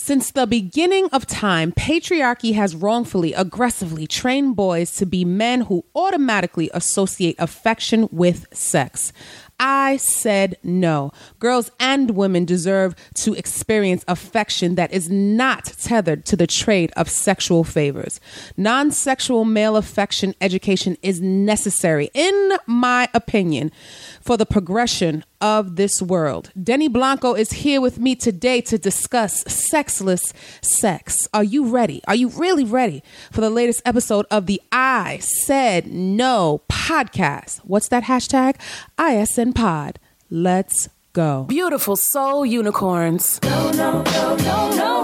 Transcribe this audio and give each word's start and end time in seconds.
Since 0.00 0.30
the 0.30 0.46
beginning 0.46 1.08
of 1.12 1.26
time, 1.26 1.72
patriarchy 1.72 2.54
has 2.54 2.76
wrongfully, 2.76 3.32
aggressively 3.32 4.06
trained 4.06 4.54
boys 4.54 4.94
to 4.94 5.04
be 5.04 5.24
men 5.24 5.62
who 5.62 5.84
automatically 5.92 6.70
associate 6.72 7.34
affection 7.40 8.08
with 8.12 8.46
sex. 8.52 9.12
I 9.60 9.96
said 9.96 10.56
no. 10.62 11.12
Girls 11.38 11.70
and 11.80 12.12
women 12.12 12.44
deserve 12.44 12.94
to 13.14 13.34
experience 13.34 14.04
affection 14.06 14.76
that 14.76 14.92
is 14.92 15.10
not 15.10 15.64
tethered 15.64 16.24
to 16.26 16.36
the 16.36 16.46
trade 16.46 16.92
of 16.96 17.08
sexual 17.08 17.64
favors. 17.64 18.20
Non 18.56 18.90
sexual 18.90 19.44
male 19.44 19.76
affection 19.76 20.34
education 20.40 20.96
is 21.02 21.20
necessary, 21.20 22.10
in 22.14 22.52
my 22.66 23.08
opinion, 23.14 23.72
for 24.20 24.36
the 24.36 24.46
progression 24.46 25.24
of 25.40 25.76
this 25.76 26.02
world. 26.02 26.50
Denny 26.60 26.88
Blanco 26.88 27.34
is 27.34 27.52
here 27.52 27.80
with 27.80 27.98
me 27.98 28.14
today 28.16 28.60
to 28.62 28.78
discuss 28.78 29.42
sexless 29.46 30.32
sex. 30.60 31.28
Are 31.32 31.44
you 31.44 31.66
ready? 31.66 32.02
Are 32.08 32.14
you 32.14 32.28
really 32.28 32.64
ready 32.64 33.02
for 33.30 33.40
the 33.40 33.50
latest 33.50 33.82
episode 33.84 34.26
of 34.30 34.46
the 34.46 34.60
I 34.72 35.18
Said 35.18 35.86
No 35.86 36.62
podcast? 36.68 37.58
What's 37.58 37.88
that 37.88 38.04
hashtag? 38.04 38.56
ISN 38.98 39.47
Pod. 39.52 39.98
Let's 40.30 40.88
go. 41.12 41.44
Beautiful 41.44 41.96
soul 41.96 42.44
unicorns. 42.46 43.40
No, 43.42 43.70
no, 43.70 44.02
no, 44.02 44.36
no, 44.36 44.70
no. 44.70 44.98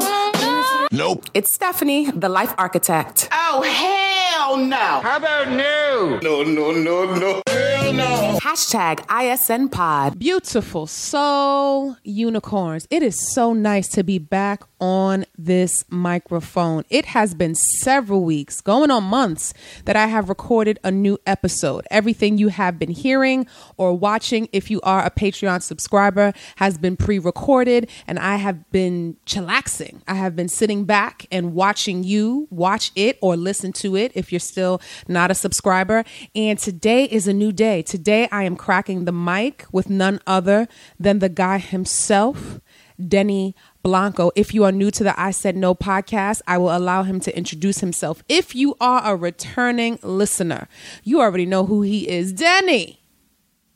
Nope. 0.93 1.25
It's 1.35 1.51
Stephanie, 1.51 2.11
the 2.13 2.29
life 2.29 2.55
architect. 2.57 3.29
Oh, 3.33 3.63
hell 3.63 4.57
no. 4.57 4.77
How 4.77 5.17
about 5.17 5.49
no? 5.51 6.21
No, 6.23 6.43
no, 6.45 6.71
no, 6.71 7.05
no. 7.17 7.43
Hell 7.49 7.84
Hashtag 7.85 9.05
ISN 9.11 9.69
Pod. 9.69 10.19
Beautiful 10.19 10.87
soul 10.87 11.97
unicorns. 12.03 12.87
It 12.91 13.03
is 13.03 13.33
so 13.35 13.53
nice 13.53 13.89
to 13.89 14.03
be 14.03 14.19
back 14.19 14.63
on 14.81 15.25
this 15.37 15.85
microphone. 15.89 16.85
It 16.89 17.07
has 17.07 17.35
been 17.35 17.55
several 17.55 18.25
weeks, 18.25 18.61
going 18.61 18.91
on 18.91 19.05
months, 19.05 19.55
that 19.87 19.97
I 19.97 20.07
have 20.07 20.29
recorded 20.29 20.79
a 20.85 20.91
new 20.91 21.19
episode. 21.27 21.87
Everything 21.91 22.39
you 22.39 22.49
have 22.49 22.79
been 22.79 22.91
hearing 22.91 23.47
or 23.77 23.97
watching, 23.97 24.49
if 24.53 24.71
you 24.71 24.81
are 24.83 25.05
a 25.05 25.11
Patreon 25.11 25.63
subscriber, 25.63 26.33
has 26.57 26.79
been 26.79 26.97
pre 26.97 27.19
recorded, 27.19 27.91
and 28.07 28.19
I 28.19 28.37
have 28.37 28.71
been 28.71 29.17
chillaxing. 29.27 30.01
I 30.07 30.15
have 30.15 30.37
been 30.37 30.49
sitting 30.49 30.85
back 30.85 31.27
and 31.33 31.55
watching 31.55 32.05
you 32.05 32.47
watch 32.51 32.93
it 32.95 33.19
or 33.21 33.37
listen 33.37 33.73
to 33.75 33.97
it 33.97 34.13
if 34.15 34.33
you're 34.33 34.39
still 34.39 34.81
not 35.09 35.31
a 35.31 35.35
subscriber. 35.35 36.05
And 36.35 36.59
today 36.59 37.05
is 37.05 37.27
a 37.27 37.33
new 37.33 37.53
day. 37.53 37.74
Today 37.83 38.29
I 38.31 38.45
am 38.45 38.57
cracking 38.57 39.05
the 39.05 39.13
mic 39.13 39.67
with 39.73 39.91
none 39.91 40.21
other 40.27 40.69
than 40.99 41.19
the 41.19 41.29
guy 41.29 41.59
himself, 41.59 42.61
Denny 42.99 43.55
Blanco. 43.83 44.31
If 44.35 44.55
you 44.55 44.65
are 44.65 44.73
new 44.73 44.91
to 44.93 45.05
the 45.05 45.19
I 45.21 45.31
Said 45.31 45.57
No 45.57 45.75
podcast, 45.75 46.43
I 46.47 46.59
will 46.59 46.75
allow 46.75 47.03
him 47.03 47.21
to 47.21 47.37
introduce 47.37 47.81
himself. 47.81 48.23
If 48.29 48.55
you 48.55 48.77
are 48.81 49.03
a 49.05 49.17
returning 49.17 49.99
listener, 50.03 50.69
you 51.03 51.21
already 51.21 51.47
know 51.47 51.67
who 51.67 51.83
he 51.83 52.09
is. 52.09 52.33
Denny, 52.33 53.01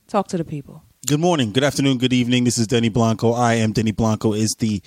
talk 0.07 0.29
to 0.29 0.37
the 0.37 0.45
people. 0.45 0.83
Good 1.07 1.21
morning, 1.21 1.53
good 1.53 1.65
afternoon, 1.65 1.99
good 1.99 2.13
evening. 2.13 2.45
This 2.45 2.59
is 2.59 2.67
Denny 2.67 2.91
Blanco. 2.91 3.33
I 3.33 3.55
am 3.55 3.73
Denny 3.73 3.93
Blanco. 3.93 4.33
Is 4.35 4.55
the 4.59 4.83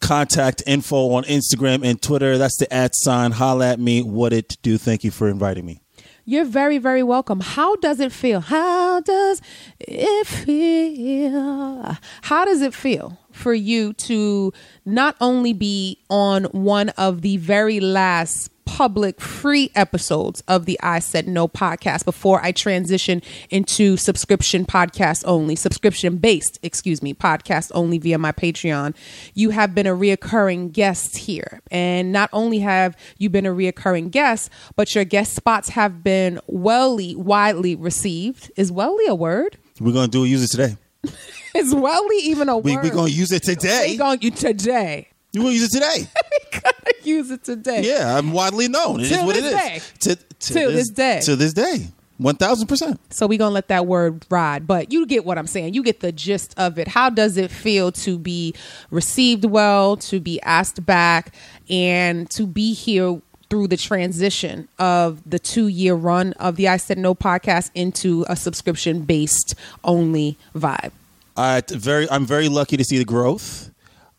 contact 0.00 0.62
info 0.66 1.12
on 1.12 1.24
Instagram 1.24 1.84
and 1.84 2.00
Twitter. 2.00 2.36
That's 2.38 2.56
the 2.58 2.72
at 2.72 2.94
sign. 2.94 3.32
Holla 3.32 3.70
at 3.70 3.80
me. 3.80 4.02
What 4.02 4.32
it 4.32 4.56
do? 4.62 4.78
Thank 4.78 5.04
you 5.04 5.10
for 5.10 5.28
inviting 5.28 5.64
me. 5.64 5.80
You're 6.24 6.46
very, 6.46 6.78
very 6.78 7.02
welcome. 7.02 7.40
How 7.40 7.76
does 7.76 8.00
it 8.00 8.12
feel? 8.12 8.40
How 8.40 9.00
does 9.00 9.42
it 9.80 10.26
feel? 10.26 11.96
How 12.22 12.44
does 12.44 12.62
it 12.62 12.74
feel 12.74 13.18
for 13.34 13.54
you 13.54 13.92
to 13.94 14.52
not 14.84 15.16
only 15.20 15.52
be 15.52 15.98
on 16.08 16.44
one 16.44 16.90
of 16.90 17.22
the 17.22 17.36
very 17.38 17.80
last 17.80 18.50
public 18.64 19.20
free 19.20 19.70
episodes 19.74 20.42
of 20.48 20.66
the 20.66 20.78
I 20.82 20.98
Said 20.98 21.28
No 21.28 21.46
podcast 21.46 22.04
before 22.04 22.42
I 22.42 22.52
transition 22.52 23.22
into 23.50 23.96
subscription 23.96 24.64
podcast 24.64 25.22
only, 25.26 25.54
subscription 25.54 26.16
based, 26.16 26.58
excuse 26.62 27.02
me, 27.02 27.14
podcast 27.14 27.70
only 27.74 27.98
via 27.98 28.18
my 28.18 28.32
Patreon. 28.32 28.94
You 29.34 29.50
have 29.50 29.74
been 29.74 29.86
a 29.86 29.94
reoccurring 29.94 30.72
guest 30.72 31.18
here. 31.18 31.60
And 31.70 32.10
not 32.10 32.30
only 32.32 32.60
have 32.60 32.96
you 33.18 33.30
been 33.30 33.46
a 33.46 33.54
reoccurring 33.54 34.10
guest, 34.10 34.50
but 34.76 34.94
your 34.94 35.04
guest 35.04 35.34
spots 35.34 35.70
have 35.70 36.02
been 36.02 36.40
wellly, 36.46 37.14
widely 37.14 37.76
received. 37.76 38.50
Is 38.56 38.72
wellly 38.72 39.06
a 39.06 39.14
word? 39.14 39.56
We're 39.78 39.92
gonna 39.92 40.08
do 40.08 40.24
it. 40.24 40.28
Use 40.28 40.42
it 40.42 40.48
today. 40.48 40.76
Is 41.58 41.74
wellly 41.74 42.16
even 42.18 42.48
a 42.48 42.58
We 42.58 42.74
word? 42.76 42.84
We're 42.84 42.90
gonna 42.90 43.10
use 43.10 43.32
it 43.32 43.42
today. 43.42 43.92
We're 43.92 43.98
gonna 43.98 44.20
use 44.20 44.42
it 44.42 44.58
today. 44.58 45.08
You 45.32 45.42
gonna 45.42 45.52
use 45.52 45.64
it 45.64 45.70
today? 45.72 46.08
Gonna 46.52 46.74
use 47.02 47.30
it 47.30 47.44
today. 47.44 47.82
yeah, 47.84 48.16
I'm 48.16 48.32
widely 48.32 48.68
known. 48.68 49.00
It 49.00 49.10
is 49.10 49.22
what 49.22 49.36
it 49.36 49.42
this 49.42 49.54
is. 49.54 49.58
day. 49.58 50.14
To, 50.14 50.52
Till 50.52 50.70
this 50.72 50.90
day. 50.90 51.20
To 51.24 51.36
this 51.36 51.52
day. 51.52 51.88
One 52.18 52.36
thousand 52.36 52.68
percent. 52.68 53.00
So 53.12 53.26
we're 53.26 53.38
gonna 53.38 53.54
let 53.54 53.68
that 53.68 53.86
word 53.86 54.24
ride. 54.30 54.66
But 54.66 54.92
you 54.92 55.04
get 55.06 55.24
what 55.24 55.36
I'm 55.36 55.48
saying. 55.48 55.74
You 55.74 55.82
get 55.82 56.00
the 56.00 56.12
gist 56.12 56.54
of 56.56 56.78
it. 56.78 56.86
How 56.88 57.10
does 57.10 57.36
it 57.36 57.50
feel 57.50 57.90
to 57.92 58.18
be 58.18 58.54
received 58.90 59.44
well, 59.44 59.96
to 59.96 60.20
be 60.20 60.40
asked 60.42 60.86
back, 60.86 61.34
and 61.68 62.30
to 62.30 62.46
be 62.46 62.72
here 62.72 63.20
through 63.50 63.68
the 63.68 63.76
transition 63.76 64.68
of 64.78 65.28
the 65.28 65.38
two 65.40 65.66
year 65.66 65.94
run 65.94 66.32
of 66.34 66.56
the 66.56 66.68
I 66.68 66.76
Said 66.76 66.98
No 66.98 67.14
podcast 67.14 67.70
into 67.74 68.24
a 68.28 68.36
subscription 68.36 69.02
based 69.02 69.54
only 69.82 70.38
vibe? 70.54 70.92
Uh, 71.36 71.60
very, 71.68 72.08
I'm 72.10 72.26
very 72.26 72.48
lucky 72.48 72.76
to 72.76 72.84
see 72.84 72.98
the 72.98 73.04
growth. 73.04 73.70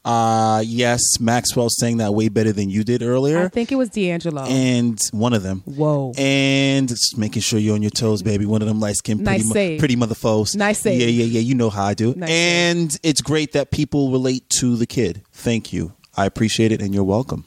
Uh, 0.04 0.62
yes, 0.64 1.02
Maxwell 1.20 1.68
sang 1.70 1.98
that 1.98 2.14
way 2.14 2.30
better 2.30 2.52
than 2.52 2.70
you 2.70 2.84
did 2.84 3.02
earlier. 3.02 3.40
I 3.40 3.48
think 3.48 3.72
it 3.72 3.76
was 3.76 3.90
D'Angelo. 3.90 4.44
and 4.44 5.00
one 5.12 5.34
of 5.34 5.42
them. 5.42 5.64
Whoa. 5.66 6.12
And 6.16 6.88
just 6.88 7.18
making 7.18 7.42
sure 7.42 7.58
you're 7.58 7.74
on 7.74 7.82
your 7.82 7.90
toes, 7.90 8.22
baby. 8.22 8.46
One 8.46 8.62
of 8.62 8.68
them 8.68 8.80
light 8.80 8.98
skinned 8.98 9.22
Nice 9.22 9.50
pretty, 9.52 9.76
mo- 9.76 9.80
pretty 9.80 9.96
mother 9.96 10.14
foes. 10.14 10.54
Nice 10.56 10.80
save. 10.82 11.02
Yeah, 11.02 11.08
yeah, 11.08 11.26
yeah. 11.26 11.40
You 11.40 11.56
know 11.56 11.72
how 11.72 11.86
I 11.86 11.96
do. 11.96 12.14
Nice 12.16 12.30
and 12.30 13.00
it's 13.02 13.22
great 13.22 13.54
that 13.54 13.72
people 13.72 14.12
relate 14.12 14.48
to 14.60 14.76
the 14.76 14.86
kid. 14.86 15.24
Thank 15.32 15.74
you. 15.74 15.94
I 16.16 16.26
appreciate 16.28 16.72
it, 16.72 16.84
and 16.84 16.94
you're 16.94 17.04
welcome. 17.04 17.46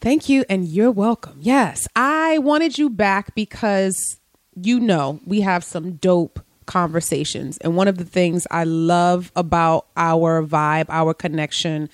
Thank 0.00 0.30
you, 0.30 0.44
and 0.48 0.66
you're 0.66 0.90
welcome. 0.90 1.36
Yes, 1.40 1.86
I 1.94 2.38
wanted 2.38 2.78
you 2.78 2.88
back 2.88 3.34
because 3.34 4.18
you 4.60 4.80
know 4.80 5.20
we 5.26 5.42
have 5.42 5.62
some 5.62 5.92
dope 5.96 6.40
conversations. 6.72 7.58
And 7.58 7.76
one 7.76 7.86
of 7.86 7.98
the 7.98 8.04
things 8.04 8.46
I 8.50 8.64
love 8.64 9.30
about 9.36 9.88
our 9.94 10.42
vibe, 10.42 10.86
our 10.88 11.12
connection, 11.12 11.90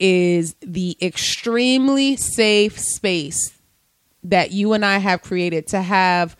is 0.00 0.56
the 0.62 0.96
extremely 1.02 2.16
safe 2.16 2.78
space 2.78 3.52
that 4.24 4.50
you 4.50 4.72
and 4.72 4.86
I 4.86 4.96
have 4.96 5.20
created 5.20 5.66
to 5.68 5.82
have 5.82 6.34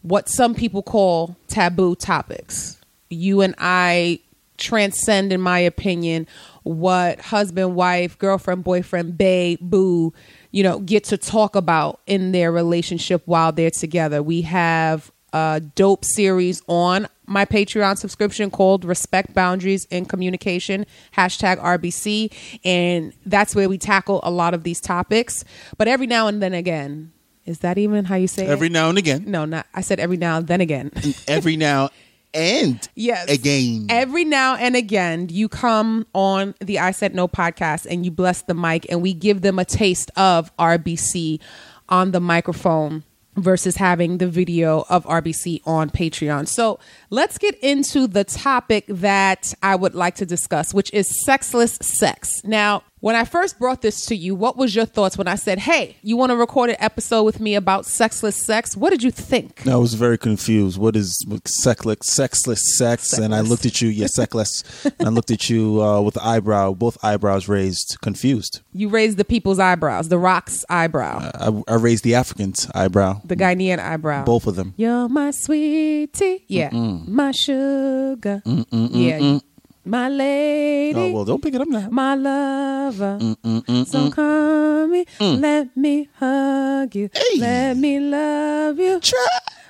what 0.00 0.30
some 0.30 0.54
people 0.54 0.82
call 0.82 1.36
taboo 1.46 1.96
topics. 1.96 2.80
You 3.10 3.42
and 3.42 3.54
I 3.58 4.20
transcend, 4.56 5.30
in 5.30 5.42
my 5.42 5.58
opinion, 5.58 6.26
what 6.62 7.20
husband, 7.20 7.74
wife, 7.74 8.18
girlfriend, 8.18 8.64
boyfriend, 8.64 9.18
bae, 9.18 9.58
boo, 9.60 10.14
you 10.50 10.62
know, 10.62 10.78
get 10.78 11.04
to 11.04 11.18
talk 11.18 11.56
about 11.56 12.00
in 12.06 12.32
their 12.32 12.50
relationship 12.50 13.20
while 13.26 13.52
they're 13.52 13.70
together. 13.70 14.22
We 14.22 14.40
have 14.42 15.12
a 15.34 15.60
dope 15.60 16.04
series 16.04 16.62
on 16.68 17.08
my 17.26 17.44
Patreon 17.44 17.98
subscription 17.98 18.50
called 18.50 18.84
Respect 18.84 19.34
Boundaries 19.34 19.84
in 19.86 20.04
Communication, 20.04 20.86
hashtag 21.16 21.58
RBC. 21.58 22.32
And 22.64 23.12
that's 23.26 23.54
where 23.54 23.68
we 23.68 23.76
tackle 23.76 24.20
a 24.22 24.30
lot 24.30 24.54
of 24.54 24.62
these 24.62 24.80
topics. 24.80 25.44
But 25.76 25.88
every 25.88 26.06
now 26.06 26.28
and 26.28 26.40
then 26.40 26.54
again, 26.54 27.12
is 27.46 27.58
that 27.58 27.78
even 27.78 28.04
how 28.04 28.14
you 28.14 28.28
say 28.28 28.46
it 28.46 28.50
Every 28.50 28.68
it? 28.68 28.72
now 28.72 28.88
and 28.88 28.96
again. 28.96 29.24
No, 29.26 29.44
not 29.44 29.66
I 29.74 29.80
said 29.80 29.98
every 29.98 30.16
now 30.16 30.38
and 30.38 30.46
then 30.46 30.60
again. 30.60 30.92
Every 31.26 31.56
now 31.56 31.90
and 32.32 32.88
yes. 32.94 33.28
again. 33.28 33.86
Every 33.88 34.24
now 34.24 34.54
and 34.54 34.76
again, 34.76 35.28
you 35.30 35.48
come 35.48 36.06
on 36.14 36.54
the 36.60 36.78
I 36.78 36.92
Said 36.92 37.14
No 37.14 37.26
podcast 37.26 37.86
and 37.90 38.04
you 38.04 38.10
bless 38.10 38.42
the 38.42 38.54
mic, 38.54 38.86
and 38.88 39.02
we 39.02 39.12
give 39.12 39.40
them 39.40 39.58
a 39.58 39.64
taste 39.64 40.10
of 40.16 40.56
RBC 40.56 41.40
on 41.88 42.12
the 42.12 42.20
microphone 42.20 43.02
versus 43.36 43.76
having 43.76 44.18
the 44.18 44.28
video 44.28 44.84
of 44.88 45.04
RBC 45.04 45.60
on 45.66 45.90
Patreon. 45.90 46.46
So 46.48 46.78
let's 47.10 47.38
get 47.38 47.58
into 47.60 48.06
the 48.06 48.24
topic 48.24 48.84
that 48.88 49.54
I 49.62 49.76
would 49.76 49.94
like 49.94 50.16
to 50.16 50.26
discuss, 50.26 50.72
which 50.72 50.92
is 50.92 51.24
sexless 51.24 51.78
sex. 51.80 52.42
Now, 52.44 52.82
when 53.04 53.14
I 53.14 53.24
first 53.24 53.58
brought 53.58 53.82
this 53.82 54.06
to 54.06 54.16
you, 54.16 54.34
what 54.34 54.56
was 54.56 54.74
your 54.74 54.86
thoughts 54.86 55.18
when 55.18 55.28
I 55.28 55.34
said, 55.34 55.58
"Hey, 55.58 55.98
you 56.02 56.16
want 56.16 56.30
to 56.30 56.36
record 56.36 56.70
an 56.70 56.76
episode 56.78 57.24
with 57.24 57.38
me 57.38 57.54
about 57.54 57.84
sexless 57.84 58.46
sex?" 58.46 58.78
What 58.78 58.88
did 58.88 59.02
you 59.02 59.10
think? 59.10 59.66
I 59.66 59.76
was 59.76 59.92
very 59.92 60.16
confused. 60.16 60.78
What 60.78 60.96
is 60.96 61.22
sexless, 61.44 61.98
sexless 62.00 62.62
sex? 62.78 63.12
And 63.12 63.34
I 63.34 63.40
looked 63.42 63.66
at 63.66 63.82
you, 63.82 63.90
yeah, 63.90 64.06
sexless. 64.06 64.64
and 64.98 65.06
I 65.06 65.10
looked 65.10 65.30
at 65.30 65.50
you 65.50 65.82
uh, 65.82 66.00
with 66.00 66.14
the 66.14 66.24
eyebrow, 66.24 66.72
both 66.72 66.96
eyebrows 67.04 67.46
raised, 67.46 67.98
confused. 68.00 68.62
You 68.72 68.88
raised 68.88 69.18
the 69.18 69.24
people's 69.26 69.58
eyebrows, 69.58 70.08
the 70.08 70.18
rock's 70.18 70.64
eyebrow, 70.70 71.30
I, 71.34 71.72
I 71.72 71.74
raised 71.74 72.04
the 72.04 72.14
African's 72.14 72.70
eyebrow, 72.74 73.20
the 73.22 73.36
Ghanaian 73.36 73.80
eyebrow. 73.80 74.24
both 74.24 74.46
of 74.46 74.56
them. 74.56 74.72
You're 74.78 75.10
my 75.10 75.30
sweetie, 75.30 76.46
yeah, 76.48 76.70
my 76.70 77.32
sugar, 77.32 78.40
yeah. 78.46 79.40
My 79.86 80.08
lady. 80.08 80.98
Oh 80.98 81.12
well, 81.12 81.24
don't 81.26 81.42
pick 81.42 81.54
it 81.54 81.60
up 81.60 81.68
now. 81.68 81.88
my 81.90 82.14
lover. 82.14 83.18
Mm, 83.20 83.86
so 83.86 84.10
come 84.10 84.90
me, 84.92 85.06
let 85.20 85.76
me 85.76 86.08
hug 86.18 86.94
you, 86.94 87.10
Hey. 87.12 87.38
let 87.38 87.76
me 87.76 88.00
love 88.00 88.78
you 88.78 89.00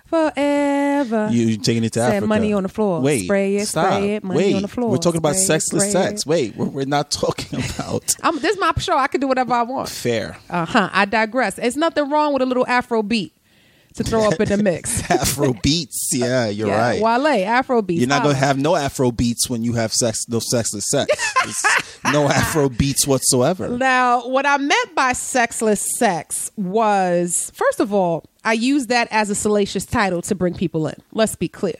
forever. 0.07 1.29
You 1.33 1.57
taking 1.57 1.83
it 1.85 1.93
to 1.95 2.01
Said 2.01 2.09
Africa? 2.17 2.27
money 2.29 2.53
on 2.53 2.63
the 2.63 2.69
floor. 2.69 3.01
Wait, 3.01 3.25
Spray 3.25 3.57
it, 3.57 3.67
stop. 3.67 3.93
spray 3.95 4.15
it, 4.17 4.23
money 4.25 4.39
Wait, 4.39 4.55
on 4.55 4.63
the 4.63 4.69
floor. 4.69 4.91
We're 4.91 4.99
talking 4.99 5.19
about 5.19 5.35
it, 5.35 5.39
sexless 5.41 5.91
sex. 5.91 6.23
it. 6.23 6.27
Wait, 6.29 6.57
we're, 6.57 6.67
we're 6.67 6.87
not 6.87 7.11
talking 7.11 7.59
about 7.77 8.15
I'm, 8.23 8.39
this 8.39 8.55
is 8.55 8.61
my 8.61 8.73
show. 8.79 8.97
I 8.97 9.09
can 9.09 9.21
do 9.21 9.27
whatever 9.27 9.53
I 9.55 9.63
want. 9.63 9.89
fair 9.89 10.37
Uh 10.49 10.65
huh. 10.65 10.91
I 10.93 11.07
digress. 11.07 11.59
It's 11.59 11.77
nothing 11.77 12.09
wrong 12.11 12.33
with 12.33 12.43
a 12.43 12.47
little 12.47 12.67
Afro 12.69 13.03
beat 13.03 13.34
to 13.95 14.05
throw 14.05 14.29
up 14.29 14.41
in 14.41 14.49
the 14.49 14.57
mix. 14.63 15.09
Afro 15.11 15.53
beats. 15.63 16.11
Yeah, 16.13 16.49
you're 16.49 16.69
yeah, 16.69 16.79
right. 16.79 17.03
Wale, 17.03 17.47
Afro 17.47 17.83
beats. 17.83 18.01
You're 18.01 18.09
not 18.09 18.23
gonna 18.23 18.35
have 18.35 18.59
no 18.59 18.77
Afro 18.77 19.11
beats 19.11 19.49
when 19.49 19.63
you 19.63 19.75
have 19.75 19.93
sex, 19.93 20.29
no 20.29 20.39
sexless 20.39 20.91
sex. 20.91 21.11
No 22.13 22.29
Afro 22.29 22.69
beats 22.69 23.07
whatsoever. 23.07 23.67
Now, 23.71 24.29
what 24.29 24.45
I 24.45 24.59
meant 24.59 24.95
by 24.95 25.15
sexless 25.15 25.97
sex 25.97 26.51
was, 26.55 27.51
first 27.55 27.81
of 27.81 27.95
all, 27.95 28.27
I 28.45 28.53
use 28.53 28.89
that 28.89 29.09
as 29.11 29.31
a 29.31 29.35
salacious 29.35 29.87
title 29.87 30.21
to 30.23 30.35
bring 30.35 30.53
people 30.53 30.87
in. 30.87 30.97
Let's 31.13 31.35
be 31.35 31.49
clear. 31.49 31.77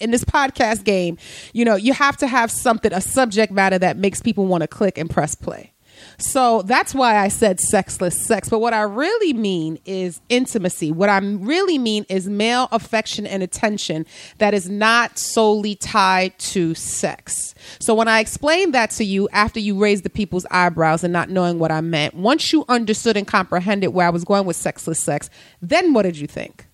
In 0.00 0.10
this 0.10 0.24
podcast 0.24 0.82
game, 0.82 1.16
you 1.52 1.64
know, 1.64 1.76
you 1.76 1.92
have 1.92 2.16
to 2.16 2.26
have 2.26 2.50
something, 2.50 2.92
a 2.92 3.00
subject 3.00 3.52
matter 3.52 3.78
that 3.78 3.96
makes 3.96 4.20
people 4.20 4.46
want 4.46 4.62
to 4.62 4.68
click 4.68 4.98
and 4.98 5.08
press 5.08 5.36
play. 5.36 5.72
So 6.18 6.62
that's 6.62 6.94
why 6.94 7.18
I 7.18 7.28
said 7.28 7.60
sexless 7.60 8.26
sex. 8.26 8.48
But 8.48 8.60
what 8.60 8.72
I 8.72 8.82
really 8.82 9.32
mean 9.32 9.78
is 9.84 10.20
intimacy. 10.28 10.92
What 10.92 11.08
I 11.08 11.18
really 11.18 11.78
mean 11.78 12.06
is 12.08 12.28
male 12.28 12.68
affection 12.72 13.26
and 13.26 13.42
attention 13.42 14.06
that 14.38 14.54
is 14.54 14.68
not 14.68 15.18
solely 15.18 15.74
tied 15.74 16.38
to 16.38 16.74
sex. 16.74 17.54
So 17.78 17.94
when 17.94 18.08
I 18.08 18.20
explained 18.20 18.74
that 18.74 18.90
to 18.92 19.04
you 19.04 19.28
after 19.32 19.60
you 19.60 19.78
raised 19.78 20.04
the 20.04 20.10
people's 20.10 20.46
eyebrows 20.50 21.04
and 21.04 21.12
not 21.12 21.30
knowing 21.30 21.58
what 21.58 21.72
I 21.72 21.80
meant, 21.80 22.14
once 22.14 22.52
you 22.52 22.64
understood 22.68 23.16
and 23.16 23.26
comprehended 23.26 23.92
where 23.92 24.06
I 24.06 24.10
was 24.10 24.24
going 24.24 24.46
with 24.46 24.56
sexless 24.56 25.00
sex, 25.00 25.30
then 25.60 25.92
what 25.92 26.02
did 26.02 26.18
you 26.18 26.26
think? 26.26 26.66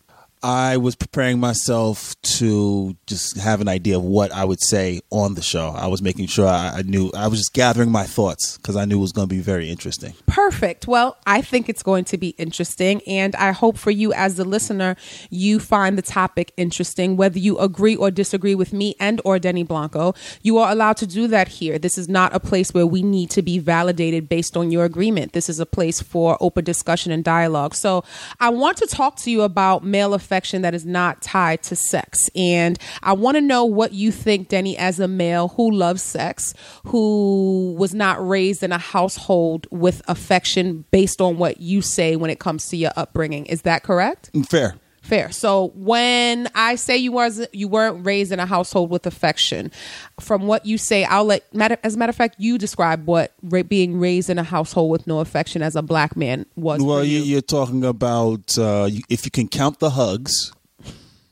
I 0.42 0.76
was 0.76 0.96
preparing 0.96 1.38
myself 1.38 2.20
to 2.22 2.96
just 3.06 3.36
have 3.38 3.60
an 3.60 3.68
idea 3.68 3.96
of 3.96 4.02
what 4.02 4.32
I 4.32 4.44
would 4.44 4.60
say 4.60 5.00
on 5.10 5.34
the 5.34 5.42
show. 5.42 5.68
I 5.68 5.86
was 5.86 6.02
making 6.02 6.26
sure 6.26 6.46
I, 6.46 6.78
I 6.78 6.82
knew. 6.82 7.10
I 7.16 7.28
was 7.28 7.38
just 7.38 7.52
gathering 7.52 7.90
my 7.90 8.04
thoughts 8.04 8.56
because 8.56 8.74
I 8.74 8.84
knew 8.84 8.98
it 8.98 9.02
was 9.02 9.12
going 9.12 9.28
to 9.28 9.34
be 9.34 9.40
very 9.40 9.70
interesting. 9.70 10.14
Perfect. 10.26 10.88
Well, 10.88 11.16
I 11.26 11.42
think 11.42 11.68
it's 11.68 11.82
going 11.82 12.04
to 12.06 12.18
be 12.18 12.30
interesting. 12.30 13.02
And 13.06 13.36
I 13.36 13.52
hope 13.52 13.78
for 13.78 13.92
you 13.92 14.12
as 14.12 14.34
the 14.34 14.44
listener, 14.44 14.96
you 15.30 15.60
find 15.60 15.96
the 15.96 16.02
topic 16.02 16.52
interesting, 16.56 17.16
whether 17.16 17.38
you 17.38 17.58
agree 17.58 17.94
or 17.94 18.10
disagree 18.10 18.54
with 18.54 18.72
me 18.72 18.96
and 18.98 19.20
or 19.24 19.38
Denny 19.38 19.62
Blanco. 19.62 20.14
You 20.42 20.58
are 20.58 20.72
allowed 20.72 20.96
to 20.98 21.06
do 21.06 21.28
that 21.28 21.48
here. 21.48 21.78
This 21.78 21.96
is 21.96 22.08
not 22.08 22.34
a 22.34 22.40
place 22.40 22.74
where 22.74 22.86
we 22.86 23.02
need 23.02 23.30
to 23.30 23.42
be 23.42 23.58
validated 23.60 24.28
based 24.28 24.56
on 24.56 24.72
your 24.72 24.84
agreement. 24.84 25.34
This 25.34 25.48
is 25.48 25.60
a 25.60 25.66
place 25.66 26.00
for 26.00 26.36
open 26.40 26.64
discussion 26.64 27.12
and 27.12 27.22
dialogue. 27.22 27.74
So 27.74 28.02
I 28.40 28.48
want 28.48 28.78
to 28.78 28.86
talk 28.86 29.16
to 29.18 29.30
you 29.30 29.42
about 29.42 29.84
male 29.84 30.14
that 30.32 30.74
is 30.74 30.86
not 30.86 31.20
tied 31.22 31.62
to 31.64 31.76
sex. 31.76 32.30
And 32.34 32.78
I 33.02 33.12
want 33.12 33.36
to 33.36 33.40
know 33.40 33.64
what 33.64 33.92
you 33.92 34.10
think, 34.10 34.48
Denny, 34.48 34.76
as 34.78 34.98
a 34.98 35.08
male 35.08 35.48
who 35.48 35.70
loves 35.70 36.02
sex, 36.02 36.54
who 36.86 37.74
was 37.78 37.94
not 37.94 38.26
raised 38.26 38.62
in 38.62 38.72
a 38.72 38.78
household 38.78 39.66
with 39.70 40.02
affection 40.08 40.84
based 40.90 41.20
on 41.20 41.36
what 41.36 41.60
you 41.60 41.82
say 41.82 42.16
when 42.16 42.30
it 42.30 42.38
comes 42.38 42.68
to 42.68 42.76
your 42.76 42.92
upbringing. 42.96 43.46
Is 43.46 43.62
that 43.62 43.82
correct? 43.82 44.30
Fair. 44.48 44.76
Fair. 45.02 45.32
So 45.32 45.72
when 45.74 46.48
I 46.54 46.76
say 46.76 46.96
you 46.96 47.10
was 47.10 47.44
you 47.52 47.66
weren't 47.66 48.06
raised 48.06 48.30
in 48.30 48.38
a 48.38 48.46
household 48.46 48.88
with 48.88 49.04
affection, 49.04 49.72
from 50.20 50.46
what 50.46 50.64
you 50.64 50.78
say, 50.78 51.04
I'll 51.04 51.24
let 51.24 51.52
matter 51.52 51.76
as 51.82 51.96
a 51.96 51.98
matter 51.98 52.10
of 52.10 52.16
fact, 52.16 52.36
you 52.38 52.56
describe 52.56 53.04
what 53.06 53.32
ra- 53.42 53.64
being 53.64 53.98
raised 53.98 54.30
in 54.30 54.38
a 54.38 54.44
household 54.44 54.92
with 54.92 55.08
no 55.08 55.18
affection 55.18 55.60
as 55.60 55.74
a 55.74 55.82
black 55.82 56.16
man 56.16 56.46
was. 56.54 56.80
Well, 56.80 57.00
for 57.00 57.04
you, 57.04 57.18
you. 57.18 57.24
you're 57.24 57.40
talking 57.40 57.84
about 57.84 58.56
uh, 58.56 58.88
if 59.08 59.24
you 59.24 59.32
can 59.32 59.48
count 59.48 59.80
the 59.80 59.90
hugs, 59.90 60.52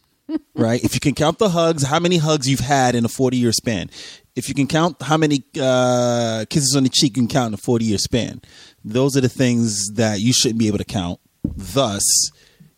right? 0.55 0.83
If 0.83 0.95
you 0.95 1.01
can 1.01 1.15
count 1.15 1.39
the 1.39 1.51
hugs, 1.51 1.85
how 1.85 2.01
many 2.01 2.17
hugs 2.17 2.49
you've 2.49 2.61
had 2.61 2.97
in 2.97 3.05
a 3.05 3.09
40 3.09 3.37
year 3.37 3.53
span? 3.53 3.89
If 4.35 4.49
you 4.49 4.55
can 4.55 4.67
count 4.67 5.01
how 5.01 5.17
many 5.17 5.45
uh, 5.61 6.45
kisses 6.51 6.75
on 6.77 6.83
the 6.83 6.89
cheek 6.89 7.17
you 7.17 7.23
can 7.23 7.29
count 7.29 7.49
in 7.49 7.55
a 7.55 7.59
40 7.59 7.85
year 7.85 7.99
span, 7.99 8.43
those 8.85 9.17
are 9.17 9.21
the 9.21 9.29
things 9.29 9.91
that 9.95 10.19
you 10.19 10.33
shouldn't 10.33 10.59
be 10.59 10.67
able 10.67 10.79
to 10.79 10.85
count. 10.85 11.21
Thus, 11.45 12.03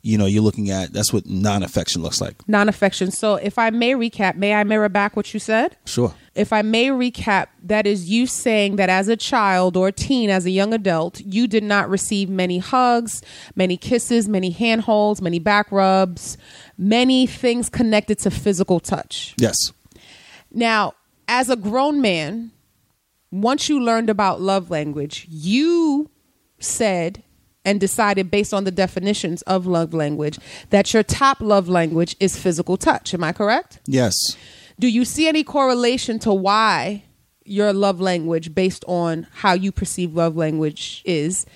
you 0.03 0.19
know, 0.19 0.27
you're 0.27 0.43
looking 0.43 0.69
at 0.71 0.93
that's 0.93 1.13
what 1.13 1.27
non 1.27 1.63
affection 1.63 2.03
looks 2.03 2.21
like. 2.21 2.47
non-affection. 2.49 3.13
So 3.13 3.37
if 3.37 3.57
I 3.57 3.71
may 3.71 3.93
recap, 3.93 4.35
may 4.35 4.53
I 4.55 4.65
mirror 4.65 4.89
back 4.89 5.17
what 5.17 5.33
you 5.33 5.39
said? 5.39 5.77
Sure. 5.85 6.13
If 6.35 6.53
I 6.53 6.63
may 6.63 6.89
recap, 6.89 7.49
that 7.63 7.87
is 7.87 8.11
you 8.11 8.27
saying 8.27 8.77
that 8.77 8.89
as 8.89 9.07
a 9.07 9.17
child 9.17 9.77
or 9.77 9.93
teen, 9.93 10.29
as 10.29 10.45
a 10.45 10.51
young 10.51 10.75
adult, 10.75 11.21
you 11.21 11.47
did 11.47 11.63
not 11.63 11.89
receive 11.89 12.29
many 12.29 12.59
hugs, 12.59 13.23
many 13.55 13.77
kisses, 13.77 14.29
many 14.29 14.51
handholds, 14.51 15.23
many 15.23 15.39
back 15.39 15.71
rubs, 15.71 16.37
many 16.77 17.27
things 17.27 17.69
connected 17.69 18.19
to 18.21 18.31
physical 18.31 18.81
touch. 18.81 19.35
Yes. 19.39 19.57
Now, 20.51 20.95
as 21.29 21.49
a 21.49 21.57
grown 21.57 22.01
man, 22.01 22.51
once 23.31 23.69
you 23.69 23.81
learned 23.81 24.11
about 24.11 24.41
love 24.41 24.69
language, 24.71 25.27
you 25.31 26.11
said 26.59 27.23
and 27.65 27.81
decided 27.81 28.31
based 28.31 28.53
on 28.53 28.65
the 28.65 28.71
definitions 28.71 29.43
of 29.43 29.67
love 29.67 29.95
language 29.95 30.39
that 30.71 30.93
your 30.93 31.03
top 31.03 31.41
love 31.41 31.69
language 31.69 32.17
is 32.21 32.37
physical 32.37 32.77
touch. 32.77 33.15
Am 33.15 33.23
I 33.23 33.33
correct? 33.33 33.81
Yes. 33.87 34.17
Do 34.79 34.89
you 34.89 35.05
see 35.05 35.29
any 35.29 35.45
correlation 35.45 36.19
to 36.21 36.33
why 36.33 37.05
your 37.45 37.73
love 37.73 38.01
language, 38.01 38.55
based 38.55 38.85
on 38.87 39.27
how 39.33 39.53
you 39.53 39.73
perceive 39.73 40.15
love 40.15 40.37
language, 40.37 41.03
is 41.05 41.47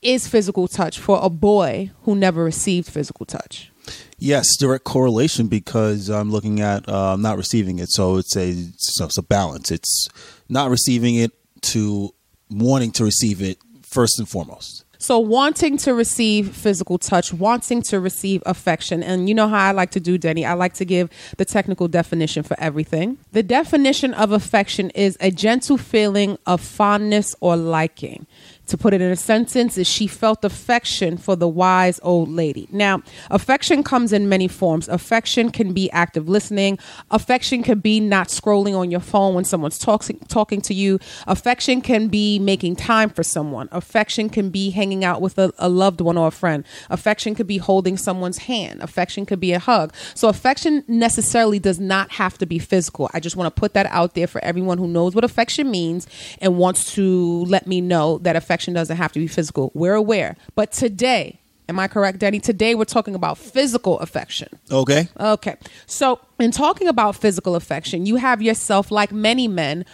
is 0.00 0.28
physical 0.28 0.68
touch 0.68 0.98
for 0.98 1.18
a 1.20 1.28
boy 1.28 1.90
who 2.02 2.14
never 2.14 2.44
received 2.44 2.88
physical 2.88 3.26
touch? 3.26 3.72
Yes, 4.18 4.56
direct 4.56 4.84
correlation 4.84 5.48
because 5.48 6.08
I'm 6.08 6.30
looking 6.30 6.60
at 6.60 6.88
uh, 6.88 7.16
not 7.16 7.36
receiving 7.36 7.78
it. 7.78 7.90
So 7.90 8.16
it's 8.16 8.36
a 8.36 8.54
so 8.76 9.06
it's 9.06 9.18
a 9.18 9.22
balance. 9.22 9.70
It's 9.70 10.08
not 10.48 10.70
receiving 10.70 11.16
it 11.16 11.32
to 11.62 12.14
wanting 12.50 12.92
to 12.92 13.04
receive 13.04 13.42
it 13.42 13.58
first 13.82 14.18
and 14.18 14.28
foremost. 14.28 14.84
So, 15.00 15.20
wanting 15.20 15.76
to 15.78 15.94
receive 15.94 16.56
physical 16.56 16.98
touch, 16.98 17.32
wanting 17.32 17.82
to 17.82 18.00
receive 18.00 18.42
affection, 18.46 19.04
and 19.04 19.28
you 19.28 19.34
know 19.34 19.46
how 19.46 19.68
I 19.68 19.70
like 19.70 19.92
to 19.92 20.00
do, 20.00 20.18
Denny? 20.18 20.44
I 20.44 20.54
like 20.54 20.74
to 20.74 20.84
give 20.84 21.08
the 21.36 21.44
technical 21.44 21.86
definition 21.86 22.42
for 22.42 22.58
everything. 22.58 23.16
The 23.30 23.44
definition 23.44 24.12
of 24.12 24.32
affection 24.32 24.90
is 24.90 25.16
a 25.20 25.30
gentle 25.30 25.78
feeling 25.78 26.36
of 26.46 26.60
fondness 26.60 27.36
or 27.40 27.56
liking. 27.56 28.26
To 28.68 28.76
put 28.76 28.92
it 28.92 29.00
in 29.00 29.10
a 29.10 29.16
sentence, 29.16 29.78
is 29.78 29.86
she 29.86 30.06
felt 30.06 30.44
affection 30.44 31.16
for 31.16 31.34
the 31.34 31.48
wise 31.48 31.98
old 32.02 32.28
lady. 32.28 32.68
Now, 32.70 33.00
affection 33.30 33.82
comes 33.82 34.12
in 34.12 34.28
many 34.28 34.46
forms. 34.46 34.88
Affection 34.88 35.50
can 35.50 35.72
be 35.72 35.90
active 35.90 36.28
listening. 36.28 36.78
Affection 37.10 37.62
can 37.62 37.80
be 37.80 37.98
not 37.98 38.28
scrolling 38.28 38.76
on 38.76 38.90
your 38.90 39.00
phone 39.00 39.34
when 39.34 39.44
someone's 39.44 39.78
talking 39.78 40.18
talking 40.28 40.60
to 40.60 40.74
you. 40.74 40.98
Affection 41.26 41.80
can 41.80 42.08
be 42.08 42.38
making 42.38 42.76
time 42.76 43.08
for 43.08 43.22
someone. 43.22 43.70
Affection 43.72 44.28
can 44.28 44.50
be 44.50 44.68
hanging 44.68 45.02
out 45.02 45.22
with 45.22 45.38
a, 45.38 45.50
a 45.56 45.70
loved 45.70 46.02
one 46.02 46.18
or 46.18 46.28
a 46.28 46.30
friend. 46.30 46.62
Affection 46.90 47.34
could 47.34 47.46
be 47.46 47.56
holding 47.56 47.96
someone's 47.96 48.38
hand. 48.38 48.82
Affection 48.82 49.24
could 49.24 49.40
be 49.40 49.54
a 49.54 49.58
hug. 49.58 49.94
So 50.12 50.28
affection 50.28 50.84
necessarily 50.86 51.58
does 51.58 51.80
not 51.80 52.12
have 52.12 52.36
to 52.36 52.44
be 52.44 52.58
physical. 52.58 53.08
I 53.14 53.20
just 53.20 53.34
want 53.34 53.54
to 53.54 53.58
put 53.58 53.72
that 53.72 53.86
out 53.86 54.12
there 54.12 54.26
for 54.26 54.44
everyone 54.44 54.76
who 54.76 54.88
knows 54.88 55.14
what 55.14 55.24
affection 55.24 55.70
means 55.70 56.06
and 56.42 56.58
wants 56.58 56.92
to 56.96 57.44
let 57.46 57.66
me 57.66 57.80
know 57.80 58.18
that 58.18 58.36
affection 58.36 58.57
doesn't 58.74 58.96
have 58.96 59.12
to 59.12 59.18
be 59.18 59.26
physical. 59.26 59.70
We're 59.74 59.94
aware. 59.94 60.36
But 60.54 60.72
today, 60.72 61.40
am 61.68 61.78
I 61.78 61.88
correct, 61.88 62.18
Danny? 62.18 62.40
Today 62.40 62.74
we're 62.74 62.84
talking 62.84 63.14
about 63.14 63.38
physical 63.38 63.98
affection. 64.00 64.48
Okay. 64.70 65.08
Okay. 65.18 65.56
So, 65.86 66.20
in 66.38 66.50
talking 66.50 66.88
about 66.88 67.16
physical 67.16 67.54
affection, 67.54 68.06
you 68.06 68.16
have 68.16 68.42
yourself, 68.42 68.90
like 68.90 69.12
many 69.12 69.48
men 69.48 69.84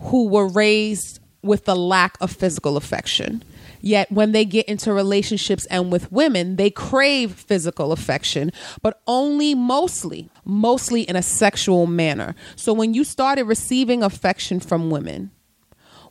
who 0.00 0.28
were 0.28 0.48
raised 0.48 1.20
with 1.42 1.64
the 1.64 1.76
lack 1.76 2.16
of 2.20 2.30
physical 2.30 2.76
affection. 2.76 3.42
Yet, 3.80 4.12
when 4.12 4.30
they 4.30 4.44
get 4.44 4.66
into 4.66 4.92
relationships 4.92 5.66
and 5.66 5.90
with 5.90 6.12
women, 6.12 6.54
they 6.54 6.70
crave 6.70 7.32
physical 7.32 7.90
affection, 7.90 8.52
but 8.80 9.00
only 9.08 9.56
mostly, 9.56 10.30
mostly 10.44 11.02
in 11.02 11.16
a 11.16 11.22
sexual 11.22 11.88
manner. 11.88 12.36
So, 12.54 12.72
when 12.72 12.94
you 12.94 13.02
started 13.02 13.44
receiving 13.44 14.04
affection 14.04 14.60
from 14.60 14.88
women, 14.88 15.32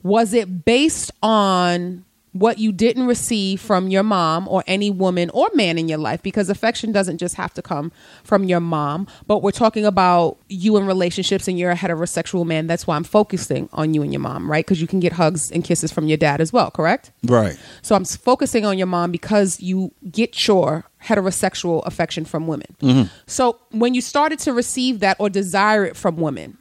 was 0.04 0.34
it 0.34 0.66
based 0.66 1.12
on 1.24 2.06
what 2.34 2.58
you 2.60 2.72
didn't 2.72 3.08
receive 3.08 3.60
from 3.60 3.90
your 3.90 4.04
mom 4.04 4.48
or 4.48 4.64
any 4.66 4.90
woman 4.90 5.30
or 5.32 5.50
man 5.54 5.78
in 5.78 5.90
your 5.90 5.98
life? 5.98 6.24
Because 6.24 6.50
affection 6.50 6.94
doesn't 6.94 7.18
just 7.18 7.36
have 7.36 7.54
to 7.56 7.62
come 7.62 7.92
from 8.24 8.46
your 8.46 8.62
mom 8.62 9.06
but 9.28 9.44
we're 9.44 9.52
talking 9.52 9.84
about 9.86 10.38
you 10.48 10.78
in 10.78 10.86
relationships 10.86 11.50
and 11.50 11.60
you're 11.60 11.72
a 11.72 11.76
heterosexual 11.76 12.46
man. 12.46 12.68
That's 12.68 12.88
why 12.88 12.96
i'm 12.96 13.04
focusing 13.04 13.68
on 13.74 13.94
you 13.94 14.02
and 14.02 14.14
your 14.14 14.22
mom 14.22 14.50
right? 14.50 14.66
Because 14.66 14.80
you 14.80 14.88
can 14.88 15.02
get 15.02 15.12
hugs 15.12 15.52
and 15.52 15.62
kisses 15.62 15.92
from 15.92 16.08
your 16.08 16.16
dad 16.18 16.40
as 16.40 16.54
well 16.54 16.72
correct? 16.72 17.12
Right. 17.26 17.60
so 17.82 17.96
i'm 17.96 18.06
focusing 18.06 18.64
on 18.66 18.78
your 18.78 18.88
mom 18.88 19.12
because 19.12 19.60
you 19.60 19.92
get 20.10 20.48
your 20.48 20.86
heterosexual 21.04 21.86
affection 21.86 22.24
from 22.24 22.48
women. 22.48 22.68
Mm-hmm. 22.82 23.14
So 23.28 23.60
when 23.72 23.94
you 23.94 24.00
started 24.00 24.40
to 24.40 24.54
receive 24.54 25.02
that 25.02 25.18
or 25.20 25.30
desire 25.30 25.84
it 25.84 25.98
from 25.98 26.16
women 26.16 26.58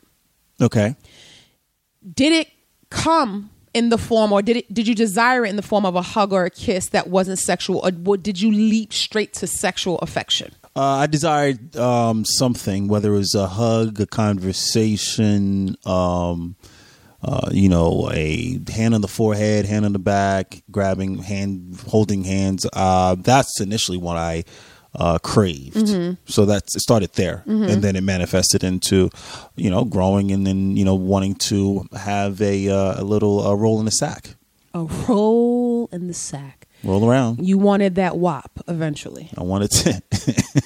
Okay. 0.60 0.96
did 2.12 2.32
it 2.32 2.48
come 2.90 3.50
in 3.72 3.88
the 3.88 3.98
form 3.98 4.32
or 4.32 4.42
did 4.42 4.56
it 4.58 4.74
did 4.74 4.88
you 4.88 4.94
desire 4.94 5.44
it 5.44 5.48
in 5.48 5.56
the 5.56 5.62
form 5.62 5.86
of 5.86 5.94
a 5.94 6.02
hug 6.02 6.32
or 6.32 6.44
a 6.44 6.50
kiss 6.50 6.88
that 6.88 7.08
wasn't 7.08 7.38
sexual 7.38 7.80
or 7.84 8.16
did 8.16 8.40
you 8.40 8.50
leap 8.50 8.92
straight 8.92 9.32
to 9.32 9.46
sexual 9.46 9.98
affection 9.98 10.52
Uh, 10.76 11.02
I 11.02 11.06
desired 11.06 11.76
um, 11.76 12.24
something, 12.24 12.86
whether 12.88 13.12
it 13.12 13.18
was 13.18 13.34
a 13.34 13.48
hug, 13.48 14.00
a 14.00 14.06
conversation, 14.06 15.76
um, 15.84 16.54
uh, 17.22 17.50
you 17.50 17.68
know, 17.68 18.08
a 18.12 18.60
hand 18.72 18.94
on 18.94 19.00
the 19.00 19.08
forehead, 19.08 19.66
hand 19.66 19.84
on 19.84 19.92
the 19.92 19.98
back, 19.98 20.62
grabbing 20.70 21.18
hand, 21.18 21.76
holding 21.88 22.22
hands. 22.24 22.66
Uh, 22.72 23.16
that's 23.18 23.60
initially 23.60 23.98
what 23.98 24.16
I 24.16 24.44
uh, 24.94 25.18
craved. 25.18 25.88
So 26.26 26.44
that's 26.46 26.74
it 26.76 26.80
started 26.80 27.12
there, 27.14 27.42
and 27.46 27.82
then 27.82 27.96
it 27.96 28.02
manifested 28.02 28.64
into, 28.64 29.10
you 29.56 29.70
know, 29.70 29.84
growing 29.84 30.32
and 30.32 30.46
then 30.46 30.76
you 30.76 30.84
know 30.84 30.94
wanting 30.94 31.34
to 31.50 31.86
have 31.96 32.40
a 32.40 32.68
uh, 32.68 33.00
a 33.00 33.04
little 33.04 33.46
uh, 33.46 33.54
roll 33.54 33.78
in 33.78 33.84
the 33.84 33.92
sack, 33.92 34.34
a 34.74 34.84
roll 35.08 35.88
in 35.92 36.06
the 36.08 36.14
sack 36.14 36.66
roll 36.84 37.08
around. 37.08 37.46
you 37.46 37.58
wanted 37.58 37.96
that 37.96 38.16
wop 38.16 38.50
eventually 38.68 39.30
I 39.36 39.42
wanted 39.42 39.70
to. 39.70 40.02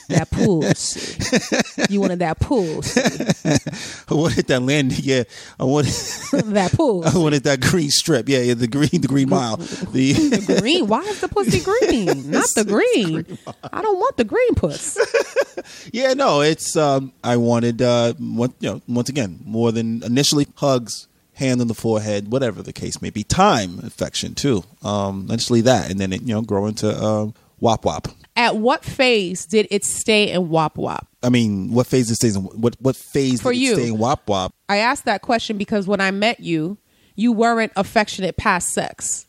that 0.08 0.28
pussy 0.32 1.92
you 1.92 2.00
wanted 2.00 2.20
that 2.20 2.40
pussy 2.40 3.00
I 4.08 4.14
wanted 4.14 4.46
that 4.46 4.62
land. 4.62 4.98
Yeah, 4.98 5.24
I 5.58 5.64
wanted. 5.64 5.92
that 6.32 6.72
pool. 6.72 7.04
I 7.04 7.16
wanted 7.16 7.44
that 7.44 7.60
green 7.60 7.90
strip. 7.90 8.28
Yeah, 8.28 8.40
yeah, 8.40 8.54
the 8.54 8.66
green, 8.66 9.00
the 9.00 9.08
green 9.08 9.28
mile. 9.28 9.56
The 9.56 10.12
the 10.12 10.58
green 10.60 10.86
why 10.86 11.00
is 11.02 11.20
the 11.20 11.28
pussy 11.28 11.60
green 11.60 12.30
not 12.30 12.46
the 12.54 12.64
green 12.64 13.38
i 13.72 13.82
don't 13.82 13.98
want 13.98 14.16
the 14.16 14.24
green 14.24 14.54
puss 14.54 14.98
yeah, 15.92 16.14
no, 16.14 16.40
it's. 16.40 16.76
Um, 16.76 17.12
I 17.22 17.36
wanted. 17.36 17.82
Uh, 17.82 18.14
one, 18.18 18.54
you 18.60 18.70
know, 18.70 18.82
once 18.88 19.08
again, 19.08 19.40
more 19.44 19.72
than 19.72 20.02
initially 20.02 20.46
hugs, 20.56 21.08
hand 21.34 21.60
on 21.60 21.68
the 21.68 21.74
forehead, 21.74 22.30
whatever 22.30 22.62
the 22.62 22.72
case 22.72 23.02
may 23.02 23.10
be. 23.10 23.22
Time 23.24 23.80
affection 23.80 24.34
too. 24.34 24.64
Um, 24.82 25.26
initially 25.28 25.60
that, 25.62 25.90
and 25.90 25.98
then 26.00 26.12
it, 26.12 26.22
you 26.22 26.34
know, 26.34 26.42
grow 26.42 26.66
into 26.66 26.94
um, 26.96 27.34
wop 27.60 27.84
wop. 27.84 28.08
at 28.36 28.56
what 28.56 28.84
phase 28.84 29.46
did 29.46 29.66
it 29.70 29.84
stay 29.84 30.30
in 30.30 30.48
wop 30.48 30.76
wop 30.76 31.08
I 31.24 31.30
mean, 31.30 31.72
what 31.72 31.86
phase 31.86 32.10
it 32.10 32.16
stays 32.16 32.36
in? 32.36 32.42
What 32.42 32.76
what 32.80 32.96
phase 32.96 33.40
For 33.40 33.52
did 33.52 33.58
it 33.58 33.62
you. 33.62 33.74
stay 33.74 33.88
in 33.88 33.98
wop 33.98 34.28
wop? 34.28 34.54
I 34.68 34.76
asked 34.76 35.06
that 35.06 35.22
question 35.22 35.56
because 35.56 35.86
when 35.86 36.00
I 36.00 36.10
met 36.10 36.38
you, 36.40 36.76
you 37.16 37.32
weren't 37.32 37.72
affectionate 37.76 38.36
past 38.36 38.68
sex. 38.68 39.26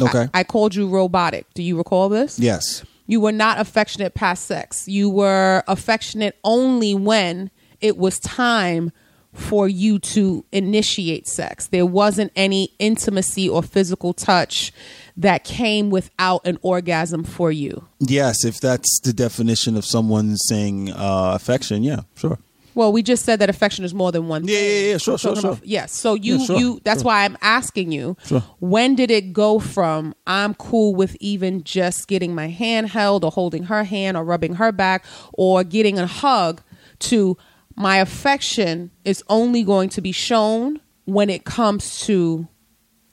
Okay. 0.00 0.28
I, 0.34 0.40
I 0.40 0.44
called 0.44 0.74
you 0.74 0.86
robotic. 0.88 1.46
Do 1.54 1.62
you 1.62 1.76
recall 1.78 2.08
this? 2.08 2.38
yes. 2.38 2.84
You 3.06 3.20
were 3.20 3.32
not 3.32 3.58
affectionate 3.58 4.14
past 4.14 4.44
sex. 4.44 4.86
You 4.86 5.10
were 5.10 5.64
affectionate 5.66 6.38
only 6.44 6.94
when 6.94 7.50
it 7.80 7.96
was 7.96 8.20
time 8.20 8.92
for 9.40 9.68
you 9.68 9.98
to 9.98 10.44
initiate 10.52 11.26
sex. 11.26 11.66
There 11.68 11.86
wasn't 11.86 12.30
any 12.36 12.70
intimacy 12.78 13.48
or 13.48 13.62
physical 13.62 14.12
touch 14.12 14.72
that 15.16 15.44
came 15.44 15.90
without 15.90 16.46
an 16.46 16.58
orgasm 16.62 17.24
for 17.24 17.50
you. 17.50 17.86
Yes, 17.98 18.44
if 18.44 18.60
that's 18.60 19.00
the 19.00 19.12
definition 19.12 19.76
of 19.76 19.84
someone 19.84 20.36
saying 20.36 20.90
uh, 20.92 21.32
affection, 21.34 21.82
yeah, 21.82 22.00
sure. 22.14 22.38
Well, 22.74 22.92
we 22.92 23.02
just 23.02 23.24
said 23.24 23.40
that 23.40 23.50
affection 23.50 23.84
is 23.84 23.92
more 23.92 24.12
than 24.12 24.28
one 24.28 24.46
Yeah, 24.46 24.54
thing. 24.54 24.84
yeah, 24.84 24.90
yeah, 24.92 24.96
sure, 24.98 25.18
sure, 25.18 25.34
sure. 25.36 25.58
yes. 25.64 25.92
So 25.92 26.14
you, 26.14 26.36
Yeah, 26.36 26.44
sure, 26.44 26.58
you. 26.58 26.80
That's 26.84 27.00
sure. 27.02 27.06
why 27.08 27.24
I'm 27.24 27.36
asking 27.42 27.90
you. 27.90 28.16
Sure. 28.26 28.44
When 28.60 28.94
did 28.94 29.10
it 29.10 29.32
go 29.32 29.58
from 29.58 30.14
I'm 30.26 30.54
cool 30.54 30.94
with 30.94 31.16
even 31.18 31.64
just 31.64 32.06
getting 32.06 32.32
my 32.34 32.46
hand 32.48 32.90
held 32.90 33.24
or 33.24 33.32
holding 33.32 33.64
her 33.64 33.82
hand 33.84 34.16
or 34.16 34.22
rubbing 34.24 34.54
her 34.54 34.70
back 34.70 35.04
or 35.32 35.64
getting 35.64 35.98
a 35.98 36.06
hug 36.06 36.62
to 37.00 37.36
my 37.80 37.96
affection 37.96 38.90
is 39.06 39.24
only 39.28 39.64
going 39.64 39.88
to 39.88 40.02
be 40.02 40.12
shown 40.12 40.80
when 41.06 41.30
it 41.30 41.44
comes 41.44 42.00
to 42.00 42.46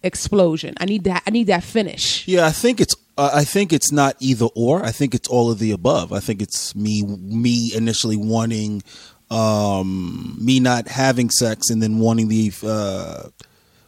explosion. 0.03 0.75
I 0.77 0.85
need 0.85 1.05
that. 1.05 1.23
I 1.25 1.29
need 1.29 1.47
that 1.47 1.63
finish. 1.63 2.27
Yeah, 2.27 2.45
I 2.45 2.51
think 2.51 2.81
it's 2.81 2.95
uh, 3.17 3.31
I 3.33 3.45
think 3.45 3.71
it's 3.71 3.91
not 3.93 4.17
either 4.19 4.47
or. 4.55 4.83
I 4.83 4.91
think 4.91 5.15
it's 5.15 5.29
all 5.29 5.49
of 5.49 5.59
the 5.59 5.71
above. 5.71 6.11
I 6.11 6.19
think 6.19 6.41
it's 6.41 6.75
me 6.75 7.03
me 7.03 7.71
initially 7.73 8.17
wanting 8.17 8.83
um 9.31 10.37
me 10.39 10.59
not 10.59 10.87
having 10.87 11.29
sex 11.29 11.69
and 11.69 11.81
then 11.81 11.99
wanting 11.99 12.27
the 12.27 12.51
uh 12.63 13.29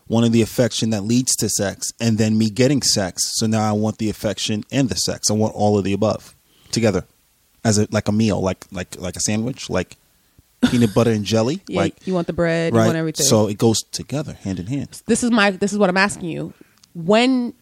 wanting 0.07 0.31
the 0.31 0.41
affection 0.41 0.89
that 0.91 1.01
leads 1.03 1.35
to 1.37 1.49
sex 1.49 1.91
and 1.99 2.17
then 2.17 2.37
me 2.37 2.49
getting 2.49 2.81
sex. 2.81 3.23
So 3.35 3.47
now 3.47 3.67
I 3.69 3.73
want 3.73 3.97
the 3.97 4.09
affection 4.09 4.63
and 4.71 4.87
the 4.87 4.95
sex. 4.95 5.29
I 5.29 5.33
want 5.33 5.55
all 5.55 5.77
of 5.77 5.83
the 5.83 5.93
above 5.93 6.35
together 6.71 7.05
as 7.65 7.77
a 7.77 7.87
like 7.91 8.07
a 8.07 8.13
meal, 8.13 8.41
like 8.41 8.65
like 8.71 8.97
like 8.97 9.17
a 9.17 9.21
sandwich, 9.21 9.69
like 9.69 9.97
peanut 10.69 10.93
butter 10.93 11.11
and 11.11 11.25
jelly, 11.25 11.61
Yeah, 11.67 11.81
like 11.81 12.07
you 12.07 12.13
want 12.13 12.27
the 12.27 12.33
bread. 12.33 12.73
You 12.73 12.79
right. 12.79 12.85
want 12.85 12.97
everything. 12.97 13.25
So 13.25 13.47
it 13.47 13.57
goes 13.57 13.81
together, 13.91 14.33
hand 14.33 14.59
in 14.59 14.67
hand. 14.67 15.01
this 15.05 15.23
is 15.23 15.31
my 15.31 15.51
this 15.51 15.71
is 15.71 15.77
what 15.77 15.89
I'm 15.89 15.97
asking 15.97 16.29
you. 16.29 16.53
When 16.93 17.53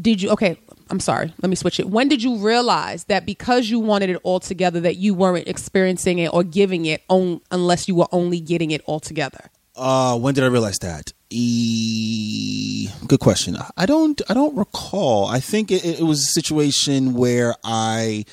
did 0.00 0.20
you 0.22 0.30
okay, 0.30 0.58
I'm 0.90 1.00
sorry, 1.00 1.32
let 1.40 1.48
me 1.48 1.56
switch 1.56 1.80
it. 1.80 1.88
When 1.88 2.08
did 2.08 2.22
you 2.22 2.36
realize 2.36 3.04
that 3.04 3.24
because 3.26 3.70
you 3.70 3.78
wanted 3.78 4.10
it 4.10 4.20
all 4.22 4.40
together 4.40 4.80
that 4.80 4.96
you 4.96 5.14
weren't 5.14 5.48
experiencing 5.48 6.18
it 6.18 6.32
or 6.32 6.42
giving 6.42 6.86
it 6.86 7.02
on, 7.08 7.40
unless 7.50 7.88
you 7.88 7.94
were 7.94 8.08
only 8.12 8.40
getting 8.40 8.70
it 8.70 8.82
all 8.86 9.00
together? 9.00 9.50
Uh, 9.76 10.16
when 10.18 10.34
did 10.34 10.44
I 10.44 10.48
realize 10.48 10.78
that? 10.80 11.12
E- 11.30 12.88
good 13.08 13.18
question. 13.20 13.56
I 13.76 13.86
don't. 13.86 14.20
I 14.28 14.34
don't 14.34 14.56
recall. 14.56 15.26
I 15.26 15.40
think 15.40 15.72
it, 15.72 15.84
it 15.84 16.02
was 16.02 16.20
a 16.20 16.26
situation 16.40 17.14
where 17.14 17.56
I, 17.64 18.24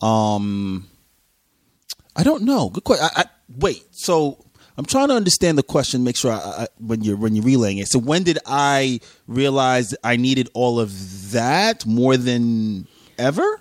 um, 0.00 0.86
I 2.16 2.22
don't 2.22 2.44
know. 2.44 2.70
Good 2.70 2.84
question. 2.84 3.06
I, 3.14 3.22
I, 3.22 3.24
wait. 3.58 3.82
So 3.90 4.44
I'm 4.76 4.84
trying 4.84 5.08
to 5.08 5.14
understand 5.14 5.58
the 5.58 5.62
question. 5.62 6.04
Make 6.04 6.16
sure 6.16 6.32
I, 6.32 6.36
I, 6.36 6.66
when 6.78 7.02
you're 7.02 7.16
when 7.16 7.34
you're 7.34 7.44
relaying 7.44 7.78
it. 7.78 7.88
So 7.88 7.98
when 7.98 8.22
did 8.22 8.38
I 8.46 9.00
realize 9.26 9.94
I 10.04 10.16
needed 10.16 10.48
all 10.54 10.80
of 10.80 11.32
that 11.32 11.84
more 11.86 12.16
than 12.16 12.86
ever? 13.18 13.60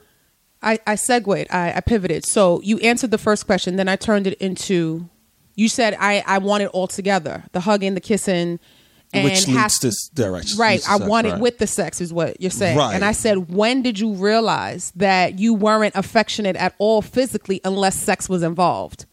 I, 0.61 0.79
I 0.85 0.95
segued, 0.95 1.47
I, 1.51 1.73
I 1.73 1.79
pivoted. 1.79 2.25
So 2.25 2.61
you 2.61 2.79
answered 2.79 3.11
the 3.11 3.17
first 3.17 3.45
question, 3.45 3.77
then 3.77 3.87
I 3.87 3.95
turned 3.95 4.27
it 4.27 4.33
into 4.39 5.09
you 5.55 5.69
said 5.69 5.95
I, 5.99 6.23
I 6.25 6.39
want 6.39 6.63
it 6.63 6.67
all 6.67 6.87
together. 6.87 7.43
The 7.53 7.61
hugging, 7.61 7.93
the 7.93 8.01
kissing, 8.01 8.59
and 9.13 9.23
Which 9.23 9.47
leads 9.47 9.59
has 9.59 9.79
to 9.79 9.93
direction. 10.13 10.57
Right. 10.59 10.87
I 10.87 10.97
want 10.97 11.27
it 11.27 11.39
with 11.39 11.57
the 11.57 11.67
sex, 11.67 11.99
is 11.99 12.13
what 12.13 12.39
you're 12.39 12.51
saying. 12.51 12.77
Right. 12.77 12.93
And 12.93 13.03
I 13.03 13.11
said, 13.11 13.51
when 13.51 13.81
did 13.81 13.99
you 13.99 14.13
realize 14.13 14.91
that 14.95 15.39
you 15.39 15.53
weren't 15.53 15.95
affectionate 15.95 16.55
at 16.55 16.75
all 16.77 17.01
physically 17.01 17.59
unless 17.65 17.95
sex 17.95 18.29
was 18.29 18.43
involved? 18.43 19.05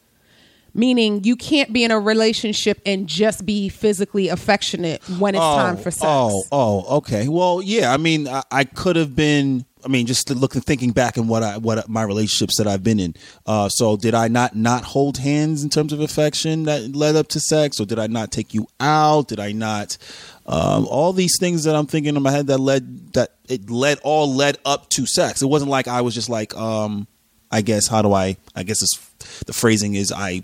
Meaning 0.77 1.25
you 1.25 1.37
can't 1.37 1.73
be 1.73 1.85
in 1.85 1.91
a 1.91 1.99
relationship 1.99 2.83
and 2.85 3.07
just 3.07 3.47
be 3.47 3.71
physically 3.71 4.29
affectionate 4.29 5.03
when 5.19 5.35
it's 5.35 5.41
time 5.41 5.79
for 5.79 5.91
sex. 5.91 6.05
Oh, 6.05 6.45
oh, 6.53 6.99
okay. 6.99 7.29
Well, 7.29 7.63
yeah. 7.63 7.95
I 7.95 7.97
mean, 7.97 8.29
I, 8.29 8.43
I 8.51 8.65
could 8.65 8.97
have 8.97 9.17
been. 9.17 9.65
I 9.85 9.89
mean, 9.89 10.07
just 10.07 10.29
looking, 10.31 10.61
thinking 10.61 10.91
back 10.91 11.17
and 11.17 11.29
what 11.29 11.45
I, 11.45 11.59
what 11.59 11.89
my 11.89 12.03
relationships 12.03 12.59
that 12.59 12.67
I've 12.67 12.83
been 12.83 12.99
in. 12.99 13.15
Uh, 13.47 13.69
so, 13.69 13.97
did 13.97 14.15
I 14.15 14.29
not 14.29 14.57
not 14.57 14.83
hold 14.85 15.17
hands 15.17 15.63
in 15.63 15.71
terms 15.71 15.93
of 15.93 16.01
affection 16.01 16.65
that 16.65 16.95
led 16.95 17.15
up 17.15 17.29
to 17.29 17.41
sex, 17.41 17.81
or 17.81 17.87
did 17.87 17.99
I 17.99 18.09
not 18.09 18.33
take 18.33 18.53
you 18.53 18.67
out? 18.81 19.29
Did 19.29 19.41
I 19.41 19.53
not? 19.53 19.97
Um, 20.45 20.87
all 20.87 21.13
these 21.13 21.37
things 21.41 21.65
that 21.65 21.75
I'm 21.75 21.87
thinking 21.87 22.17
in 22.17 22.23
my 22.23 22.31
head 22.33 22.49
that 22.49 22.59
led 22.59 23.15
that 23.15 23.33
it 23.49 23.71
led 23.71 23.99
all 24.03 24.33
led 24.33 24.59
up 24.65 24.91
to 24.91 25.07
sex. 25.07 25.41
It 25.41 25.47
wasn't 25.47 25.71
like 25.71 25.89
I 25.89 26.03
was 26.03 26.15
just 26.15 26.29
like, 26.29 26.55
um, 26.57 27.07
I 27.51 27.63
guess 27.63 27.87
how 27.89 28.03
do 28.03 28.13
I? 28.13 28.37
I 28.55 28.63
guess 28.63 28.83
it's 28.83 28.99
the 29.47 29.53
phrasing 29.53 29.95
is 29.95 30.13
I 30.13 30.43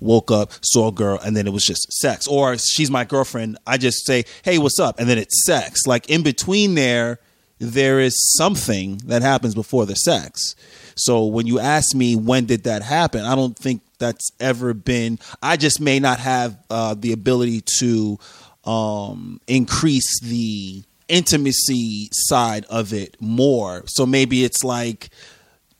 woke 0.00 0.30
up, 0.30 0.52
saw 0.62 0.88
a 0.88 0.92
girl, 0.92 1.18
and 1.24 1.36
then 1.36 1.46
it 1.46 1.52
was 1.52 1.64
just 1.64 1.92
sex. 1.92 2.26
Or 2.26 2.56
she's 2.58 2.90
my 2.90 3.04
girlfriend. 3.04 3.58
I 3.66 3.78
just 3.78 4.06
say, 4.06 4.24
hey, 4.42 4.58
what's 4.58 4.78
up? 4.78 4.98
And 4.98 5.08
then 5.08 5.18
it's 5.18 5.44
sex. 5.46 5.86
Like 5.86 6.08
in 6.08 6.22
between 6.22 6.74
there, 6.74 7.18
there 7.58 8.00
is 8.00 8.14
something 8.36 8.98
that 9.06 9.22
happens 9.22 9.54
before 9.54 9.86
the 9.86 9.94
sex. 9.94 10.56
So 10.94 11.24
when 11.24 11.46
you 11.46 11.58
ask 11.58 11.94
me 11.94 12.16
when 12.16 12.46
did 12.46 12.64
that 12.64 12.82
happen, 12.82 13.24
I 13.24 13.34
don't 13.34 13.56
think 13.56 13.82
that's 13.98 14.30
ever 14.40 14.74
been. 14.74 15.18
I 15.42 15.56
just 15.56 15.80
may 15.80 16.00
not 16.00 16.18
have 16.18 16.58
uh, 16.68 16.94
the 16.98 17.12
ability 17.12 17.62
to 17.78 18.18
um, 18.64 19.40
increase 19.46 20.20
the 20.20 20.82
intimacy 21.08 22.08
side 22.12 22.64
of 22.66 22.92
it 22.92 23.16
more. 23.20 23.84
So 23.86 24.06
maybe 24.06 24.44
it's 24.44 24.64
like 24.64 25.10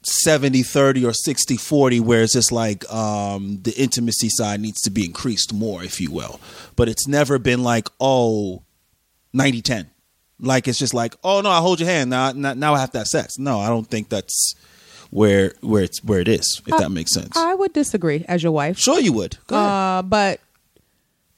70 0.05 0.63
30 0.63 1.05
or 1.05 1.13
60 1.13 1.57
40 1.57 2.01
where 2.01 2.23
it's 2.23 2.33
just 2.33 2.51
like 2.51 2.91
um 2.93 3.61
the 3.63 3.73
intimacy 3.81 4.29
side 4.29 4.61
needs 4.61 4.81
to 4.83 4.91
be 4.91 5.05
increased 5.05 5.53
more 5.53 5.85
if 5.85 6.01
you 6.01 6.11
will 6.11 6.41
but 6.77 6.89
it's 6.89 7.07
never 7.07 7.39
been 7.39 7.63
like 7.63 7.89
oh 8.01 8.63
90 9.33 9.63
10 9.63 9.91
like 10.41 10.67
it's 10.67 10.79
just 10.79 10.93
like 10.93 11.15
oh 11.23 11.41
no 11.41 11.51
i 11.51 11.59
hold 11.59 11.79
your 11.79 11.89
hand 11.89 12.11
now 12.11 12.33
now, 12.33 12.53
now 12.55 12.75
i 12.75 12.81
have 12.81 12.91
to 12.91 12.99
have 12.99 13.07
sex 13.07 13.39
no 13.39 13.61
i 13.61 13.69
don't 13.69 13.87
think 13.89 14.09
that's 14.09 14.55
where 15.11 15.53
where 15.61 15.85
it's 15.85 16.03
where 16.03 16.21
it 16.21 16.27
is 16.29 16.61
if 16.67 16.77
that 16.79 16.91
makes 16.91 17.13
sense 17.13 17.37
I 17.37 17.55
would 17.55 17.73
disagree 17.75 18.25
as 18.29 18.43
your 18.43 18.53
wife. 18.53 18.79
sure 18.79 18.99
you 18.99 19.13
would. 19.13 19.37
Uh, 19.51 20.01
but 20.01 20.41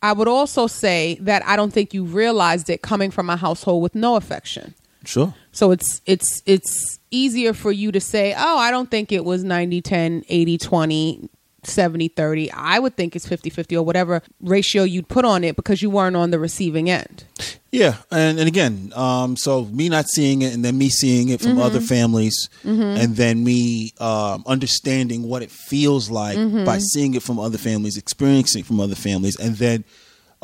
I 0.00 0.12
would 0.12 0.28
also 0.28 0.66
say 0.68 1.18
that 1.22 1.44
I 1.46 1.56
don't 1.56 1.72
think 1.72 1.92
you 1.92 2.04
realized 2.04 2.70
it 2.70 2.82
coming 2.82 3.10
from 3.10 3.28
a 3.30 3.36
household 3.36 3.82
with 3.82 3.94
no 3.94 4.16
affection. 4.16 4.74
Sure 5.04 5.34
So 5.52 5.70
it's 5.70 6.00
it's 6.06 6.42
it's 6.46 6.98
easier 7.10 7.52
for 7.52 7.70
you 7.70 7.92
to 7.92 8.00
say, 8.00 8.34
"Oh, 8.36 8.58
I 8.58 8.70
don't 8.70 8.90
think 8.90 9.12
it 9.12 9.24
was 9.24 9.44
90 9.44 9.80
10, 9.82 10.24
80 10.28 10.58
20, 10.58 11.30
70 11.62 12.08
30. 12.08 12.50
I 12.52 12.78
would 12.78 12.96
think 12.96 13.14
it's 13.16 13.26
50 13.26 13.50
50 13.50 13.76
or 13.76 13.84
whatever 13.84 14.22
ratio 14.40 14.82
you'd 14.82 15.08
put 15.08 15.24
on 15.24 15.44
it 15.44 15.56
because 15.56 15.80
you 15.82 15.90
weren't 15.90 16.16
on 16.16 16.30
the 16.30 16.38
receiving 16.38 16.90
end. 16.90 17.24
Yeah, 17.70 17.96
and 18.10 18.38
and 18.38 18.46
again, 18.46 18.92
um, 18.94 19.36
so 19.36 19.64
me 19.64 19.88
not 19.88 20.06
seeing 20.08 20.42
it, 20.42 20.54
and 20.54 20.64
then 20.64 20.78
me 20.78 20.88
seeing 20.88 21.28
it 21.30 21.40
from 21.40 21.58
other 21.58 21.80
families, 21.80 22.48
and 22.62 23.16
then 23.16 23.42
me 23.42 23.92
um, 23.98 24.44
understanding 24.46 25.24
what 25.28 25.42
it 25.42 25.50
feels 25.50 26.08
like 26.10 26.36
by 26.64 26.78
seeing 26.78 27.14
it 27.14 27.22
from 27.22 27.38
other 27.40 27.58
families, 27.58 27.96
experiencing 27.96 28.60
it 28.60 28.66
from 28.66 28.78
other 28.80 28.94
families, 28.94 29.36
and 29.40 29.56
then 29.56 29.84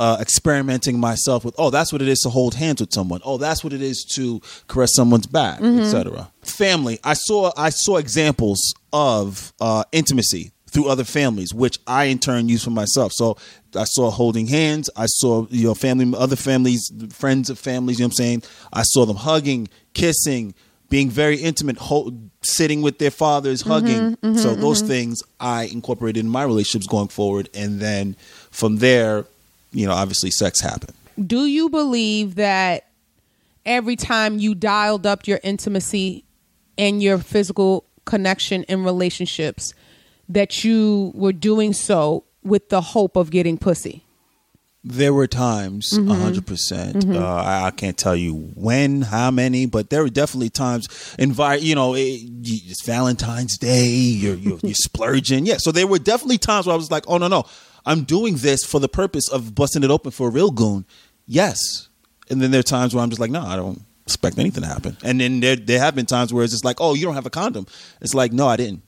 uh, 0.01 0.17
experimenting 0.19 0.99
myself 0.99 1.45
with, 1.45 1.55
oh, 1.59 1.69
that's 1.69 1.93
what 1.93 2.01
it 2.01 2.09
is 2.09 2.21
to 2.21 2.31
hold 2.31 2.55
hands 2.55 2.81
with 2.81 2.91
someone. 2.91 3.21
Oh, 3.23 3.37
that's 3.37 3.63
what 3.63 3.75
it 3.75 3.83
is 3.83 4.03
to 4.17 4.41
caress 4.67 4.95
someone's 4.95 5.27
back, 5.27 5.61
etc. 5.61 6.33
Family. 6.41 6.99
I 7.05 7.13
saw 7.13 7.53
I 7.55 7.69
saw 7.69 7.99
examples 7.99 8.73
of 8.95 9.53
uh, 9.61 9.85
intimacy 9.93 10.53
through 10.71 10.89
other 10.89 11.05
families, 11.05 11.53
which 11.53 11.79
I 11.87 12.05
in 12.05 12.19
turn 12.19 12.49
use 12.49 12.65
for 12.65 12.71
myself. 12.71 13.13
So 13.13 13.37
I 13.77 13.85
saw 13.85 14.11
holding 14.11 14.47
hands. 14.47 14.89
I 14.97 15.05
saw 15.07 15.47
you 15.51 15.67
know 15.67 15.75
family, 15.75 16.11
other 16.17 16.37
families, 16.37 16.91
friends 17.13 17.51
of 17.51 17.59
families. 17.59 17.99
You 17.99 18.05
know 18.05 18.07
what 18.07 18.13
I'm 18.21 18.25
saying? 18.25 18.43
I 18.73 18.83
saw 18.85 19.05
them 19.05 19.17
hugging, 19.17 19.69
kissing, 19.93 20.55
being 20.89 21.11
very 21.11 21.37
intimate, 21.37 21.77
hold, 21.77 22.31
sitting 22.41 22.81
with 22.81 22.99
their 22.99 23.11
fathers, 23.11 23.61
hugging. 23.61 24.17
so 24.39 24.55
those 24.55 24.81
things 24.81 25.23
I 25.39 25.65
incorporated 25.65 26.25
in 26.25 26.31
my 26.31 26.45
relationships 26.45 26.87
going 26.87 27.09
forward, 27.09 27.51
and 27.53 27.81
then 27.81 28.17
from 28.51 28.77
there, 28.79 29.27
you 29.73 29.87
know, 29.87 29.93
obviously 29.93 30.31
sex 30.31 30.61
happened. 30.61 30.95
Do 31.25 31.47
you 31.47 31.69
believe 31.69 32.37
that 32.37 32.87
every 33.67 33.97
time 33.97 34.39
you 34.39 34.55
dialed 34.55 35.07
up 35.07 35.27
your 35.27 35.41
intimacy 35.43 36.25
and 36.79 37.03
your 37.03 37.19
physical 37.19 37.85
connection 38.05 38.63
in 38.65 38.85
relationships, 38.85 39.75
that 40.29 40.65
you 40.65 41.13
were 41.15 41.33
doing 41.33 41.73
so 41.73 42.25
with 42.43 42.69
the 42.71 42.81
hope 42.81 43.17
of 43.17 43.31
getting 43.31 43.59
pussy? 43.59 44.05
There 44.83 45.13
were 45.13 45.27
times, 45.27 45.93
a 45.93 46.01
Mm-hmm. 46.01 46.09
100 46.09 46.47
percent. 46.47 47.07
Uh, 47.07 47.19
I, 47.23 47.67
I 47.67 47.71
can't 47.71 47.99
tell 47.99 48.17
you 48.17 48.35
when, 48.55 49.03
how 49.03 49.31
many, 49.31 49.67
but 49.67 49.91
there 49.91 50.03
were 50.03 50.09
definitely 50.09 50.49
times. 50.49 50.89
Invite, 51.19 51.61
you 51.61 51.75
know, 51.75 51.93
it, 51.95 52.01
it's 52.03 52.83
Valentine's 52.87 53.59
Day. 53.59 53.89
You're, 53.89 54.37
you're 54.37 54.59
you're 54.63 54.73
splurging, 54.75 55.45
yeah. 55.45 55.59
So 55.59 55.71
there 55.71 55.87
were 55.87 55.99
definitely 55.99 56.39
times 56.39 56.67
where 56.67 56.73
I 56.73 56.77
was 56.79 56.91
like, 56.91 57.05
oh 57.09 57.19
no 57.19 57.29
no, 57.29 57.45
I'm 57.87 58.05
doing 58.05 58.37
this 58.37 58.65
for 58.65 58.81
the 58.81 58.89
purpose 58.89 59.29
of 59.29 59.55
busting 59.55 59.83
it 59.83 59.91
open 59.91 60.11
for 60.11 60.29
a 60.29 60.31
real 60.31 60.51
goon. 60.51 60.85
Yes, 61.27 61.89
and 62.29 62.41
then 62.41 62.51
there 62.51 62.61
are 62.61 62.65
times 62.65 62.95
where 62.95 63.03
I'm 63.03 63.11
just 63.11 63.21
like, 63.21 63.31
no, 63.31 63.43
I 63.43 63.57
don't 63.57 63.83
expect 64.05 64.39
anything 64.39 64.63
to 64.63 64.69
happen. 64.69 64.97
And 65.05 65.21
then 65.21 65.41
there 65.41 65.57
there 65.57 65.79
have 65.79 65.95
been 65.95 66.07
times 66.07 66.33
where 66.33 66.45
it's 66.45 66.53
just 66.53 66.65
like, 66.65 66.81
oh, 66.81 66.95
you 66.95 67.05
don't 67.05 67.15
have 67.15 67.27
a 67.27 67.31
condom. 67.31 67.67
It's 68.01 68.15
like, 68.15 68.33
no, 68.33 68.47
I 68.47 68.57
didn't 68.57 68.83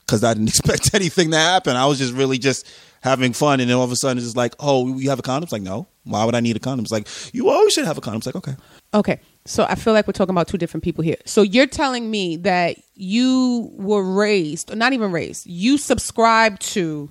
because 0.00 0.22
I 0.24 0.34
didn't 0.34 0.48
expect 0.56 0.94
anything 0.94 1.30
to 1.32 1.36
happen. 1.36 1.76
I 1.76 1.86
was 1.86 1.98
just 1.98 2.14
really 2.14 2.38
just 2.38 2.66
having 3.02 3.32
fun, 3.32 3.60
and 3.60 3.70
then 3.70 3.76
all 3.76 3.84
of 3.84 3.92
a 3.92 3.96
sudden 3.96 4.18
it's 4.18 4.26
just 4.26 4.36
like, 4.36 4.54
oh, 4.58 4.96
you 4.98 5.10
have 5.10 5.18
a 5.18 5.22
condom? 5.22 5.44
It's 5.44 5.52
like, 5.52 5.62
no. 5.62 5.86
Why 6.04 6.24
would 6.24 6.34
I 6.34 6.40
need 6.40 6.56
a 6.56 6.60
condom? 6.60 6.84
It's 6.84 6.92
like, 6.92 7.08
you 7.34 7.50
always 7.50 7.72
should 7.72 7.84
have 7.84 7.98
a 7.98 8.00
condom. 8.00 8.18
It's 8.18 8.26
like, 8.26 8.36
okay. 8.36 8.54
Okay. 8.94 9.20
So 9.44 9.64
I 9.68 9.74
feel 9.74 9.92
like 9.92 10.06
we're 10.06 10.12
talking 10.12 10.34
about 10.34 10.48
two 10.48 10.58
different 10.58 10.84
people 10.84 11.02
here. 11.02 11.16
So 11.24 11.42
you're 11.42 11.66
telling 11.66 12.10
me 12.10 12.36
that 12.38 12.76
you 12.94 13.70
were 13.74 14.02
raised, 14.02 14.72
or 14.72 14.76
not 14.76 14.92
even 14.92 15.12
raised, 15.12 15.46
you 15.46 15.78
subscribe 15.78 16.58
to 16.60 17.10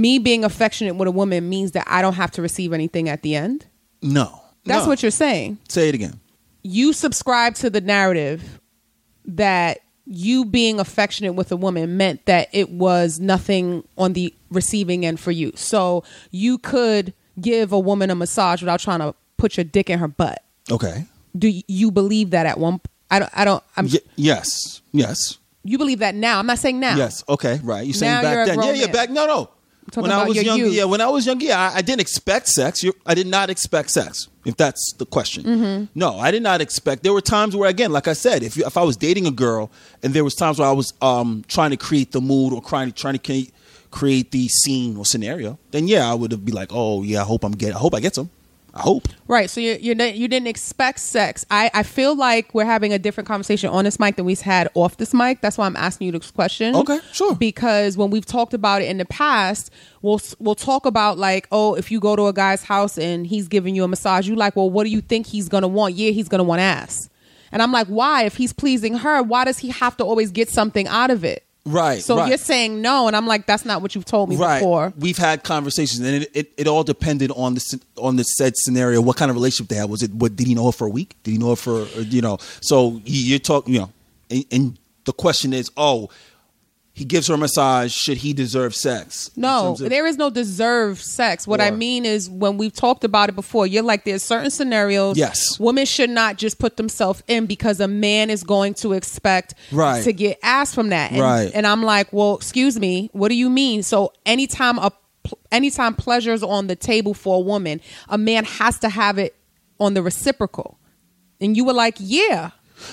me 0.00 0.18
being 0.18 0.44
affectionate 0.44 0.94
with 0.96 1.08
a 1.08 1.12
woman 1.12 1.48
means 1.48 1.72
that 1.72 1.84
I 1.88 2.02
don't 2.02 2.14
have 2.14 2.30
to 2.32 2.42
receive 2.42 2.72
anything 2.72 3.08
at 3.08 3.22
the 3.22 3.34
end? 3.34 3.66
No. 4.02 4.40
That's 4.64 4.84
No. 4.84 4.88
what 4.88 5.02
you're 5.02 5.10
saying. 5.10 5.58
Say 5.68 5.88
it 5.88 5.94
again. 5.94 6.20
You 6.62 6.92
subscribe 6.92 7.54
to 7.56 7.70
the 7.70 7.80
narrative 7.80 8.60
that 9.24 9.80
you 10.06 10.44
being 10.44 10.80
affectionate 10.80 11.34
with 11.34 11.52
a 11.52 11.56
woman 11.56 11.96
meant 11.96 12.24
that 12.26 12.48
it 12.52 12.70
was 12.70 13.20
nothing 13.20 13.84
on 13.98 14.14
the 14.14 14.34
receiving 14.50 15.04
end 15.04 15.20
for 15.20 15.30
you. 15.30 15.52
So 15.54 16.02
you 16.30 16.58
could 16.58 17.12
give 17.40 17.72
a 17.72 17.78
woman 17.78 18.10
a 18.10 18.14
massage 18.14 18.62
without 18.62 18.80
trying 18.80 19.00
to 19.00 19.14
put 19.36 19.56
your 19.56 19.64
dick 19.64 19.90
in 19.90 19.98
her 19.98 20.08
butt. 20.08 20.42
Okay. 20.70 21.04
Do 21.36 21.52
you 21.68 21.90
believe 21.90 22.30
that 22.30 22.46
at 22.46 22.58
one? 22.58 22.80
I 23.10 23.18
don't. 23.20 23.30
I 23.34 23.44
don't. 23.44 23.62
I'm. 23.76 23.86
Y- 23.86 23.98
yes. 24.16 24.80
Yes. 24.92 25.38
You 25.62 25.78
believe 25.78 25.98
that 26.00 26.14
now? 26.14 26.38
I'm 26.38 26.46
not 26.46 26.58
saying 26.58 26.80
now. 26.80 26.96
Yes. 26.96 27.22
Okay. 27.28 27.60
Right. 27.62 27.86
You're 27.86 27.94
saying 27.94 28.12
Now 28.12 28.22
back 28.22 28.34
you're 28.34 28.56
then? 28.56 28.76
Yeah. 28.76 28.86
Yeah. 28.86 28.92
Back. 28.92 29.10
No. 29.10 29.26
No. 29.26 29.50
When 29.94 30.10
I 30.12 30.26
was 30.26 30.42
younger, 30.42 30.66
youth. 30.66 30.74
yeah. 30.74 30.84
When 30.84 31.00
I 31.00 31.08
was 31.08 31.26
younger, 31.26 31.44
yeah, 31.46 31.70
I, 31.72 31.76
I 31.78 31.82
didn't 31.82 32.00
expect 32.00 32.48
sex. 32.48 32.82
You, 32.82 32.92
I 33.06 33.14
did 33.14 33.26
not 33.26 33.50
expect 33.50 33.90
sex. 33.90 34.28
If 34.44 34.56
that's 34.56 34.94
the 34.98 35.04
question, 35.06 35.44
Mm-hmm. 35.44 35.84
no, 35.94 36.18
I 36.18 36.30
did 36.30 36.42
not 36.42 36.60
expect. 36.60 37.02
There 37.02 37.12
were 37.12 37.20
times 37.20 37.54
where, 37.54 37.68
again, 37.68 37.92
like 37.92 38.08
I 38.08 38.14
said, 38.14 38.42
if 38.42 38.56
you, 38.56 38.64
if 38.64 38.76
I 38.76 38.82
was 38.82 38.96
dating 38.96 39.26
a 39.26 39.30
girl 39.30 39.70
and 40.02 40.14
there 40.14 40.24
was 40.24 40.34
times 40.34 40.58
where 40.58 40.68
I 40.68 40.72
was 40.72 40.92
um, 41.02 41.44
trying 41.48 41.70
to 41.70 41.76
create 41.76 42.12
the 42.12 42.20
mood 42.20 42.52
or 42.54 42.62
trying 42.62 42.92
trying 42.92 43.14
to 43.14 43.18
create, 43.20 43.52
create 43.90 44.30
the 44.30 44.48
scene 44.48 44.96
or 44.96 45.04
scenario, 45.04 45.58
then 45.70 45.86
yeah, 45.88 46.10
I 46.10 46.14
would 46.14 46.32
have 46.32 46.44
be 46.44 46.52
like, 46.52 46.68
oh 46.72 47.02
yeah, 47.02 47.20
I 47.20 47.24
hope 47.24 47.44
I'm 47.44 47.52
get, 47.52 47.74
I 47.74 47.78
hope 47.78 47.94
I 47.94 48.00
get 48.00 48.14
some. 48.14 48.30
I 48.78 48.82
hope. 48.82 49.08
Right. 49.26 49.50
So 49.50 49.60
you 49.60 49.76
you 49.80 49.94
you 49.94 50.28
didn't 50.28 50.46
expect 50.46 51.00
sex. 51.00 51.44
I 51.50 51.68
I 51.74 51.82
feel 51.82 52.14
like 52.14 52.54
we're 52.54 52.64
having 52.64 52.92
a 52.92 52.98
different 52.98 53.26
conversation 53.26 53.70
on 53.70 53.84
this 53.84 53.98
mic 53.98 54.14
than 54.14 54.24
we've 54.24 54.40
had 54.40 54.68
off 54.74 54.96
this 54.98 55.12
mic. 55.12 55.40
That's 55.40 55.58
why 55.58 55.66
I'm 55.66 55.76
asking 55.76 56.06
you 56.06 56.12
this 56.12 56.30
question. 56.30 56.76
Okay, 56.76 57.00
sure. 57.12 57.34
Because 57.34 57.96
when 57.96 58.10
we've 58.10 58.24
talked 58.24 58.54
about 58.54 58.82
it 58.82 58.86
in 58.86 58.98
the 58.98 59.04
past, 59.04 59.72
we'll 60.00 60.20
we'll 60.38 60.54
talk 60.54 60.86
about 60.86 61.18
like, 61.18 61.48
oh, 61.50 61.74
if 61.74 61.90
you 61.90 61.98
go 61.98 62.14
to 62.14 62.28
a 62.28 62.32
guy's 62.32 62.62
house 62.62 62.96
and 62.96 63.26
he's 63.26 63.48
giving 63.48 63.74
you 63.74 63.82
a 63.82 63.88
massage, 63.88 64.28
you 64.28 64.36
like, 64.36 64.54
well, 64.54 64.70
what 64.70 64.84
do 64.84 64.90
you 64.90 65.00
think 65.00 65.26
he's 65.26 65.48
gonna 65.48 65.68
want? 65.68 65.94
Yeah, 65.94 66.12
he's 66.12 66.28
gonna 66.28 66.44
want 66.44 66.60
ass. 66.60 67.10
And 67.50 67.62
I'm 67.62 67.72
like, 67.72 67.88
why? 67.88 68.24
If 68.24 68.36
he's 68.36 68.52
pleasing 68.52 68.98
her, 68.98 69.22
why 69.22 69.44
does 69.44 69.58
he 69.58 69.70
have 69.70 69.96
to 69.96 70.04
always 70.04 70.30
get 70.30 70.48
something 70.50 70.86
out 70.86 71.10
of 71.10 71.24
it? 71.24 71.47
Right, 71.70 72.02
So 72.02 72.16
right. 72.16 72.28
you're 72.28 72.38
saying 72.38 72.80
no, 72.82 73.06
and 73.06 73.16
I'm 73.16 73.26
like, 73.26 73.46
that's 73.46 73.64
not 73.64 73.82
what 73.82 73.94
you've 73.94 74.04
told 74.04 74.28
me 74.28 74.36
right. 74.36 74.58
before. 74.58 74.92
We've 74.98 75.18
had 75.18 75.44
conversations, 75.44 76.00
and 76.00 76.22
it, 76.22 76.30
it, 76.34 76.52
it 76.56 76.66
all 76.66 76.84
depended 76.84 77.30
on 77.32 77.54
the 77.54 77.80
on 77.96 78.16
the 78.16 78.22
said 78.24 78.54
scenario. 78.56 79.00
What 79.00 79.16
kind 79.16 79.30
of 79.30 79.36
relationship 79.36 79.68
they 79.68 79.76
had? 79.76 79.88
Was 79.90 80.02
it? 80.02 80.12
What 80.12 80.36
did 80.36 80.46
he 80.46 80.54
know 80.54 80.66
her 80.66 80.72
for 80.72 80.86
a 80.86 80.90
week? 80.90 81.16
Did 81.22 81.32
he 81.32 81.38
know 81.38 81.50
her 81.50 81.56
for 81.56 81.82
uh, 81.82 82.00
you 82.00 82.20
know? 82.22 82.38
So 82.60 83.00
you- 83.04 83.24
you're 83.30 83.38
talking, 83.38 83.74
you 83.74 83.80
know, 83.80 83.92
and, 84.30 84.44
and 84.50 84.78
the 85.04 85.12
question 85.12 85.52
is, 85.52 85.70
oh, 85.76 86.10
he 86.98 87.04
gives 87.04 87.28
her 87.28 87.34
a 87.34 87.38
massage. 87.38 87.92
Should 87.92 88.16
he 88.18 88.32
deserve 88.32 88.74
sex? 88.74 89.30
No, 89.36 89.72
of- 89.72 89.78
there 89.78 90.04
is 90.06 90.16
no 90.16 90.30
deserve 90.30 91.00
sex. 91.00 91.46
What 91.46 91.60
I 91.60 91.70
mean 91.70 92.04
is 92.04 92.28
when 92.28 92.56
we've 92.58 92.72
talked 92.72 93.04
about 93.04 93.28
it 93.28 93.36
before, 93.36 93.66
you're 93.66 93.84
like 93.84 94.04
there's 94.04 94.22
certain 94.24 94.50
scenarios 94.50 95.16
Yes. 95.16 95.58
women 95.60 95.86
should 95.86 96.10
not 96.10 96.36
just 96.38 96.58
put 96.58 96.76
themselves 96.76 97.22
in 97.28 97.46
because 97.46 97.78
a 97.80 97.86
man 97.88 98.30
is 98.30 98.42
going 98.42 98.74
to 98.74 98.94
expect 98.94 99.54
Right. 99.70 100.02
to 100.02 100.12
get 100.12 100.38
ass 100.42 100.74
from 100.74 100.88
that. 100.88 101.12
And, 101.12 101.20
Right. 101.20 101.50
and 101.54 101.66
I'm 101.66 101.82
like, 101.84 102.12
well, 102.12 102.34
excuse 102.34 102.78
me, 102.78 103.10
what 103.12 103.28
do 103.28 103.36
you 103.36 103.48
mean? 103.48 103.82
So 103.84 104.12
anytime 104.26 104.78
a 104.78 104.90
anytime 105.52 105.94
pleasure's 105.94 106.42
on 106.42 106.66
the 106.66 106.76
table 106.76 107.14
for 107.14 107.36
a 107.36 107.40
woman, 107.40 107.80
a 108.08 108.18
man 108.18 108.44
has 108.44 108.78
to 108.80 108.88
have 108.88 109.18
it 109.18 109.36
on 109.78 109.94
the 109.94 110.02
reciprocal. 110.02 110.78
And 111.40 111.56
you 111.56 111.64
were 111.64 111.72
like, 111.74 111.96
yeah. 112.00 112.50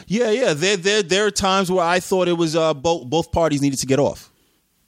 Yeah, 0.08 0.30
yeah. 0.32 0.54
There, 0.54 0.78
there, 0.78 1.04
there 1.04 1.26
are 1.26 1.32
times 1.32 1.72
where 1.72 1.84
I 1.86 2.00
thought 2.00 2.28
it 2.28 2.34
was 2.38 2.56
uh, 2.56 2.74
both 2.74 3.08
both 3.10 3.32
parties 3.32 3.62
needed 3.62 3.80
to 3.80 3.86
get 3.86 4.00
off. 4.00 4.32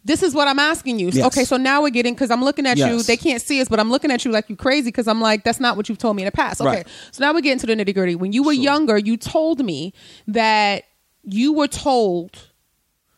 This 0.06 0.24
is 0.24 0.34
what 0.34 0.48
I'm 0.48 0.60
asking 0.60 1.00
you. 1.00 1.10
Yes. 1.10 1.26
Okay, 1.28 1.44
so 1.44 1.58
now 1.58 1.82
we're 1.82 1.90
getting 1.90 2.14
because 2.14 2.32
I'm 2.32 2.42
looking 2.42 2.66
at 2.66 2.78
you. 2.78 3.04
They 3.04 3.18
can't 3.18 3.42
see 3.42 3.60
us, 3.60 3.68
but 3.68 3.78
I'm 3.80 3.90
looking 3.92 4.10
at 4.10 4.24
you 4.24 4.32
like 4.32 4.50
you 4.50 4.56
crazy 4.56 4.88
because 4.90 5.06
I'm 5.08 5.20
like, 5.20 5.44
that's 5.44 5.60
not 5.60 5.76
what 5.76 5.90
you've 5.90 5.98
told 5.98 6.16
me 6.16 6.22
in 6.24 6.28
the 6.28 6.32
past. 6.32 6.62
Okay, 6.62 6.70
Right. 6.70 6.88
so 7.12 7.22
now 7.26 7.34
we're 7.34 7.42
getting 7.42 7.60
to 7.60 7.66
the 7.68 7.76
nitty 7.76 7.94
gritty. 7.94 8.16
When 8.16 8.32
you 8.32 8.42
were 8.44 8.54
Sure. 8.54 8.64
younger, 8.64 8.98
you 8.98 9.18
told 9.18 9.66
me 9.66 9.94
that 10.28 10.86
you 11.24 11.52
were 11.52 11.68
told 11.68 12.38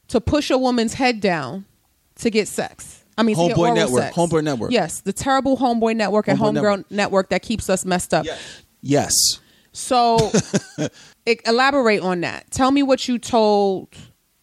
to 0.07 0.19
push 0.19 0.49
a 0.49 0.57
woman's 0.57 0.95
head 0.95 1.19
down 1.21 1.65
to 2.15 2.31
get 2.31 2.47
sex. 2.47 3.03
I 3.19 3.21
mean, 3.21 3.35
Homeboy 3.35 3.75
Network. 3.75 4.01
sex. 4.05 4.15
Homeboy 4.17 4.43
Network. 4.43 4.71
Yes, 4.71 5.01
the 5.01 5.13
terrible 5.13 5.57
homeboy 5.57 5.95
network 5.95 6.27
and 6.27 6.39
Homeboy 6.39 6.43
homegirl 6.53 6.53
Network. 6.77 6.91
network 6.91 7.29
that 7.29 7.41
keeps 7.43 7.69
us 7.69 7.85
messed 7.85 8.15
up. 8.15 8.25
Yes. 8.25 8.61
yes. 8.81 9.13
So, 9.73 10.31
elaborate 11.45 12.01
on 12.01 12.21
that. 12.21 12.49
Tell 12.51 12.71
me 12.71 12.83
what 12.83 13.07
you 13.07 13.17
told 13.19 13.89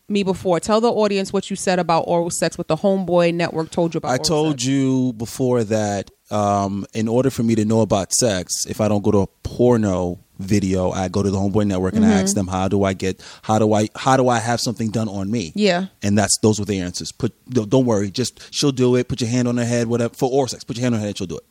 me 0.08 0.22
before. 0.22 0.60
Tell 0.60 0.80
the 0.80 0.90
audience 0.92 1.32
what 1.32 1.50
you 1.50 1.56
said 1.56 1.78
about 1.78 2.02
oral 2.02 2.30
sex. 2.30 2.56
What 2.56 2.68
the 2.68 2.76
Homeboy 2.76 3.34
Network 3.34 3.70
told 3.70 3.94
you 3.94 3.98
about. 3.98 4.12
I 4.12 4.18
told 4.18 4.60
sex. 4.60 4.66
you 4.66 5.12
before 5.14 5.64
that 5.64 6.10
um, 6.30 6.86
in 6.94 7.08
order 7.08 7.30
for 7.30 7.42
me 7.42 7.54
to 7.56 7.64
know 7.64 7.80
about 7.80 8.12
sex, 8.12 8.52
if 8.68 8.80
I 8.80 8.88
don't 8.88 9.02
go 9.02 9.10
to 9.10 9.18
a 9.18 9.26
porno 9.42 10.18
video, 10.38 10.90
I 10.90 11.08
go 11.08 11.22
to 11.22 11.30
the 11.30 11.38
Homeboy 11.38 11.66
Network 11.66 11.94
and 11.94 12.04
I 12.04 12.10
ask 12.10 12.26
Mm-hmm. 12.26 12.34
them 12.34 12.46
how 12.48 12.68
do 12.68 12.84
I 12.84 12.92
get 12.92 13.22
how 13.42 13.58
do 13.58 13.72
I 13.72 13.88
how 13.96 14.16
do 14.16 14.28
I 14.28 14.38
have 14.38 14.60
something 14.60 14.90
done 14.90 15.08
on 15.08 15.30
me? 15.30 15.52
Yeah. 15.54 15.86
and 16.02 16.16
that's 16.16 16.38
those 16.42 16.58
were 16.60 16.66
the 16.66 16.78
answers. 16.78 17.10
Put 17.10 17.32
don't 17.50 17.68
don't 17.70 17.86
worry, 17.86 18.10
just 18.10 18.52
she'll 18.54 18.70
do 18.72 18.96
it. 18.96 19.08
Put 19.08 19.20
your 19.22 19.30
hand 19.30 19.48
on 19.48 19.56
her 19.56 19.64
head, 19.64 19.86
whatever 19.88 20.14
for 20.14 20.30
oral 20.30 20.46
sex. 20.48 20.62
Put 20.62 20.76
your 20.76 20.82
hand 20.82 20.94
on 20.94 21.00
her 21.00 21.06
head, 21.06 21.16
she'll 21.18 21.26
do 21.26 21.38
it. 21.38 21.44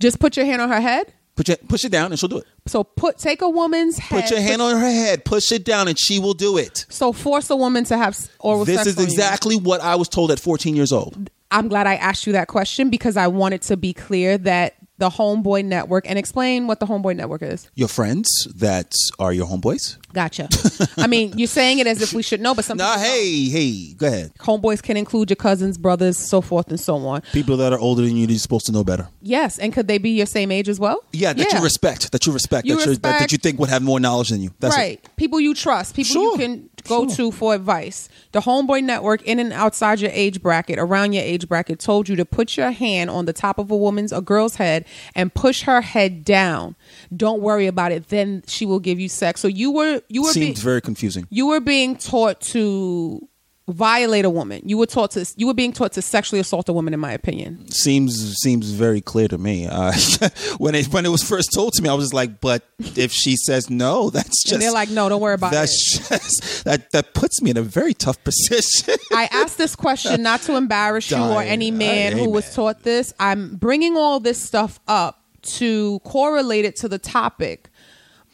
Just 0.00 0.18
put 0.18 0.36
your 0.36 0.44
hand 0.44 0.60
on 0.60 0.68
her 0.70 0.80
head. 0.80 1.12
Put 1.34 1.48
your 1.48 1.56
push 1.56 1.84
it 1.84 1.90
down 1.92 2.12
and 2.12 2.18
she'll 2.20 2.28
do 2.28 2.38
it. 2.38 2.44
So 2.66 2.84
put 2.84 3.16
take 3.18 3.40
a 3.40 3.48
woman's 3.48 3.98
head. 3.98 4.22
Put 4.22 4.30
your 4.30 4.40
hand 4.40 4.60
on 4.60 4.78
her 4.78 4.90
head, 4.90 5.24
push 5.24 5.50
it 5.50 5.64
down, 5.64 5.88
and 5.88 5.98
she 5.98 6.18
will 6.18 6.34
do 6.34 6.58
it. 6.58 6.84
So 6.90 7.12
force 7.12 7.48
a 7.48 7.56
woman 7.56 7.84
to 7.84 7.96
have 7.96 8.18
oral 8.40 8.64
This 8.66 8.86
is 8.86 8.98
on 8.98 9.04
you. 9.04 9.08
exactly 9.10 9.56
what 9.56 9.80
I 9.80 9.94
was 9.94 10.08
told 10.08 10.30
at 10.30 10.38
14 10.38 10.76
years 10.76 10.92
old. 10.92 11.30
I'm 11.50 11.68
glad 11.68 11.86
I 11.86 11.94
asked 11.96 12.26
you 12.26 12.32
that 12.34 12.48
question 12.48 12.90
because 12.90 13.16
I 13.16 13.28
wanted 13.28 13.62
to 13.62 13.76
be 13.76 13.92
clear 13.92 14.36
that 14.38 14.74
the 15.02 15.10
Homeboy 15.10 15.64
Network 15.64 16.08
and 16.08 16.16
explain 16.16 16.68
what 16.68 16.78
the 16.78 16.86
Homeboy 16.86 17.16
Network 17.16 17.42
is. 17.42 17.68
Your 17.74 17.88
friends 17.88 18.46
that 18.54 18.92
are 19.18 19.32
your 19.32 19.48
homeboys 19.48 19.96
Gotcha. 20.12 20.48
I 20.96 21.08
mean, 21.08 21.36
you're 21.36 21.48
saying 21.48 21.80
it 21.80 21.86
as 21.88 22.00
if 22.02 22.12
we 22.12 22.22
should 22.22 22.40
know, 22.40 22.54
but 22.54 22.64
some 22.64 22.76
Nah, 22.78 22.98
hey, 22.98 23.48
hey, 23.48 23.94
go 23.94 24.06
ahead. 24.06 24.32
homeboys 24.38 24.80
can 24.80 24.96
include 24.96 25.30
your 25.30 25.36
cousins, 25.36 25.76
brothers, 25.76 26.18
so 26.18 26.40
forth 26.40 26.68
and 26.68 26.78
so 26.78 26.96
on. 26.98 27.22
People 27.32 27.56
that 27.56 27.72
are 27.72 27.78
older 27.78 28.02
than 28.02 28.16
you, 28.16 28.26
you're 28.26 28.38
supposed 28.38 28.66
to 28.66 28.72
know 28.72 28.84
better. 28.84 29.08
Yes, 29.22 29.58
and 29.58 29.72
could 29.72 29.88
they 29.88 29.98
be 29.98 30.10
your 30.10 30.26
same 30.26 30.52
age 30.52 30.68
as 30.68 30.78
well? 30.78 31.02
Yeah, 31.12 31.32
that 31.32 31.52
you 31.52 31.60
respect, 31.60 32.12
that 32.12 32.26
you 32.26 32.32
respect, 32.32 32.66
You 32.66 32.76
that, 32.76 32.86
you 32.86 32.92
that, 32.96 33.18
that 33.20 33.32
you 33.32 33.38
think 33.38 33.58
would 33.58 33.70
have 33.70 33.82
more 33.82 33.98
knowledge 33.98 34.28
than 34.28 34.40
you. 34.40 34.52
That's 34.60 34.76
right. 34.76 35.00
it. 35.02 35.16
People 35.16 35.40
you 35.40 35.54
trust, 35.54 35.96
people 35.96 36.12
Sure. 36.12 36.32
you 36.32 36.38
can 36.38 36.68
go 36.84 37.06
Sure. 37.08 37.16
to 37.16 37.30
for 37.32 37.54
advice. 37.54 38.08
The 38.32 38.40
Homeboy 38.40 38.82
Network, 38.84 39.22
in 39.22 39.38
and 39.38 39.52
outside 39.52 40.00
your 40.00 40.10
age 40.12 40.42
bracket, 40.42 40.78
around 40.78 41.12
your 41.12 41.22
age 41.22 41.48
bracket, 41.48 41.78
told 41.78 42.08
you 42.08 42.16
to 42.16 42.24
put 42.24 42.56
your 42.56 42.70
hand 42.70 43.10
on 43.10 43.24
the 43.26 43.32
top 43.32 43.58
of 43.58 43.70
a 43.70 43.76
woman's, 43.76 44.12
a 44.12 44.20
girl's 44.20 44.56
head, 44.56 44.84
and 45.14 45.32
push 45.34 45.62
her 45.62 45.80
head 45.80 46.24
down. 46.24 46.76
Don't 47.16 47.40
worry 47.40 47.66
about 47.66 47.92
it. 47.92 48.08
Then 48.08 48.42
she 48.46 48.66
will 48.66 48.80
give 48.80 48.98
you 49.00 49.08
sex. 49.08 49.40
So 49.40 49.48
you 49.48 49.70
were 49.70 50.02
you 50.08 50.22
were 50.22 50.30
Seems 50.32 50.58
be- 50.60 50.64
very 50.64 50.80
confusing. 50.80 51.26
you 51.30 51.46
were 51.46 51.60
being 51.60 51.96
taught 51.96 52.40
to 52.52 53.28
violate 53.68 54.24
a 54.24 54.30
woman. 54.30 54.62
You 54.64 54.76
were 54.78 54.86
taught 54.86 55.12
to 55.12 55.26
you 55.36 55.46
were 55.46 55.54
being 55.54 55.72
taught 55.72 55.92
to 55.92 56.02
sexually 56.02 56.40
assault 56.40 56.68
a 56.68 56.72
woman. 56.72 56.94
In 56.94 57.00
my 57.00 57.12
opinion, 57.12 57.70
Seems 57.70 58.36
seems 58.38 58.70
very 58.70 59.00
clear 59.00 59.28
to 59.28 59.38
me. 59.38 59.66
Uh, 59.66 59.92
when 60.58 60.74
it 60.74 60.86
when 60.86 61.06
it 61.06 61.10
was 61.10 61.22
first 61.22 61.52
told 61.54 61.72
to 61.74 61.82
me, 61.82 61.88
I 61.88 61.94
was 61.94 62.06
just 62.06 62.14
like, 62.14 62.40
"But 62.40 62.64
if 62.96 63.12
she 63.12 63.36
says 63.36 63.70
no, 63.70 64.10
that's 64.10 64.42
just." 64.42 64.52
and 64.54 64.62
they're 64.62 64.72
like, 64.72 64.90
"No, 64.90 65.08
don't 65.08 65.20
worry 65.20 65.34
about 65.34 65.52
it." 65.52 65.56
just 65.56 66.64
that 66.64 66.90
that 66.92 67.14
puts 67.14 67.40
me 67.40 67.50
in 67.50 67.56
a 67.56 67.62
very 67.62 67.94
tough 67.94 68.22
position. 68.24 68.96
I 69.12 69.28
asked 69.30 69.58
this 69.58 69.76
question 69.76 70.22
not 70.22 70.40
to 70.42 70.56
embarrass 70.56 71.10
you 71.10 71.18
or 71.18 71.42
any 71.42 71.70
man 71.70 72.12
who 72.16 72.30
was 72.30 72.54
taught 72.54 72.82
this. 72.82 73.12
I'm 73.18 73.56
bringing 73.56 73.96
all 73.96 74.20
this 74.20 74.40
stuff 74.40 74.80
up 74.88 75.20
to 75.42 75.98
correlate 76.04 76.64
it 76.64 76.76
to 76.76 76.88
the 76.88 76.98
topic 76.98 77.68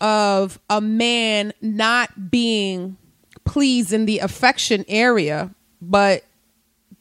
of 0.01 0.59
a 0.71 0.81
man 0.81 1.53
not 1.61 2.31
being 2.31 2.97
pleased 3.49 3.93
in 3.93 4.05
the 4.05 4.19
affection 4.19 4.85
area, 4.89 5.51
but 5.81 6.23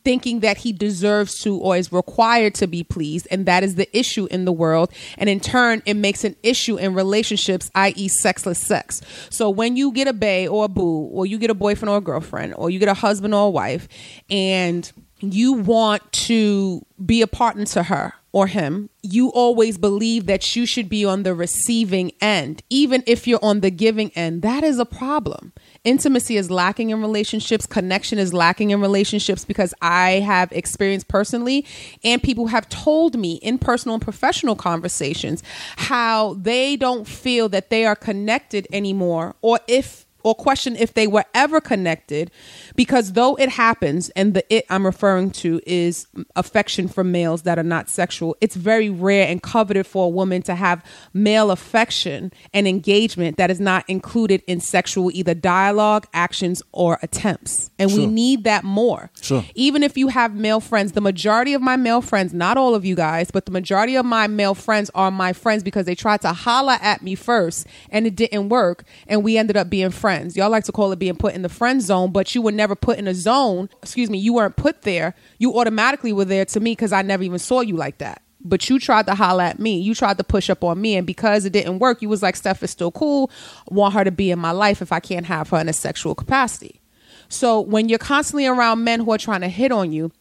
thinking 0.05 0.39
that 0.39 0.55
he 0.59 0.71
deserves 0.71 1.37
to 1.39 1.57
or 1.57 1.75
is 1.75 1.91
required 1.91 2.55
to 2.55 2.65
be 2.65 2.81
pleased 2.81 3.27
and 3.29 3.45
that 3.45 3.61
is 3.61 3.75
the 3.75 3.97
issue 3.97 4.25
in 4.27 4.45
the 4.45 4.53
world 4.53 4.89
and 5.17 5.29
in 5.29 5.37
turn 5.37 5.81
it 5.85 5.95
makes 5.95 6.23
an 6.23 6.33
issue 6.43 6.77
in 6.77 6.93
relationships 6.93 7.69
i.e 7.75 8.07
sexless 8.07 8.57
sex 8.57 9.01
so 9.29 9.49
when 9.49 9.75
you 9.75 9.91
get 9.91 10.07
a 10.07 10.13
bae 10.13 10.47
or 10.47 10.63
a 10.63 10.67
boo 10.69 11.09
or 11.11 11.25
you 11.25 11.37
get 11.37 11.49
a 11.49 11.53
boyfriend 11.53 11.89
or 11.89 11.97
a 11.97 12.01
girlfriend 12.01 12.53
or 12.55 12.69
you 12.69 12.79
get 12.79 12.87
a 12.87 12.93
husband 12.93 13.33
or 13.33 13.47
a 13.47 13.49
wife 13.49 13.89
and 14.29 14.93
you 15.19 15.51
want 15.53 16.09
to 16.13 16.85
be 17.05 17.21
a 17.21 17.27
partner 17.27 17.65
to 17.65 17.83
her 17.83 18.13
or 18.31 18.47
him, 18.47 18.89
you 19.01 19.29
always 19.29 19.77
believe 19.77 20.27
that 20.27 20.55
you 20.55 20.65
should 20.65 20.87
be 20.87 21.03
on 21.03 21.23
the 21.23 21.33
receiving 21.33 22.11
end, 22.21 22.61
even 22.69 23.03
if 23.07 23.27
you're 23.27 23.43
on 23.43 23.61
the 23.61 23.71
giving 23.71 24.11
end. 24.11 24.43
That 24.43 24.63
is 24.63 24.77
a 24.77 24.85
problem. 24.85 25.53
Intimacy 25.87 26.35
is 26.35 26.51
lacking 26.51 26.89
in 26.89 26.99
relationships, 26.99 27.65
connection 27.65 28.19
is 28.19 28.33
lacking 28.33 28.71
in 28.71 28.81
relationships 28.81 29.45
because 29.45 29.73
I 29.81 30.19
have 30.19 30.51
experienced 30.51 31.07
personally, 31.07 31.65
and 32.03 32.21
people 32.21 32.47
have 32.47 32.67
told 32.67 33.17
me 33.17 33.35
in 33.35 33.57
personal 33.57 33.95
and 33.95 34.01
professional 34.01 34.57
conversations 34.57 35.43
how 35.77 36.33
they 36.33 36.75
don't 36.75 37.07
feel 37.07 37.47
that 37.47 37.69
they 37.69 37.85
are 37.85 37.95
connected 37.95 38.67
anymore, 38.73 39.37
or 39.41 39.61
if 39.65 40.05
or 40.23 40.35
question 40.35 40.75
if 40.75 40.93
they 40.93 41.07
were 41.07 41.25
ever 41.33 41.61
connected 41.61 42.31
because 42.75 43.13
though 43.13 43.35
it 43.35 43.49
happens 43.49 44.09
and 44.09 44.33
the 44.33 44.53
it 44.53 44.65
I'm 44.69 44.85
referring 44.85 45.31
to 45.31 45.61
is 45.65 46.07
affection 46.35 46.87
from 46.87 47.11
males 47.11 47.43
that 47.43 47.57
are 47.57 47.63
not 47.63 47.89
sexual 47.89 48.35
it's 48.41 48.55
very 48.55 48.89
rare 48.89 49.27
and 49.27 49.41
coveted 49.41 49.87
for 49.87 50.05
a 50.05 50.09
woman 50.09 50.41
to 50.43 50.55
have 50.55 50.83
male 51.13 51.51
affection 51.51 52.31
and 52.53 52.67
engagement 52.67 53.37
that 53.37 53.49
is 53.49 53.59
not 53.59 53.85
included 53.87 54.43
in 54.47 54.59
sexual 54.59 55.11
either 55.11 55.33
dialogue 55.33 56.07
actions 56.13 56.61
or 56.71 56.99
attempts. 57.01 57.71
And 57.79 57.93
we 57.93 58.05
need 58.05 58.43
that 58.43 58.63
more. 58.63 59.09
Sure. 59.21 59.43
even 59.55 59.83
if 59.83 59.97
you 59.97 60.09
have 60.09 60.35
male 60.35 60.59
friends 60.59 60.91
the 60.93 61.01
majority 61.01 61.53
of 61.53 61.61
my 61.61 61.75
male 61.75 62.01
friends 62.01 62.33
not 62.33 62.57
all 62.57 62.75
of 62.75 62.85
you 62.85 62.95
guys 62.95 63.31
but 63.31 63.45
the 63.45 63.51
majority 63.51 63.95
of 63.95 64.05
my 64.05 64.27
male 64.27 64.55
friends 64.55 64.89
are 64.93 65.11
my 65.11 65.33
friends 65.33 65.63
because 65.63 65.85
they 65.85 65.95
tried 65.95 66.21
to 66.21 66.33
holla 66.33 66.77
at 66.81 67.01
me 67.01 67.15
first 67.15 67.67
and 67.89 68.05
it 68.07 68.15
didn't 68.15 68.49
work 68.49 68.83
and 69.07 69.23
we 69.23 69.37
ended 69.37 69.55
up 69.55 69.69
being 69.69 69.89
friends 69.89 70.16
y'all 70.35 70.49
like 70.49 70.63
to 70.65 70.71
call 70.71 70.91
it 70.91 70.99
being 70.99 71.15
put 71.15 71.33
in 71.33 71.41
the 71.41 71.49
friend 71.49 71.81
zone 71.81 72.11
but 72.11 72.33
you 72.33 72.41
were 72.41 72.51
never 72.51 72.75
put 72.75 72.97
in 72.97 73.07
a 73.07 73.13
zone. 73.13 73.69
Excuse 73.81 74.09
me 74.09 74.17
you 74.17 74.33
weren't 74.33 74.55
put 74.55 74.81
there. 74.83 75.13
You 75.37 75.57
automatically 75.57 76.13
were 76.13 76.25
there 76.25 76.45
to 76.45 76.59
me 76.59 76.71
because 76.71 76.93
i 76.93 77.01
never 77.01 77.23
even 77.23 77.39
saw 77.39 77.61
you 77.61 77.75
like 77.75 77.97
that. 77.99 78.21
But 78.41 78.69
you 78.69 78.79
tried 78.79 79.07
to 79.07 79.15
holla 79.15 79.45
at 79.45 79.59
me. 79.59 79.79
You 79.79 79.93
tried 79.95 80.17
to 80.19 80.23
push 80.23 80.49
up 80.49 80.63
on 80.63 80.79
me. 80.79 80.95
And 80.95 81.05
because 81.05 81.43
it 81.43 81.53
didn't 81.53 81.79
work 81.79 82.01
you 82.01 82.09
was 82.09 82.23
like 82.23 82.35
steph 82.35 82.63
is 82.63 82.71
still 82.71 82.91
cool. 82.91 83.31
Want 83.69 83.93
her 83.93 84.03
to 84.03 84.11
be 84.11 84.31
in 84.31 84.39
my 84.39 84.51
life 84.51 84.81
if 84.81 84.91
i 84.91 84.99
can't 84.99 85.25
have 85.25 85.49
her 85.49 85.57
in 85.57 85.69
a 85.69 85.73
sexual 85.73 86.15
capacity. 86.15 86.81
So 87.29 87.59
when 87.59 87.89
you're 87.89 87.99
constantly 87.99 88.47
around 88.47 88.83
men 88.83 89.01
who 89.01 89.11
are 89.11 89.17
trying 89.17 89.41
to 89.41 89.49
hit 89.49 89.71
on 89.71 89.91
you, 89.91 90.11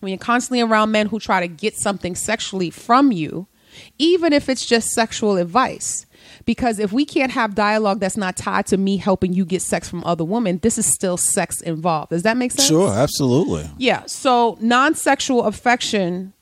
when 0.00 0.10
you're 0.10 0.18
constantly 0.18 0.60
around 0.60 0.90
men 0.90 1.06
who 1.06 1.18
try 1.18 1.40
to 1.40 1.48
get 1.48 1.76
something 1.76 2.14
sexually 2.14 2.70
from 2.70 3.12
you, 3.12 3.46
even 3.98 4.32
if 4.32 4.48
it's 4.48 4.64
just 4.64 4.90
sexual 4.90 5.36
advice, 5.36 6.06
because 6.46 6.78
if 6.78 6.92
we 6.92 7.04
can't 7.04 7.32
have 7.32 7.54
dialogue 7.54 8.00
that's 8.00 8.16
not 8.16 8.36
tied 8.36 8.66
to 8.66 8.76
me 8.76 8.96
helping 8.96 9.34
you 9.34 9.44
get 9.44 9.60
sex 9.60 9.88
from 9.88 10.02
other 10.04 10.24
women, 10.24 10.58
this 10.62 10.78
is 10.78 10.86
still 10.86 11.16
sex 11.16 11.60
involved. 11.60 12.10
Does 12.10 12.22
that 12.22 12.36
make 12.36 12.52
sense? 12.52 12.68
Sure, 12.68 12.90
absolutely. 12.90 13.68
Yeah. 13.76 14.04
So 14.06 14.56
non 14.60 14.94
sexual 14.94 15.44
affection 15.44 16.32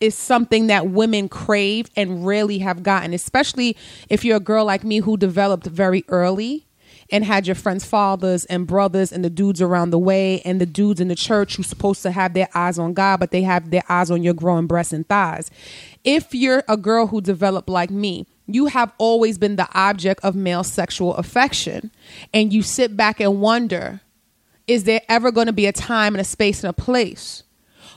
is 0.00 0.14
something 0.14 0.68
that 0.68 0.88
women 0.88 1.28
crave 1.28 1.88
and 1.96 2.24
rarely 2.24 2.58
have 2.58 2.82
gotten, 2.82 3.12
especially 3.12 3.76
if 4.08 4.24
you're 4.24 4.36
a 4.36 4.40
girl 4.40 4.64
like 4.64 4.84
me 4.84 4.98
who 4.98 5.16
developed 5.16 5.66
very 5.66 6.04
early 6.08 6.66
and 7.12 7.24
had 7.24 7.46
your 7.46 7.56
friends' 7.56 7.84
fathers 7.84 8.44
and 8.46 8.66
brothers 8.66 9.12
and 9.12 9.24
the 9.24 9.30
dudes 9.30 9.60
around 9.60 9.90
the 9.90 9.98
way 9.98 10.40
and 10.42 10.60
the 10.60 10.66
dudes 10.66 11.00
in 11.00 11.08
the 11.08 11.14
church 11.14 11.56
who's 11.56 11.66
supposed 11.66 12.02
to 12.02 12.10
have 12.10 12.34
their 12.34 12.48
eyes 12.54 12.78
on 12.78 12.94
God, 12.94 13.20
but 13.20 13.30
they 13.30 13.42
have 13.42 13.70
their 13.70 13.82
eyes 13.88 14.10
on 14.10 14.22
your 14.22 14.34
growing 14.34 14.66
breasts 14.66 14.92
and 14.92 15.06
thighs. 15.08 15.50
If 16.04 16.34
you're 16.34 16.62
a 16.68 16.76
girl 16.76 17.08
who 17.08 17.20
developed 17.20 17.68
like 17.68 17.90
me, 17.90 18.26
you 18.54 18.66
have 18.66 18.92
always 18.98 19.38
been 19.38 19.56
the 19.56 19.68
object 19.74 20.24
of 20.24 20.34
male 20.34 20.64
sexual 20.64 21.14
affection, 21.16 21.90
and 22.32 22.52
you 22.52 22.62
sit 22.62 22.96
back 22.96 23.20
and 23.20 23.40
wonder 23.40 24.00
is 24.66 24.84
there 24.84 25.00
ever 25.08 25.32
going 25.32 25.48
to 25.48 25.52
be 25.52 25.66
a 25.66 25.72
time 25.72 26.14
and 26.14 26.20
a 26.20 26.24
space 26.24 26.62
and 26.62 26.70
a 26.70 26.72
place 26.72 27.42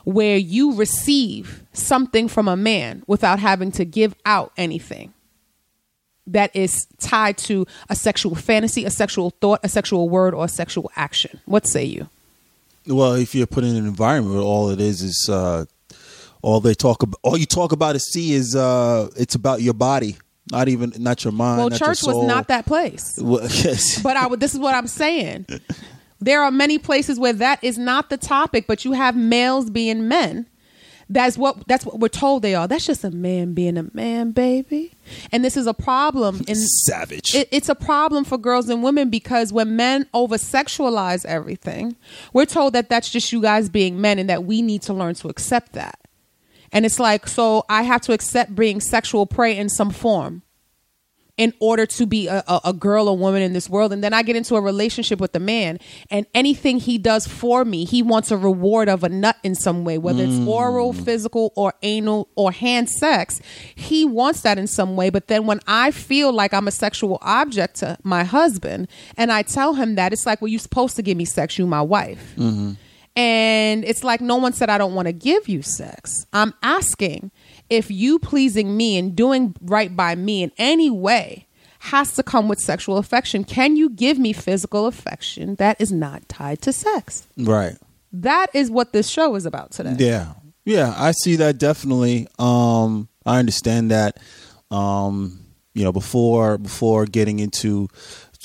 where 0.04 0.36
you 0.36 0.74
receive 0.74 1.62
something 1.72 2.26
from 2.26 2.48
a 2.48 2.56
man 2.56 3.04
without 3.06 3.38
having 3.38 3.70
to 3.72 3.84
give 3.84 4.14
out 4.26 4.52
anything 4.56 5.14
that 6.26 6.54
is 6.54 6.86
tied 6.98 7.36
to 7.36 7.66
a 7.88 7.94
sexual 7.94 8.34
fantasy, 8.34 8.84
a 8.84 8.90
sexual 8.90 9.30
thought, 9.30 9.60
a 9.62 9.68
sexual 9.68 10.08
word, 10.08 10.34
or 10.34 10.44
a 10.44 10.48
sexual 10.48 10.90
action? 10.96 11.40
What 11.44 11.66
say 11.66 11.84
you? 11.84 12.08
Well, 12.86 13.14
if 13.14 13.34
you're 13.34 13.46
put 13.46 13.64
in 13.64 13.76
an 13.76 13.86
environment 13.86 14.34
where 14.34 14.44
all 14.44 14.70
it 14.70 14.80
is 14.80 15.00
is 15.00 15.28
uh, 15.30 15.64
all 16.42 16.60
they 16.60 16.74
talk 16.74 17.02
about, 17.02 17.18
all 17.22 17.38
you 17.38 17.46
talk 17.46 17.72
about 17.72 17.96
is 17.96 18.04
see 18.12 18.34
is 18.34 18.54
uh, 18.54 19.08
it's 19.16 19.34
about 19.34 19.62
your 19.62 19.74
body, 19.74 20.16
not 20.50 20.68
even 20.68 20.92
not 20.98 21.24
your 21.24 21.32
mind. 21.32 21.58
Well, 21.58 21.70
not 21.70 21.80
your 21.80 21.88
church 21.88 22.02
was 22.02 22.26
not 22.26 22.48
that 22.48 22.66
place. 22.66 23.18
Well, 23.22 23.42
yes. 23.42 24.02
But 24.02 24.16
I 24.16 24.26
would. 24.26 24.40
This 24.40 24.54
is 24.54 24.60
what 24.60 24.74
I'm 24.74 24.86
saying. 24.86 25.46
There 26.20 26.42
are 26.42 26.50
many 26.50 26.78
places 26.78 27.18
where 27.18 27.32
that 27.34 27.62
is 27.62 27.76
not 27.78 28.10
the 28.10 28.16
topic, 28.16 28.66
but 28.66 28.84
you 28.84 28.92
have 28.92 29.16
males 29.16 29.70
being 29.70 30.08
men. 30.08 30.46
That's 31.10 31.36
what 31.36 31.68
that's 31.68 31.84
what 31.84 32.00
we're 32.00 32.08
told 32.08 32.40
they 32.42 32.54
are. 32.54 32.66
That's 32.66 32.86
just 32.86 33.04
a 33.04 33.10
man 33.10 33.52
being 33.52 33.76
a 33.76 33.84
man, 33.92 34.30
baby. 34.32 34.92
And 35.32 35.44
this 35.44 35.54
is 35.56 35.66
a 35.66 35.74
problem 35.74 36.40
in 36.48 36.54
savage. 36.56 37.34
it, 37.34 37.48
it's 37.52 37.68
a 37.68 37.74
problem 37.74 38.24
for 38.24 38.38
girls 38.38 38.70
and 38.70 38.82
women 38.82 39.10
because 39.10 39.52
when 39.52 39.76
men 39.76 40.06
over 40.14 40.36
sexualize 40.36 41.26
everything, 41.26 41.96
we're 42.32 42.46
told 42.46 42.72
that 42.72 42.88
that's 42.88 43.10
just 43.10 43.32
you 43.32 43.42
guys 43.42 43.68
being 43.68 44.00
men 44.00 44.18
and 44.18 44.30
that 44.30 44.44
we 44.44 44.62
need 44.62 44.80
to 44.82 44.94
learn 44.94 45.14
to 45.16 45.28
accept 45.28 45.72
that. 45.74 45.98
And 46.74 46.84
it's 46.84 46.98
like, 46.98 47.26
so 47.26 47.64
I 47.70 47.82
have 47.82 48.02
to 48.02 48.12
accept 48.12 48.54
being 48.54 48.80
sexual 48.80 49.24
prey 49.24 49.56
in 49.56 49.70
some 49.70 49.90
form 49.90 50.42
in 51.36 51.52
order 51.58 51.84
to 51.84 52.06
be 52.06 52.28
a, 52.28 52.44
a, 52.46 52.60
a 52.66 52.72
girl 52.72 53.08
or 53.08 53.18
woman 53.18 53.42
in 53.42 53.52
this 53.52 53.68
world. 53.68 53.92
And 53.92 54.04
then 54.04 54.14
I 54.14 54.22
get 54.22 54.36
into 54.36 54.54
a 54.54 54.60
relationship 54.60 55.18
with 55.18 55.32
the 55.32 55.40
man, 55.40 55.80
and 56.08 56.26
anything 56.32 56.78
he 56.78 56.96
does 56.96 57.26
for 57.26 57.64
me, 57.64 57.84
he 57.84 58.02
wants 58.02 58.30
a 58.30 58.36
reward 58.36 58.88
of 58.88 59.02
a 59.02 59.08
nut 59.08 59.36
in 59.42 59.56
some 59.56 59.84
way, 59.84 59.98
whether 59.98 60.22
it's 60.22 60.34
mm. 60.34 60.46
oral, 60.46 60.92
physical, 60.92 61.52
or 61.56 61.74
anal, 61.82 62.28
or 62.36 62.52
hand 62.52 62.88
sex. 62.88 63.40
He 63.74 64.04
wants 64.04 64.42
that 64.42 64.58
in 64.58 64.68
some 64.68 64.94
way. 64.94 65.10
But 65.10 65.26
then 65.26 65.44
when 65.46 65.58
I 65.66 65.90
feel 65.90 66.32
like 66.32 66.54
I'm 66.54 66.68
a 66.68 66.72
sexual 66.72 67.18
object 67.20 67.76
to 67.76 67.98
my 68.04 68.22
husband, 68.22 68.86
and 69.16 69.32
I 69.32 69.42
tell 69.42 69.74
him 69.74 69.96
that, 69.96 70.12
it's 70.12 70.26
like, 70.26 70.40
well, 70.40 70.48
you're 70.48 70.60
supposed 70.60 70.94
to 70.96 71.02
give 71.02 71.16
me 71.16 71.24
sex, 71.24 71.58
you 71.58 71.66
my 71.66 71.82
wife. 71.82 72.34
Mm-hmm. 72.36 72.72
And 73.16 73.84
it's 73.84 74.02
like 74.02 74.20
no 74.20 74.36
one 74.36 74.52
said 74.52 74.70
I 74.70 74.78
don't 74.78 74.94
want 74.94 75.06
to 75.06 75.12
give 75.12 75.48
you 75.48 75.62
sex. 75.62 76.26
I'm 76.32 76.52
asking 76.62 77.30
if 77.70 77.90
you 77.90 78.18
pleasing 78.18 78.76
me 78.76 78.98
and 78.98 79.14
doing 79.14 79.54
right 79.60 79.94
by 79.94 80.14
me 80.14 80.42
in 80.42 80.52
any 80.58 80.90
way 80.90 81.46
has 81.78 82.14
to 82.14 82.22
come 82.22 82.48
with 82.48 82.58
sexual 82.58 82.96
affection. 82.96 83.44
Can 83.44 83.76
you 83.76 83.90
give 83.90 84.18
me 84.18 84.32
physical 84.32 84.86
affection 84.86 85.54
that 85.56 85.80
is 85.80 85.92
not 85.92 86.28
tied 86.28 86.62
to 86.62 86.72
sex? 86.72 87.26
right. 87.36 87.76
That 88.16 88.46
is 88.54 88.70
what 88.70 88.92
this 88.92 89.08
show 89.08 89.34
is 89.34 89.44
about 89.44 89.72
today. 89.72 89.96
Yeah. 89.98 90.34
Yeah, 90.64 90.94
I 90.96 91.10
see 91.10 91.34
that 91.36 91.58
definitely. 91.58 92.28
Um 92.38 93.08
I 93.26 93.38
understand 93.38 93.90
that 93.90 94.18
um 94.70 95.40
you 95.74 95.82
know 95.82 95.92
before 95.92 96.56
before 96.58 97.06
getting 97.06 97.40
into 97.40 97.88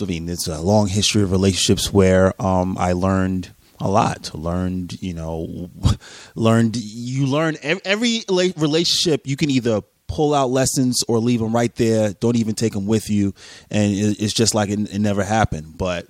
I 0.02 0.06
mean, 0.06 0.30
it's 0.30 0.48
a 0.48 0.62
long 0.62 0.88
history 0.88 1.24
of 1.24 1.32
relationships 1.32 1.92
where 1.92 2.40
um, 2.42 2.78
I 2.78 2.94
learned 2.94 3.54
a 3.80 3.90
lot. 3.90 4.34
Learned, 4.34 5.02
you 5.02 5.14
know, 5.14 5.70
learned. 6.36 6.76
You 6.76 7.26
learn 7.28 7.58
every 7.64 8.24
relationship. 8.28 9.26
You 9.26 9.36
can 9.36 9.50
either 9.50 9.82
pull 10.08 10.34
out 10.34 10.50
lessons 10.50 11.04
or 11.08 11.20
leave 11.20 11.40
them 11.40 11.54
right 11.54 11.74
there. 11.76 12.14
Don't 12.14 12.36
even 12.36 12.56
take 12.56 12.74
them 12.74 12.88
with 12.88 13.10
you, 13.10 13.34
and 13.70 13.94
it's 13.94 14.34
just 14.34 14.54
like 14.54 14.70
it, 14.70 14.94
it 14.94 15.00
never 15.00 15.24
happened. 15.24 15.78
But 15.78 16.08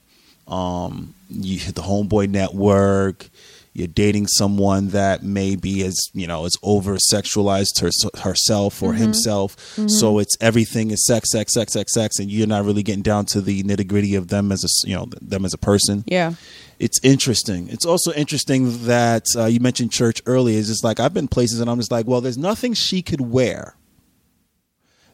um, 0.48 1.14
you 1.30 1.60
hit 1.60 1.76
the 1.76 1.82
homeboy 1.82 2.30
network. 2.30 3.30
You're 3.74 3.88
dating 3.88 4.28
someone 4.28 4.90
that 4.90 5.24
maybe 5.24 5.82
is, 5.82 6.10
you 6.14 6.28
know, 6.28 6.46
is 6.46 6.58
over 6.64 6.96
sexualized 6.96 7.80
her, 7.80 7.92
herself 8.20 8.82
or 8.82 8.94
himself. 8.94 9.56
So 9.88 10.20
it's 10.20 10.36
everything 10.42 10.92
is 10.92 11.06
sex, 11.06 11.32
sex, 11.32 11.54
sex, 11.54 11.74
sex, 11.74 11.94
sex, 11.94 12.20
and 12.20 12.30
you're 12.32 12.48
not 12.48 12.66
really 12.66 12.84
getting 12.84 13.04
down 13.04 13.26
to 13.28 13.42
the 13.42 13.64
nitty 13.64 13.88
gritty 13.88 14.16
of 14.16 14.28
them 14.30 14.52
as 14.52 14.64
a, 14.66 14.88
you 14.88 14.96
know, 14.96 15.08
them 15.22 15.46
as 15.46 15.54
a 15.54 15.58
person 15.58 16.04
Yeah. 16.08 16.34
It's 16.80 17.00
interesting. 17.04 17.68
It's 17.68 17.86
also 17.86 18.14
interesting 18.14 18.86
that 18.86 19.26
uh, 19.36 19.46
you 19.46 19.60
mentioned 19.60 19.92
church 19.92 20.22
earlier. 20.26 20.58
It's 20.58 20.70
just 20.70 20.84
like 20.84 21.00
I've 21.00 21.14
been 21.14 21.28
places 21.28 21.60
and 21.60 21.70
I'm 21.70 21.78
just 21.78 21.92
like, 21.92 22.08
well, 22.08 22.22
there's 22.22 22.38
nothing 22.38 22.74
she 22.74 23.02
could 23.02 23.22
wear 23.22 23.76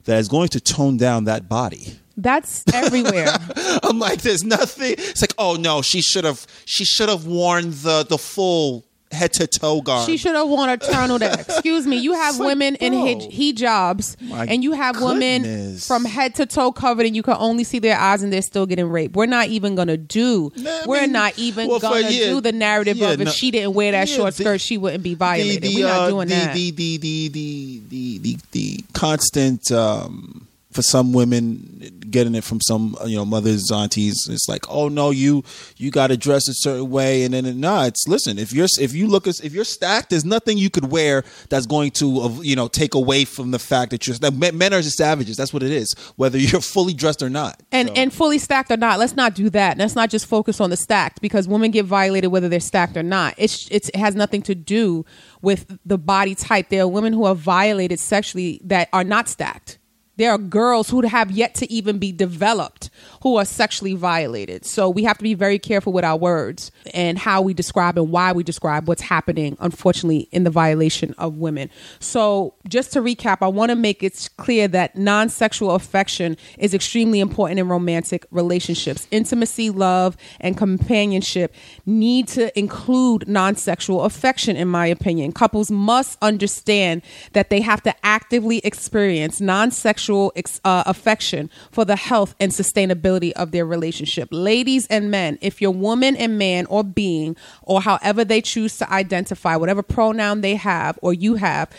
that 0.04 0.20
is 0.20 0.28
going 0.28 0.50
to 0.50 0.60
tone 0.60 0.98
down 0.98 1.24
that 1.24 1.50
body. 1.50 2.00
That's 2.16 2.64
everywhere. 2.74 3.36
I'm 3.84 4.00
like, 4.00 4.22
there's 4.22 4.44
nothing. 4.44 4.94
It's 4.98 5.22
like, 5.22 5.34
oh 5.38 5.56
no, 5.56 5.82
she 5.82 6.02
should 6.02 6.24
have. 6.24 6.46
She 6.66 6.86
should 6.86 7.10
have 7.10 7.26
worn 7.26 7.72
the 7.72 8.06
the 8.08 8.18
full 8.18 8.85
head 9.16 9.34
to 9.34 9.48
toe 9.48 9.82
garb. 9.82 10.06
She 10.06 10.18
should 10.18 10.36
have 10.36 10.48
worn 10.48 10.70
a 10.70 10.78
turtleneck. 10.78 11.40
Excuse 11.50 11.88
me. 11.88 11.98
You 11.98 12.14
have 12.14 12.38
like, 12.38 12.48
women 12.48 12.76
in 12.76 12.94
bro. 12.94 13.06
hij- 13.06 13.32
hijabs, 13.32 14.16
My 14.22 14.46
and 14.46 14.64
you 14.64 14.74
have 14.74 15.02
women 15.02 15.78
from 15.78 16.06
head 16.06 16.36
to 16.36 16.46
toe 16.46 16.72
covered, 16.72 17.06
and 17.06 17.16
you 17.16 17.24
can 17.24 17.38
only 17.40 17.64
see 17.64 17.80
their 17.80 17.98
eyes, 17.98 18.22
and 18.24 18.32
they're 18.32 18.42
still 18.42 18.66
getting 18.66 18.90
raped. 18.90 19.16
We're 19.16 19.26
not 19.26 19.48
even 19.48 19.76
gonna 19.76 19.98
do. 19.98 20.52
Nah, 20.58 20.86
we're 20.86 21.02
mean, 21.02 21.12
not 21.14 21.38
even 21.40 21.68
well, 21.68 21.80
gonna 21.80 22.10
yeah, 22.10 22.26
do 22.28 22.42
the 22.42 22.52
narrative 22.52 22.98
yeah, 22.98 23.12
of 23.12 23.22
if 23.22 23.26
no- 23.26 23.32
she 23.32 23.52
didn't 23.52 23.74
wear 23.74 23.92
that 23.94 24.08
yeah, 24.10 24.16
short 24.16 24.36
the- 24.36 24.44
skirt, 24.44 24.62
she 24.62 24.78
wouldn't 24.78 25.04
be 25.04 25.16
violated. 25.16 25.64
the, 25.64 25.76
we're 25.76 25.88
not 25.88 26.00
uh, 26.02 26.10
doing 26.10 26.28
the, 26.28 26.36
that. 26.36 26.54
The, 26.54 26.72
the, 26.72 26.98
the, 26.98 27.28
the, 27.30 27.82
the, 27.90 28.18
the, 28.20 28.38
the 28.52 28.84
constant 28.94 29.72
um, 29.72 30.48
for 30.72 30.82
some 30.82 31.14
women 31.14 31.95
getting 32.12 32.36
it 32.36 32.44
from 32.44 32.60
some 32.62 32.96
you 33.06 33.16
know 33.16 33.26
mothers 33.26 33.72
aunties 33.72 34.28
it's 34.30 34.48
like 34.48 34.64
oh 34.70 34.88
no 34.88 35.10
you 35.12 35.44
you 35.78 35.92
got 35.92 36.08
to 36.08 36.18
dress 36.18 36.48
a 36.48 36.54
certain 36.54 36.90
way 36.90 37.24
and 37.24 37.34
then 37.34 37.60
no 37.60 37.82
it's 37.84 38.08
listen 38.08 38.38
if 38.40 38.54
you're 38.54 38.68
if 38.80 38.94
you 38.94 39.08
look 39.08 39.28
as 39.28 39.40
if 39.42 39.54
you're 39.54 39.64
stacked 39.64 40.10
there's 40.10 40.26
nothing 40.26 40.58
you 40.58 40.70
could 40.70 40.92
wear 40.92 41.24
that's 41.50 41.66
going 41.66 41.92
to 41.92 42.22
uh, 42.22 42.30
you 42.42 42.56
know 42.56 42.68
take 42.68 42.94
away 42.96 43.26
from 43.26 43.52
the 43.52 43.60
fact 43.60 43.92
that 43.92 44.08
you're 44.08 44.16
that 44.18 44.34
men 44.34 44.58
men 44.58 44.74
are 44.74 44.82
just 44.82 44.98
savages 44.98 45.36
that's 45.38 45.54
what 45.54 45.64
it 45.64 45.72
is 45.72 45.94
whether 46.16 46.38
you're 46.38 46.62
fully 46.62 46.94
dressed 46.94 47.22
or 47.24 47.30
not 47.30 47.62
and 47.72 47.90
So- 47.90 47.94
and 47.96 48.14
fully 48.14 48.38
stacked 48.38 48.72
or 48.72 48.78
not, 48.78 49.00
let's 49.00 49.16
not 49.16 49.36
do 49.36 49.50
that. 49.52 49.78
Let's 49.78 49.96
not 49.96 50.10
just 50.10 50.26
focus 50.26 50.60
on 50.62 50.70
the 50.70 50.78
stacked 50.78 51.22
because 51.22 51.48
women 51.48 51.72
get 51.72 51.86
violated 51.86 52.32
whether 52.32 52.48
they're 52.50 52.60
stacked 52.60 52.96
or 52.98 53.04
not. 53.04 53.34
It's, 53.38 53.68
it's 53.70 53.90
it 53.90 53.96
has 53.98 54.16
nothing 54.16 54.42
to 54.44 54.56
do 54.56 55.06
with 55.42 55.78
the 55.86 55.98
body 55.98 56.36
type. 56.36 56.70
There 56.70 56.82
are 56.84 56.88
women 56.88 57.14
who 57.14 57.26
are 57.26 57.36
violated 57.36 58.00
sexually 58.00 58.62
that 58.66 58.90
are 58.94 59.04
not 59.04 59.28
stacked. 59.30 59.78
There 60.18 60.32
are 60.32 60.38
girls 60.38 60.90
who 60.90 61.02
have 61.02 61.32
yet 61.32 61.56
to 61.56 61.72
even 61.72 62.00
be 62.00 62.12
developed 62.12 62.90
who 63.22 63.38
are 63.38 63.46
sexually 63.46 63.96
violated. 63.96 64.66
So 64.66 64.90
we 64.90 65.04
have 65.04 65.18
to 65.18 65.24
be 65.24 65.34
very 65.34 65.60
careful 65.60 65.92
with 65.92 66.06
our 66.06 66.16
words 66.16 66.72
and 66.94 67.18
how 67.18 67.42
we 67.42 67.54
describe 67.54 67.98
and 67.98 68.12
why 68.12 68.32
we 68.32 68.44
describe 68.44 68.88
what's 68.88 69.02
happening, 69.02 69.58
unfortunately, 69.60 70.30
in 70.32 70.44
the 70.44 70.50
violation 70.50 71.14
of 71.18 71.38
women. 71.38 71.70
So 72.00 72.54
just 72.68 72.94
to 72.94 73.02
recap, 73.02 73.40
I 73.42 73.48
want 73.48 73.72
to 73.72 73.76
make 73.76 74.04
it 74.04 74.30
clear 74.38 74.68
that 74.70 74.96
non 74.96 75.30
sexual 75.30 75.72
affection 75.72 76.38
is 76.58 76.74
extremely 76.74 77.20
important 77.20 77.60
in 77.60 77.68
romantic 77.68 78.26
relationships. 78.32 79.08
Intimacy, 79.12 79.70
love, 79.70 80.16
and 80.40 80.56
companionship 80.56 81.54
need 81.86 82.28
to 82.30 82.58
include 82.58 83.28
non 83.28 83.56
sexual 83.56 84.04
affection, 84.04 84.56
in 84.56 84.68
my 84.68 84.86
opinion. 84.86 85.32
Couples 85.32 85.72
must 85.72 86.18
understand 86.22 87.02
that 87.34 87.50
they 87.50 87.62
have 87.62 87.82
to 87.84 88.06
actively 88.06 88.60
experience 88.60 89.42
non 89.42 89.72
sexual 89.72 90.05
uh, 90.10 90.84
affection 90.86 91.50
for 91.72 91.86
the 91.86 91.96
health 91.96 92.36
and 92.40 92.52
sustainability 92.52 93.32
of 93.34 93.52
their 93.52 93.66
relationship. 93.66 94.30
Ladies 94.32 94.88
and 94.88 95.10
men, 95.12 95.38
if 95.42 95.62
your 95.62 95.72
woman 95.72 96.16
and 96.16 96.38
man 96.38 96.66
or 96.68 96.84
being, 96.84 97.36
or 97.64 97.82
however 97.82 98.26
they 98.26 98.42
choose 98.42 98.78
to 98.78 98.92
identify, 98.92 99.56
whatever 99.56 99.82
pronoun 99.82 100.42
they 100.42 100.56
have 100.56 101.00
or 101.02 101.14
you 101.14 101.36
have, 101.36 101.70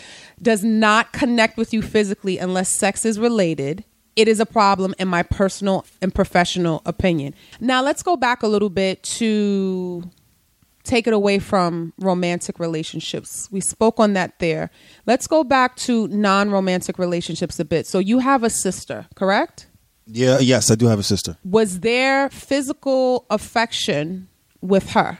does 0.41 0.63
not 0.63 1.13
connect 1.13 1.57
with 1.57 1.73
you 1.73 1.81
physically 1.81 2.37
unless 2.37 2.69
sex 2.69 3.05
is 3.05 3.19
related, 3.19 3.83
it 4.15 4.27
is 4.27 4.39
a 4.39 4.45
problem 4.45 4.95
in 4.97 5.07
my 5.07 5.21
personal 5.21 5.85
and 6.01 6.13
professional 6.13 6.81
opinion. 6.85 7.35
Now, 7.59 7.83
let's 7.83 8.01
go 8.01 8.17
back 8.17 8.41
a 8.41 8.47
little 8.47 8.71
bit 8.71 9.03
to 9.03 10.09
take 10.87 11.05
it 11.07 11.13
away 11.13 11.39
from 11.39 11.93
romantic 11.99 12.59
relationships. 12.59 13.47
We 13.51 13.61
spoke 13.61 13.99
on 13.99 14.13
that 14.13 14.39
there. 14.39 14.69
Let's 15.05 15.27
go 15.27 15.43
back 15.43 15.75
to 15.87 16.07
non 16.07 16.49
romantic 16.51 16.97
relationships 16.97 17.59
a 17.59 17.65
bit. 17.65 17.85
So, 17.87 17.99
you 17.99 18.19
have 18.19 18.43
a 18.43 18.49
sister, 18.49 19.07
correct? 19.15 19.67
yeah 20.09 20.39
yes 20.39 20.71
i 20.71 20.75
do 20.75 20.85
have 20.87 20.99
a 20.99 21.03
sister 21.03 21.35
Was 21.43 21.81
there 21.81 22.29
physical 22.29 23.25
affection 23.29 24.29
with 24.61 24.91
her 24.91 25.19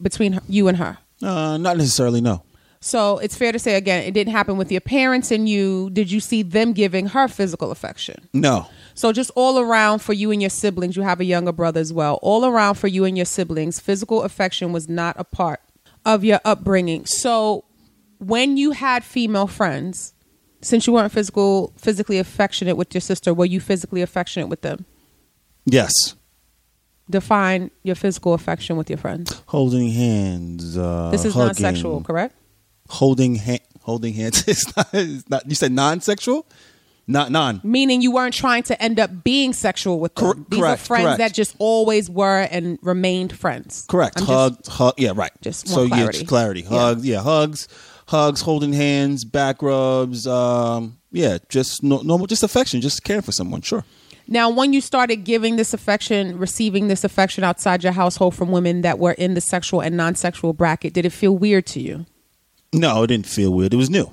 between 0.00 0.32
her, 0.32 0.40
you 0.48 0.68
and 0.68 0.78
her? 0.78 0.96
uh, 1.22 1.58
not 1.58 1.76
necessarily 1.76 2.22
no 2.22 2.42
So 2.80 3.18
it's 3.18 3.36
fair 3.36 3.52
to 3.52 3.58
say 3.58 3.74
again, 3.74 4.02
it 4.08 4.12
didn't 4.14 4.32
happen 4.32 4.56
with 4.56 4.72
your 4.72 4.80
parents 4.80 5.30
and 5.30 5.48
you. 5.48 5.90
Did 5.92 6.10
you 6.10 6.18
see 6.18 6.42
them 6.42 6.72
giving 6.72 7.08
her 7.14 7.28
physical 7.28 7.70
affection? 7.70 8.16
no 8.32 8.66
So 8.94 9.12
just 9.12 9.30
all 9.34 9.58
around 9.58 10.00
for 10.00 10.12
you 10.12 10.30
and 10.30 10.40
your 10.42 10.50
siblings, 10.50 10.96
you 10.96 11.02
have 11.02 11.20
a 11.20 11.24
younger 11.24 11.52
brother 11.52 11.80
as 11.80 11.92
well. 11.92 12.18
All 12.22 12.44
around 12.44 12.74
for 12.74 12.88
you 12.88 13.04
and 13.04 13.16
your 13.16 13.26
siblings, 13.26 13.80
physical 13.80 14.22
affection 14.22 14.72
was 14.72 14.88
not 14.88 15.16
a 15.18 15.24
part 15.24 15.60
of 16.04 16.24
your 16.24 16.40
upbringing. 16.44 17.06
So 17.06 17.64
when 18.18 18.56
you 18.56 18.72
had 18.72 19.02
female 19.04 19.46
friends, 19.46 20.14
since 20.60 20.86
you 20.86 20.92
weren't 20.92 21.12
physical 21.12 21.72
physically 21.76 22.18
affectionate 22.18 22.76
with 22.76 22.94
your 22.94 23.00
sister, 23.00 23.32
were 23.34 23.44
you 23.46 23.60
physically 23.60 24.02
affectionate 24.02 24.48
with 24.48 24.62
them? 24.62 24.84
yes 25.64 25.92
Define 27.10 27.70
your 27.82 27.94
physical 27.96 28.32
affection 28.32 28.76
with 28.76 28.88
your 28.88 28.96
friends. 28.96 29.42
holding 29.46 29.90
hands 29.90 30.78
uh 30.78 31.10
This 31.10 31.24
is 31.24 31.34
non-sexual, 31.36 32.02
correct? 32.02 32.34
holding 32.88 33.34
hand, 33.36 33.60
holding 33.80 34.14
hands. 34.14 34.44
It's 34.48 34.76
not, 34.76 34.88
it's 34.92 35.28
not. 35.28 35.48
You 35.48 35.54
said 35.54 35.72
non-sexual, 35.72 36.46
not 37.06 37.30
non. 37.30 37.60
Meaning 37.64 38.00
you 38.02 38.12
weren't 38.12 38.34
trying 38.34 38.62
to 38.64 38.80
end 38.82 38.98
up 39.00 39.24
being 39.24 39.52
sexual 39.52 39.98
with 40.00 40.14
them. 40.14 40.24
Cor- 40.34 40.44
These 40.48 40.60
correct, 40.60 40.82
are 40.82 40.84
friends 40.86 41.04
correct. 41.04 41.18
that 41.18 41.34
just 41.34 41.56
always 41.58 42.08
were 42.08 42.42
and 42.50 42.78
remained 42.82 43.36
friends. 43.36 43.84
Correct. 43.88 44.20
I'm 44.20 44.26
hug, 44.26 44.56
just- 44.58 44.70
hug. 44.70 44.94
Yeah, 44.98 45.12
right. 45.14 45.32
just 45.42 45.68
so 45.68 45.82
yeah, 45.82 45.88
clarity. 45.88 46.18
just 46.18 46.28
clarity. 46.28 46.60
Yeah. 46.62 46.68
Hugs. 46.68 47.06
Yeah, 47.06 47.20
hugs, 47.22 47.68
hugs, 48.06 48.40
holding 48.42 48.72
hands, 48.72 49.24
back 49.24 49.62
rubs. 49.62 50.26
Um, 50.26 50.98
yeah, 51.10 51.38
just 51.48 51.82
no, 51.82 52.00
normal, 52.02 52.26
just 52.26 52.42
affection, 52.42 52.80
just 52.80 53.02
caring 53.04 53.22
for 53.22 53.32
someone. 53.32 53.60
Sure. 53.62 53.84
Now, 54.28 54.48
when 54.48 54.72
you 54.72 54.80
started 54.80 55.24
giving 55.24 55.56
this 55.56 55.74
affection, 55.74 56.38
receiving 56.38 56.86
this 56.86 57.02
affection 57.02 57.42
outside 57.42 57.82
your 57.82 57.92
household 57.92 58.34
from 58.36 58.52
women 58.52 58.82
that 58.82 58.98
were 59.00 59.12
in 59.12 59.34
the 59.34 59.40
sexual 59.40 59.80
and 59.80 59.96
non-sexual 59.96 60.52
bracket, 60.52 60.92
did 60.94 61.04
it 61.04 61.10
feel 61.10 61.36
weird 61.36 61.66
to 61.66 61.80
you? 61.80 62.06
No, 62.72 63.02
it 63.02 63.08
didn't 63.08 63.26
feel 63.26 63.52
weird. 63.52 63.74
It 63.74 63.78
was 63.78 63.90
new. 63.90 64.10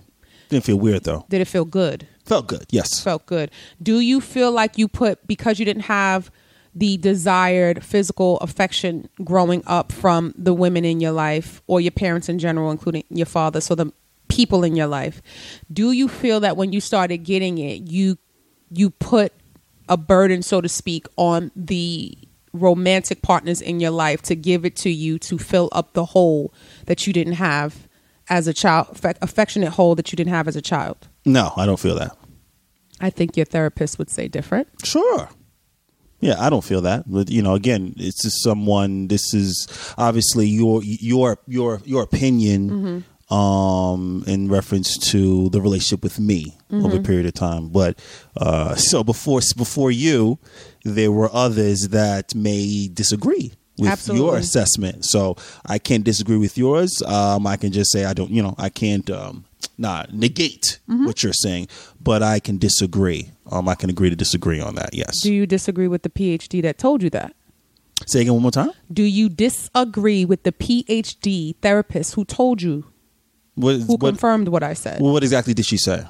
Didn't 0.49 0.65
feel 0.65 0.78
weird 0.80 1.04
though. 1.04 1.25
Did 1.30 1.41
it 1.41 1.45
feel 1.45 1.63
good? 1.63 2.08
Felt 2.30 2.46
good. 2.46 2.68
Yes. 2.70 3.02
Felt 3.02 3.26
good. 3.26 3.50
Do 3.82 4.00
you 4.00 4.22
feel 4.22 4.52
like 4.52 4.78
you 4.78 4.88
put 4.88 5.26
because 5.26 5.58
you 5.58 5.65
didn't 5.65 5.84
have 5.84 6.30
the 6.76 6.96
desired 6.98 7.84
physical 7.84 8.38
affection 8.38 9.10
growing 9.24 9.63
up 9.65 9.92
from 9.92 10.36
the 10.38 10.54
women 10.54 10.86
in 10.86 11.00
your 11.00 11.12
life 11.12 11.63
or 11.65 11.82
your 11.82 11.89
parents 11.89 12.30
in 12.30 12.38
general, 12.38 12.70
including 12.70 13.04
your 13.10 13.26
father, 13.26 13.60
so 13.60 13.74
the 13.74 13.92
people 14.28 14.63
in 14.63 14.76
your 14.76 14.86
life, 14.86 15.24
do 15.74 15.92
you 15.92 16.08
feel 16.08 16.39
that 16.39 16.56
when 16.56 16.72
you 16.72 16.80
started 16.80 17.18
getting 17.18 17.58
it, 17.58 17.89
you 17.89 18.15
you 18.70 18.92
put 18.92 19.34
a 19.89 19.98
burden, 19.98 20.44
so 20.44 20.62
to 20.62 20.70
speak, 20.70 21.08
on 21.18 21.50
the 21.56 22.15
romantic 22.54 23.24
partners 23.24 23.60
in 23.60 23.80
your 23.80 23.89
life 23.89 24.22
to 24.22 24.36
give 24.36 24.65
it 24.65 24.76
to 24.76 24.92
you 24.92 25.18
to 25.18 25.39
fill 25.39 25.68
up 25.72 25.94
the 25.94 26.06
hole 26.06 26.54
that 26.86 27.08
you 27.08 27.12
didn't 27.12 27.34
have 27.34 27.88
as 28.30 28.48
a 28.48 28.54
child, 28.54 29.00
affectionate 29.20 29.72
hole 29.72 29.96
that 29.96 30.12
you 30.12 30.15
didn't 30.15 30.32
have 30.32 30.48
as 30.48 30.56
a 30.56 30.62
child? 30.62 31.09
No, 31.26 31.54
I 31.56 31.66
don't 31.66 31.80
feel 31.80 31.96
that. 31.96 32.16
I 33.02 33.10
think 33.10 33.38
your 33.38 33.46
therapist 33.46 33.98
would 33.98 34.10
say 34.10 34.28
different. 34.28 34.68
Sure. 34.84 35.30
Yeah, 36.22 36.36
I 36.38 36.50
don't 36.50 36.64
feel 36.64 36.82
that. 36.82 37.06
But 37.08 37.30
you 37.30 37.42
know, 37.42 37.56
again, 37.56 37.94
it's 37.98 38.22
just 38.24 38.44
someone. 38.44 39.08
This 39.08 39.34
is 39.34 39.68
obviously 39.98 40.48
your 40.48 40.82
your 40.84 41.38
your 41.48 41.82
your 41.86 42.04
opinion 42.04 43.06
um 43.30 44.24
in 44.26 44.50
reference 44.50 44.98
to 44.98 45.50
the 45.50 45.62
relationship 45.62 46.04
with 46.04 46.20
me 46.20 46.58
over 46.72 46.98
a 46.98 47.02
period 47.02 47.26
of 47.26 47.34
time. 47.34 47.70
But 47.70 48.00
uh 48.36 48.76
so 48.76 49.04
before 49.04 49.40
before 49.56 49.92
you, 49.92 50.40
there 50.84 51.12
were 51.12 51.30
others 51.32 51.90
that 51.90 52.36
may 52.36 52.90
disagree 52.92 53.54
with 53.78 53.90
Absolutely. 53.90 54.26
your 54.26 54.36
assessment. 54.38 55.06
So 55.06 55.38
I 55.66 55.78
can't 55.78 56.04
disagree 56.04 56.38
with 56.38 56.58
yours. 56.58 57.02
Um 57.04 57.48
I 57.48 57.56
can 57.56 57.72
just 57.72 57.92
say 57.92 58.04
I 58.04 58.14
don't. 58.14 58.32
You 58.32 58.42
know, 58.42 58.56
I 58.58 58.68
can't 58.70 59.10
um 59.10 59.46
not 59.80 60.13
negate 60.13 60.80
Mm-hmm. 60.89 61.06
what 61.06 61.24
you're 61.24 61.34
saying, 61.34 61.68
but 62.02 62.22
I 62.24 62.39
can 62.39 62.58
disagree. 62.58 63.32
Um, 63.52 63.68
I 63.70 63.76
can 63.76 63.89
agree 63.89 64.10
to 64.10 64.15
disagree 64.15 64.60
on 64.60 64.76
that. 64.76 64.94
Yes. 64.94 65.22
Do 65.22 65.34
you 65.34 65.46
disagree 65.48 65.88
with 65.88 66.04
the 66.04 66.10
PhD 66.10 66.62
that 66.63 66.78
told 66.78 67.02
you 67.04 67.10
that? 67.12 67.34
Say 68.08 68.20
it 68.20 68.22
again 68.24 68.34
one 68.34 68.42
more 68.44 68.52
time. 68.52 68.72
Do 68.92 69.04
you 69.04 69.30
disagree 69.30 70.26
with 70.26 70.44
the 70.44 70.52
PhD 70.52 71.56
therapist 71.62 72.15
who 72.15 72.26
told 72.26 72.62
you, 72.62 72.86
What, 73.56 73.76
who 73.82 73.94
what, 73.98 74.00
confirmed 74.12 74.48
what 74.48 74.63
I 74.63 74.74
said? 74.74 75.02
Well, 75.02 75.13
what 75.13 75.24
exactly 75.24 75.54
did 75.54 75.65
she 75.65 75.78
say? 75.78 76.04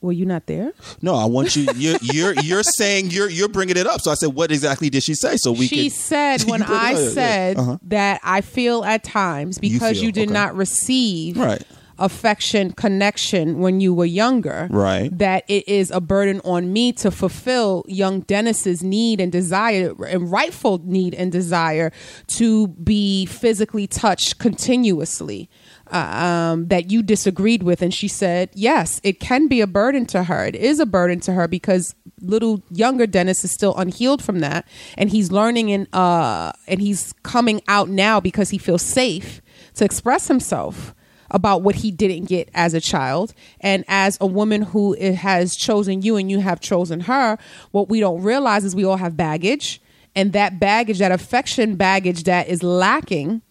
Were 0.00 0.12
you 0.12 0.26
not 0.26 0.46
there? 0.46 0.72
No, 1.00 1.14
I 1.14 1.24
want 1.24 1.56
you. 1.56 1.66
You're 1.76 1.98
you're 2.02 2.34
you're 2.42 2.62
saying 2.62 3.10
you're 3.10 3.30
you're 3.30 3.48
bringing 3.48 3.76
it 3.78 3.86
up. 3.86 4.00
So 4.02 4.10
I 4.10 4.14
said, 4.14 4.34
what 4.34 4.50
exactly 4.52 4.90
did 4.90 5.02
she 5.02 5.14
say? 5.14 5.36
So 5.38 5.50
we 5.52 5.66
she 5.66 5.84
could. 5.84 5.92
said 5.92 6.42
when 6.46 6.62
I 6.62 6.90
yeah, 6.92 6.98
yeah. 6.98 7.08
said 7.10 7.56
Uh-huh. 7.58 7.78
that 7.84 8.20
I 8.22 8.40
feel 8.42 8.84
at 8.84 9.02
times 9.04 9.58
because 9.58 9.96
you, 10.02 10.08
feel, 10.08 10.12
did 10.12 10.24
okay. 10.28 10.32
not 10.34 10.56
receive 10.56 11.38
Right. 11.38 11.62
Affection, 11.98 12.72
connection 12.72 13.58
when 13.58 13.80
you 13.80 13.94
were 13.94 14.04
younger, 14.04 14.68
Right. 14.70 15.16
That 15.16 15.44
it 15.48 15.68
is 15.68 15.90
a 15.90 16.00
burden 16.00 16.40
on 16.44 16.72
me 16.72 16.92
to 16.94 17.10
fulfill 17.10 17.84
young 17.86 18.20
Dennis's 18.20 18.82
need 18.82 19.20
and 19.20 19.30
desire 19.30 19.94
and 20.06 20.30
rightful 20.30 20.80
need 20.84 21.14
and 21.14 21.30
desire 21.30 21.92
to 22.28 22.68
be 22.68 23.26
physically 23.26 23.86
touched 23.86 24.38
continuously. 24.38 25.48
Uh, 25.92 26.52
um, 26.54 26.68
that 26.68 26.90
you 26.90 27.02
disagreed 27.02 27.62
with, 27.62 27.82
and 27.82 27.92
she 27.92 28.08
said, 28.08 28.48
"Yes, 28.54 29.00
it 29.04 29.20
can 29.20 29.48
be 29.48 29.60
a 29.60 29.66
burden 29.66 30.06
to 30.06 30.24
her. 30.24 30.46
It 30.46 30.56
is 30.56 30.80
a 30.80 30.86
burden 30.86 31.20
to 31.20 31.34
her 31.34 31.46
because 31.46 31.94
little 32.22 32.62
younger 32.70 33.06
Dennis 33.06 33.44
is 33.44 33.52
still 33.52 33.76
unhealed 33.76 34.22
from 34.22 34.38
that, 34.38 34.66
and 34.96 35.10
he's 35.10 35.30
learning 35.30 35.70
and 35.72 35.86
uh, 35.94 36.52
and 36.66 36.80
he's 36.80 37.12
coming 37.22 37.60
out 37.68 37.90
now 37.90 38.18
because 38.18 38.48
he 38.48 38.56
feels 38.56 38.82
safe 38.82 39.42
to 39.74 39.84
express 39.84 40.26
himself." 40.26 40.94
About 41.34 41.62
what 41.62 41.74
he 41.74 41.90
didn't 41.90 42.26
get 42.26 42.48
as 42.54 42.72
a 42.72 42.80
child. 42.80 43.34
And 43.60 43.84
as 43.88 44.16
a 44.20 44.26
woman 44.26 44.62
who 44.62 44.94
has 44.94 45.56
chosen 45.56 46.00
you 46.00 46.16
and 46.16 46.30
you 46.30 46.38
have 46.38 46.60
chosen 46.60 47.00
her, 47.00 47.36
what 47.72 47.88
we 47.90 47.98
don't 48.00 48.22
realize 48.22 48.64
is 48.64 48.74
we 48.74 48.84
all 48.84 48.96
have 48.96 49.16
baggage. 49.16 49.82
And 50.14 50.32
that 50.32 50.60
baggage, 50.60 51.00
that 51.00 51.10
affection 51.10 51.74
baggage 51.74 52.22
that 52.24 52.48
is 52.48 52.62
lacking, 52.62 53.42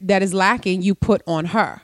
that 0.00 0.22
is 0.22 0.34
lacking, 0.34 0.82
you 0.82 0.96
put 0.96 1.22
on 1.26 1.46
her. 1.46 1.82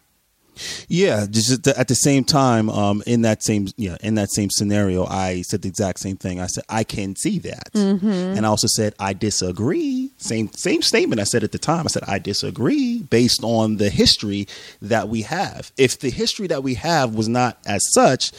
Yeah, 0.88 1.26
just 1.30 1.66
at 1.66 1.88
the, 1.88 1.94
same 1.94 2.24
time, 2.24 2.68
um, 2.70 3.02
in 3.06 3.22
that 3.22 3.42
same 3.42 3.68
yeah, 3.76 3.96
in 4.02 4.14
that 4.16 4.30
same 4.30 4.50
scenario, 4.50 5.06
I 5.06 5.42
said 5.42 5.62
the 5.62 5.68
exact 5.68 6.00
same 6.00 6.16
thing. 6.16 6.40
I 6.40 6.46
said 6.46 6.64
I 6.68 6.84
can 6.84 7.16
see 7.16 7.38
that, 7.40 7.72
Mm-hmm. 7.72 8.06
and 8.36 8.44
I 8.44 8.48
also 8.48 8.66
said 8.66 8.94
I 8.98 9.12
disagree. 9.12 10.10
Same 10.18 10.48
same 10.52 10.82
statement 10.82 11.20
I 11.20 11.24
said 11.24 11.44
at 11.44 11.52
the 11.52 11.58
time. 11.58 11.84
I 11.86 11.88
said 11.88 12.04
I 12.06 12.18
disagree 12.18 12.98
based 13.02 13.42
on 13.42 13.76
the 13.76 13.90
history 13.90 14.46
that 14.82 15.08
we 15.08 15.22
have. 15.22 15.72
If 15.76 15.98
the 16.00 16.10
history 16.10 16.46
that 16.48 16.62
we 16.62 16.74
have 16.74 17.14
was 17.14 17.28
not 17.28 17.58
as 17.66 17.82
such. 17.92 18.32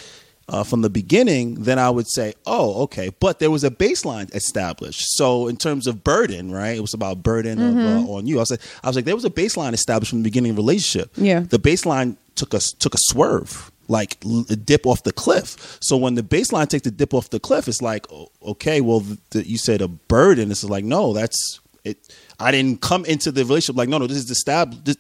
Uh, 0.48 0.64
from 0.64 0.82
the 0.84 0.92
beginning, 0.92 1.56
then 1.64 1.80
I 1.80 1.90
would 1.90 2.08
say, 2.08 2.36
oh, 2.46 2.84
okay. 2.84 3.10
But 3.20 3.40
there 3.40 3.50
was 3.50 3.64
a 3.64 3.72
baseline 3.72 4.32
established. 4.36 5.04
So 5.18 5.48
in 5.48 5.58
terms 5.58 5.88
of 5.88 6.04
burden, 6.04 6.52
right? 6.52 6.76
It 6.78 6.82
was 6.82 6.94
about 6.94 7.24
burden 7.24 7.60
of, 7.60 7.76
uh, 7.76 8.12
on 8.12 8.28
you. 8.28 8.38
I 8.38 8.42
was 8.42 8.52
like, 8.52 8.62
I 8.84 8.88
was 8.88 8.96
like, 8.96 9.06
there 9.06 9.16
was 9.16 9.26
a 9.26 9.32
baseline 9.32 9.74
established 9.74 10.12
from 10.12 10.20
the 10.20 10.24
beginning 10.30 10.52
of 10.52 10.58
the 10.58 10.62
relationship 10.62 11.10
Yeah. 11.18 11.40
the 11.40 11.58
baseline 11.58 12.18
took 12.36 12.54
us 12.54 12.74
took 12.74 12.94
a 12.94 12.98
swerve, 13.00 13.72
like 13.88 14.18
dip 14.66 14.86
off 14.86 15.02
the 15.02 15.12
cliff. 15.14 15.80
So 15.82 15.98
when 15.98 16.14
the 16.14 16.22
baseline 16.22 16.68
takes 16.70 16.84
the 16.84 16.92
dip 16.92 17.16
off 17.16 17.32
the 17.32 17.40
cliff, 17.40 17.68
it's 17.68 17.82
like, 17.82 18.06
okay, 18.44 18.82
well, 18.82 19.04
the, 19.32 19.48
you 19.48 19.58
said 19.58 19.82
a 19.82 19.88
burden. 19.88 20.52
It's 20.52 20.64
like, 20.64 20.86
no, 20.86 21.12
that's 21.14 21.60
it. 21.84 21.98
I 22.40 22.52
didn't 22.52 22.82
come 22.82 23.04
into 23.06 23.32
the 23.32 23.44
relationship 23.46 23.78
like, 23.78 23.90
no, 23.90 23.98
no, 23.98 24.06
this 24.06 24.18
is 24.18 24.30
established. 24.30 25.00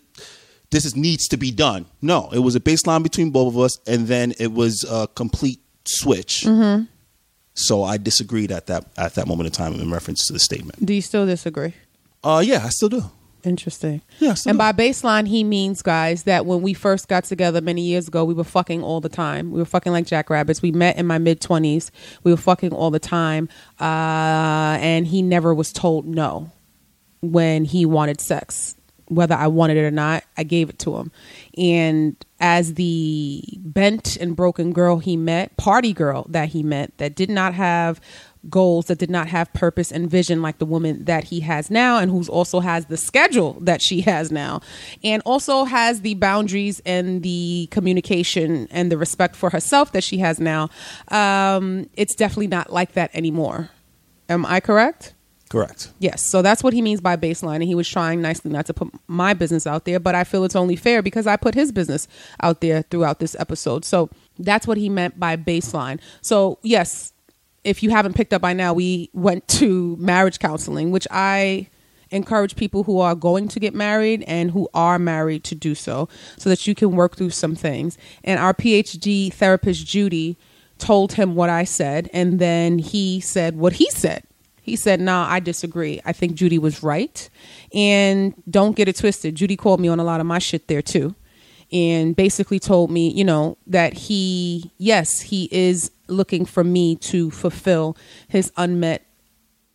This, 0.72 0.86
is 0.86 0.96
needs 0.96 1.28
to 1.30 1.38
be 1.38 1.52
done. 1.52 1.86
No, 2.02 2.30
it 2.32 2.40
was 2.40 2.56
a 2.56 2.60
baseline 2.60 3.04
between 3.04 3.32
both 3.32 3.54
of 3.54 3.60
us, 3.60 3.80
and 3.88 4.08
then 4.08 4.34
it 4.40 4.52
was 4.52 4.86
a 4.90 5.08
complete 5.08 5.60
switch. 5.86 6.46
So 7.58 7.84
I 7.84 7.98
disagreed 7.98 8.52
at 8.52 8.68
that 8.68 8.86
at 8.98 9.16
that 9.16 9.28
moment 9.28 9.48
in 9.48 9.54
time 9.54 9.76
in 9.76 9.90
reference 9.90 10.28
to 10.28 10.34
the 10.34 10.40
statement. 10.40 10.86
Do 10.86 10.94
you 10.94 11.02
still 11.02 11.26
disagree? 11.26 11.74
Uh, 12.22 12.44
yeah, 12.46 12.66
I 12.66 12.70
still 12.70 12.90
do. 12.90 13.04
Interesting. 13.46 14.02
Yeah, 14.20 14.36
and 14.48 14.56
do. 14.56 14.58
by 14.58 14.72
baseline, 14.72 15.28
he 15.28 15.44
means, 15.44 15.82
guys, 15.82 16.24
that 16.24 16.46
when 16.46 16.62
we 16.62 16.74
first 16.74 17.08
got 17.08 17.26
together 17.26 17.62
many 17.62 17.84
years 17.84 18.08
ago, 18.08 18.26
we 18.26 18.34
were 18.34 18.44
fucking 18.44 18.84
all 18.84 19.00
the 19.02 19.10
time. 19.10 19.52
We 19.52 19.60
were 19.60 19.66
fucking 19.66 19.92
like 19.92 20.08
jackrabbits. 20.08 20.62
We 20.62 20.72
met 20.72 20.98
in 20.98 21.06
my 21.06 21.20
mid 21.20 21.42
20s. 21.42 21.92
We 22.24 22.32
were 22.32 22.38
fucking 22.38 22.74
all 22.74 22.90
the 22.90 23.00
time. 23.00 23.48
Uh, 23.80 24.78
and 24.82 25.08
he 25.08 25.22
never 25.22 25.54
was 25.54 25.72
told 25.72 26.08
no 26.08 26.52
when 27.22 27.66
he 27.66 27.86
wanted 27.86 28.20
sex. 28.20 28.76
Whether 29.08 29.36
I 29.36 29.48
wanted 29.48 29.78
it 29.78 29.84
or 29.86 29.92
not, 29.92 30.24
I 30.38 30.44
gave 30.44 30.70
it 30.70 30.80
to 30.80 30.98
him. 30.98 31.12
And 31.58 32.16
as 32.40 32.74
the 32.74 33.44
bent 33.58 34.18
and 34.18 34.36
broken 34.36 34.74
girl 34.74 34.98
he 34.98 35.16
met, 35.16 35.56
party 35.58 35.94
girl 35.94 36.26
that 36.30 36.50
he 36.50 36.64
met, 36.64 36.98
that 36.98 37.16
did 37.16 37.30
not 37.30 37.54
have 37.54 38.02
goals, 38.50 38.86
that 38.86 39.00
did 39.00 39.10
not 39.10 39.28
have 39.28 39.52
purpose 39.54 39.92
and 39.92 40.10
vision 40.10 40.42
like 40.42 40.60
the 40.60 40.66
woman 40.66 41.06
that 41.06 41.26
he 41.26 41.40
has 41.40 41.72
now, 41.72 41.98
and 41.98 42.12
who's 42.12 42.30
also 42.30 42.60
has 42.60 42.86
the 42.86 42.98
schedule 42.98 43.58
that 43.62 43.82
she 43.82 44.02
has 44.02 44.32
now, 44.32 44.62
and 45.04 45.22
also 45.26 45.64
has 45.64 46.02
the 46.02 46.14
boundaries 46.16 46.80
and 46.86 47.24
the 47.24 47.68
communication 47.72 48.68
and 48.70 48.92
the 48.92 48.98
respect 48.98 49.36
for 49.36 49.50
herself 49.50 49.92
that 49.94 50.04
she 50.04 50.20
has 50.20 50.40
now. 50.40 50.70
Um, 51.08 51.90
it's 51.96 52.14
definitely 52.14 52.48
not 52.48 52.72
like 52.72 52.94
that 52.94 53.10
anymore. 53.16 53.72
Am 54.30 54.46
I 54.46 54.60
correct? 54.60 55.15
Correct. 55.56 55.94
Yes, 56.00 56.22
so 56.22 56.42
that's 56.42 56.66
what 56.66 56.74
he 56.74 56.82
means 56.82 57.00
by 57.00 57.16
baseline, 57.16 57.56
and 57.56 57.64
he 57.64 57.76
was 57.76 57.88
trying 57.88 58.22
nicely 58.22 58.52
not 58.52 58.66
to 58.66 58.74
put 58.74 58.90
my 59.08 59.34
business 59.34 59.66
out 59.66 59.86
there, 59.86 60.02
but 60.02 60.14
I 60.14 60.26
feel 60.26 60.44
it's 60.44 60.54
only 60.54 60.76
fair 60.76 61.02
because 61.02 61.28
I 61.28 61.38
put 61.38 61.56
his 61.56 61.72
business 61.72 62.10
out 62.42 62.60
there 62.60 62.82
throughout 62.82 63.20
this 63.20 63.38
episode. 63.40 63.86
So 63.86 64.10
that's 64.38 64.68
what 64.68 64.76
he 64.76 64.90
meant 64.90 65.18
by 65.18 65.38
baseline. 65.38 66.02
So 66.22 66.60
yes, 66.62 67.14
if 67.64 67.82
you 67.82 67.90
haven't 67.90 68.16
picked 68.18 68.34
up 68.34 68.42
by 68.42 68.52
now, 68.52 68.74
we 68.74 69.10
went 69.14 69.48
to 69.48 69.96
marriage 69.96 70.40
counseling, 70.40 70.92
which 70.92 71.08
I 71.10 71.70
encourage 72.12 72.58
people 72.58 72.84
who 72.84 73.00
are 73.00 73.16
going 73.16 73.48
to 73.48 73.58
get 73.58 73.74
married 73.74 74.26
and 74.28 74.52
who 74.52 74.68
are 74.74 75.00
married 75.00 75.46
to 75.46 75.56
do 75.56 75.74
so, 75.74 76.10
so 76.38 76.50
that 76.50 76.68
you 76.68 76.76
can 76.76 76.92
work 76.92 77.16
through 77.16 77.30
some 77.30 77.56
things. 77.56 77.98
And 78.26 78.42
our 78.42 78.54
PhD 78.54 79.32
therapist 79.32 79.88
Judy 79.88 80.38
told 80.80 81.14
him 81.14 81.34
what 81.34 81.50
I 81.50 81.64
said, 81.64 82.10
and 82.12 82.40
then 82.40 82.78
he 82.78 83.22
said 83.22 83.56
what 83.56 83.72
he 83.72 83.90
said. 83.92 84.24
He 84.66 84.76
said, 84.76 85.00
"Nah, 85.00 85.28
I 85.30 85.40
disagree. 85.40 86.02
I 86.06 86.12
think 86.12 86.34
Judy 86.34 86.58
was 86.58 86.82
right, 86.82 87.30
and 87.72 88.34
don't 88.50 88.76
get 88.76 88.88
it 88.88 88.96
twisted. 88.96 89.36
Judy 89.36 89.56
called 89.56 89.80
me 89.80 89.88
on 89.88 90.00
a 90.00 90.04
lot 90.04 90.20
of 90.20 90.26
my 90.26 90.40
shit 90.40 90.68
there 90.68 90.82
too, 90.82 91.14
and 91.72 92.16
basically 92.16 92.58
told 92.58 92.90
me, 92.90 93.12
you 93.12 93.24
know, 93.24 93.60
that 93.68 93.94
he, 93.94 94.72
yes, 94.80 95.22
he 95.22 95.48
is 95.52 95.92
looking 96.08 96.46
for 96.46 96.64
me 96.64 96.96
to 96.96 97.30
fulfill 97.30 97.96
his 98.28 98.52
unmet 98.58 99.06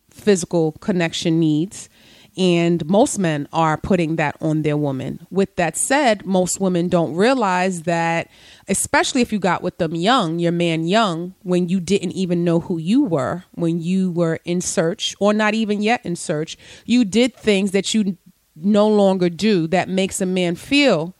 physical 0.09 0.73
connection 0.73 1.39
needs." 1.39 1.87
And 2.37 2.85
most 2.85 3.19
men 3.19 3.49
are 3.51 3.75
putting 3.75 4.15
that 4.15 4.37
on 4.39 4.61
their 4.61 4.77
woman. 4.77 5.27
With 5.29 5.57
that 5.57 5.75
said, 5.75 6.25
most 6.25 6.61
women 6.61 6.87
don't 6.87 7.13
realize 7.13 7.83
that, 7.83 8.29
especially 8.69 9.21
if 9.21 9.33
you 9.33 9.39
got 9.39 9.61
with 9.61 9.77
them 9.79 9.93
young, 9.95 10.39
your 10.39 10.53
man 10.53 10.85
young, 10.85 11.35
when 11.43 11.67
you 11.67 11.81
didn't 11.81 12.13
even 12.13 12.45
know 12.45 12.61
who 12.61 12.77
you 12.77 13.03
were, 13.03 13.43
when 13.51 13.81
you 13.81 14.11
were 14.11 14.39
in 14.45 14.61
search 14.61 15.13
or 15.19 15.33
not 15.33 15.53
even 15.53 15.81
yet 15.81 16.05
in 16.05 16.15
search, 16.15 16.57
you 16.85 17.03
did 17.03 17.35
things 17.35 17.71
that 17.71 17.93
you 17.93 18.17
no 18.55 18.87
longer 18.87 19.29
do 19.29 19.67
that 19.67 19.89
makes 19.89 20.21
a 20.21 20.25
man 20.25 20.55
feel 20.55 21.13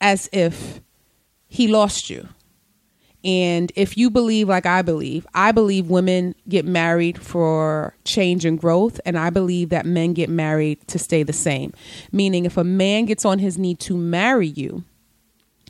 as 0.00 0.28
if 0.32 0.80
he 1.46 1.68
lost 1.68 2.10
you. 2.10 2.28
And 3.24 3.72
if 3.74 3.96
you 3.96 4.10
believe 4.10 4.48
like 4.48 4.66
I 4.66 4.82
believe, 4.82 5.26
I 5.34 5.52
believe 5.52 5.88
women 5.88 6.34
get 6.48 6.64
married 6.64 7.20
for 7.20 7.94
change 8.04 8.44
and 8.44 8.58
growth, 8.58 9.00
and 9.04 9.18
I 9.18 9.30
believe 9.30 9.70
that 9.70 9.84
men 9.86 10.12
get 10.12 10.28
married 10.28 10.86
to 10.88 10.98
stay 10.98 11.22
the 11.22 11.32
same. 11.32 11.72
Meaning, 12.12 12.44
if 12.44 12.56
a 12.56 12.64
man 12.64 13.06
gets 13.06 13.24
on 13.24 13.38
his 13.38 13.58
knee 13.58 13.74
to 13.76 13.96
marry 13.96 14.46
you, 14.46 14.84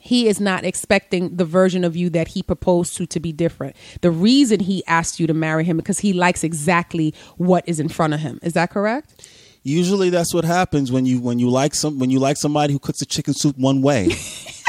he 0.07 0.29
is 0.29 0.41
not 0.41 0.65
expecting 0.65 1.37
the 1.37 1.45
version 1.45 1.83
of 1.83 1.97
you 1.97 2.11
that 2.11 2.29
he 2.29 2.43
proposed 2.43 2.97
to 2.97 3.07
to 3.07 3.19
be 3.19 3.33
different. 3.33 3.75
The 4.03 4.11
reason 4.11 4.61
he 4.61 4.85
asked 4.87 5.19
you 5.19 5.27
to 5.27 5.35
marry 5.35 5.65
him 5.65 5.77
because 5.77 5.99
he 5.99 6.13
likes 6.13 6.45
exactly 6.45 7.13
what 7.39 7.69
is 7.69 7.81
in 7.81 7.89
front 7.89 8.15
of 8.15 8.21
him. 8.21 8.39
Is 8.43 8.53
that 8.53 8.71
correct? 8.71 9.29
Usually, 9.65 10.11
that's 10.11 10.33
what 10.33 10.45
happens 10.45 10.93
when 10.93 11.07
you 11.07 11.21
when 11.21 11.41
you 11.41 11.51
like 11.51 11.75
some 11.75 11.99
when 11.99 12.11
you 12.11 12.21
like 12.21 12.37
somebody 12.37 12.73
who 12.73 12.79
cooks 12.79 13.03
a 13.03 13.07
chicken 13.07 13.35
soup 13.35 13.59
one 13.59 13.83
way. 13.83 14.11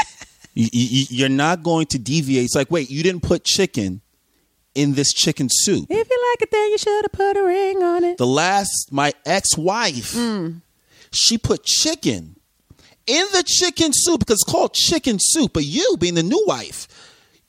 you, 0.58 0.68
you, 0.72 1.06
you're 1.10 1.28
not 1.28 1.62
going 1.62 1.86
to 1.86 1.98
deviate. 1.98 2.44
It's 2.44 2.54
like, 2.56 2.70
wait, 2.70 2.90
you 2.90 3.02
didn't 3.04 3.22
put 3.22 3.44
chicken 3.44 4.00
in 4.74 4.94
this 4.94 5.12
chicken 5.12 5.48
soup. 5.48 5.86
If 5.88 6.10
you 6.10 6.32
like 6.32 6.42
it, 6.42 6.50
then 6.50 6.70
you 6.70 6.78
should 6.78 7.04
have 7.04 7.12
put 7.12 7.36
a 7.36 7.44
ring 7.44 7.82
on 7.82 8.02
it. 8.02 8.18
The 8.18 8.26
last, 8.26 8.88
my 8.90 9.12
ex-wife, 9.24 10.14
mm. 10.14 10.60
she 11.12 11.38
put 11.38 11.64
chicken 11.64 12.36
in 13.06 13.24
the 13.32 13.44
chicken 13.46 13.92
soup 13.92 14.20
because 14.20 14.42
it's 14.42 14.52
called 14.52 14.74
chicken 14.74 15.18
soup. 15.20 15.52
But 15.52 15.64
you, 15.64 15.96
being 15.98 16.14
the 16.14 16.24
new 16.24 16.42
wife, 16.46 16.88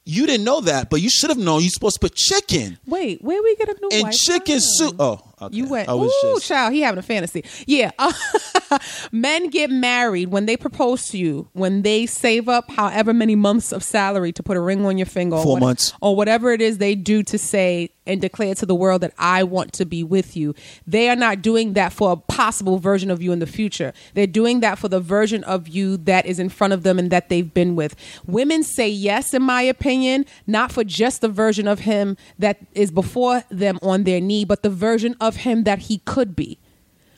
you 0.06 0.28
didn't 0.28 0.46
know 0.46 0.62
that, 0.62 0.92
but 0.92 1.02
you 1.02 1.10
should 1.10 1.32
have 1.32 1.40
known. 1.40 1.62
You're 1.62 1.72
supposed 1.72 1.96
to 1.96 2.02
put 2.02 2.16
chicken 2.16 2.78
Wait, 2.86 3.24
where 3.24 3.42
we 3.42 3.56
get 3.56 3.70
a 3.70 3.76
new 3.82 3.90
in 3.92 4.04
wife 4.04 4.16
chicken 4.16 4.60
from? 4.60 4.62
soup. 4.62 4.96
Oh, 5.00 5.29
Okay. 5.42 5.56
You 5.56 5.68
went, 5.68 5.90
I 5.90 5.94
was 5.94 6.12
ooh, 6.24 6.34
just- 6.36 6.48
child, 6.48 6.74
he 6.74 6.82
having 6.82 7.00
a 7.00 7.04
fantasy. 7.04 7.44
Yeah. 7.66 7.92
Men 9.12 9.50
get 9.50 9.70
married 9.70 10.30
when 10.30 10.46
they 10.46 10.58
propose 10.58 11.10
to 11.10 11.18
you, 11.18 11.48
when 11.54 11.82
they 11.82 12.06
save 12.06 12.48
up 12.50 12.70
however 12.72 13.14
many 13.14 13.36
months 13.36 13.72
of 13.72 13.84
salary 13.84 14.32
to 14.34 14.44
put 14.44 14.58
a 14.58 14.60
ring 14.62 14.86
on 14.86 14.98
your 14.98 15.06
finger. 15.06 15.36
or 15.38 15.44
Four 15.44 15.60
months. 15.60 15.94
Or 16.02 16.16
whatever 16.16 16.52
it 16.52 16.62
is 16.62 16.78
they 16.78 16.96
do 16.96 17.24
to 17.24 17.38
say 17.38 17.90
and 18.06 18.20
declare 18.22 18.56
to 18.56 18.66
the 18.66 18.74
world 18.74 19.02
that 19.02 19.14
I 19.20 19.44
want 19.44 19.72
to 19.74 19.86
be 19.86 20.04
with 20.04 20.36
you. 20.36 20.56
They 20.88 21.10
are 21.10 21.16
not 21.16 21.44
doing 21.44 21.74
that 21.74 21.94
for 21.94 22.12
a 22.12 22.16
possible 22.16 22.80
version 22.80 23.12
of 23.12 23.22
you 23.22 23.32
in 23.32 23.38
the 23.38 23.46
future. 23.46 23.94
They're 24.16 24.26
doing 24.26 24.62
that 24.62 24.80
for 24.80 24.88
the 24.88 25.00
version 25.00 25.44
of 25.44 25.68
you 25.68 25.96
that 25.98 26.26
is 26.26 26.40
in 26.40 26.50
front 26.50 26.74
of 26.74 26.82
them 26.82 26.98
and 26.98 27.12
that 27.12 27.30
they've 27.30 27.54
been 27.54 27.76
with. 27.76 27.96
Women 28.26 28.64
say 28.64 28.90
yes, 28.90 29.34
in 29.34 29.44
my 29.44 29.62
opinion, 29.62 30.26
not 30.48 30.72
for 30.72 30.84
just 30.84 31.22
the 31.22 31.28
version 31.30 31.68
of 31.68 31.82
him 31.82 32.18
that 32.40 32.58
is 32.74 32.90
before 32.90 33.44
them 33.50 33.78
on 33.84 34.06
their 34.06 34.20
knee, 34.20 34.44
but 34.44 34.64
the 34.64 34.72
version 34.72 35.16
of 35.22 35.29
him 35.38 35.64
that 35.64 35.80
he 35.80 36.00
could 36.00 36.36
be. 36.36 36.60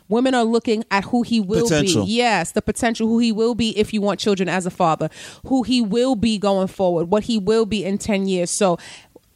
Women 0.07 0.33
are 0.33 0.43
looking 0.43 0.83
at 0.91 1.05
who 1.05 1.21
he 1.21 1.39
will 1.39 1.63
Potential. 1.63 2.05
be. 2.05 2.11
Yes, 2.11 2.51
the 2.51 2.61
potential, 2.61 3.07
who 3.07 3.19
he 3.19 3.31
will 3.31 3.55
be 3.55 3.77
if 3.77 3.93
you 3.93 4.01
want 4.01 4.19
children 4.19 4.49
as 4.49 4.65
a 4.65 4.69
father, 4.69 5.09
who 5.47 5.63
he 5.63 5.81
will 5.81 6.15
be 6.15 6.37
going 6.37 6.67
forward, 6.67 7.05
what 7.05 7.23
he 7.23 7.37
will 7.37 7.65
be 7.65 7.85
in 7.85 7.97
10 7.97 8.27
years. 8.27 8.51
So 8.51 8.77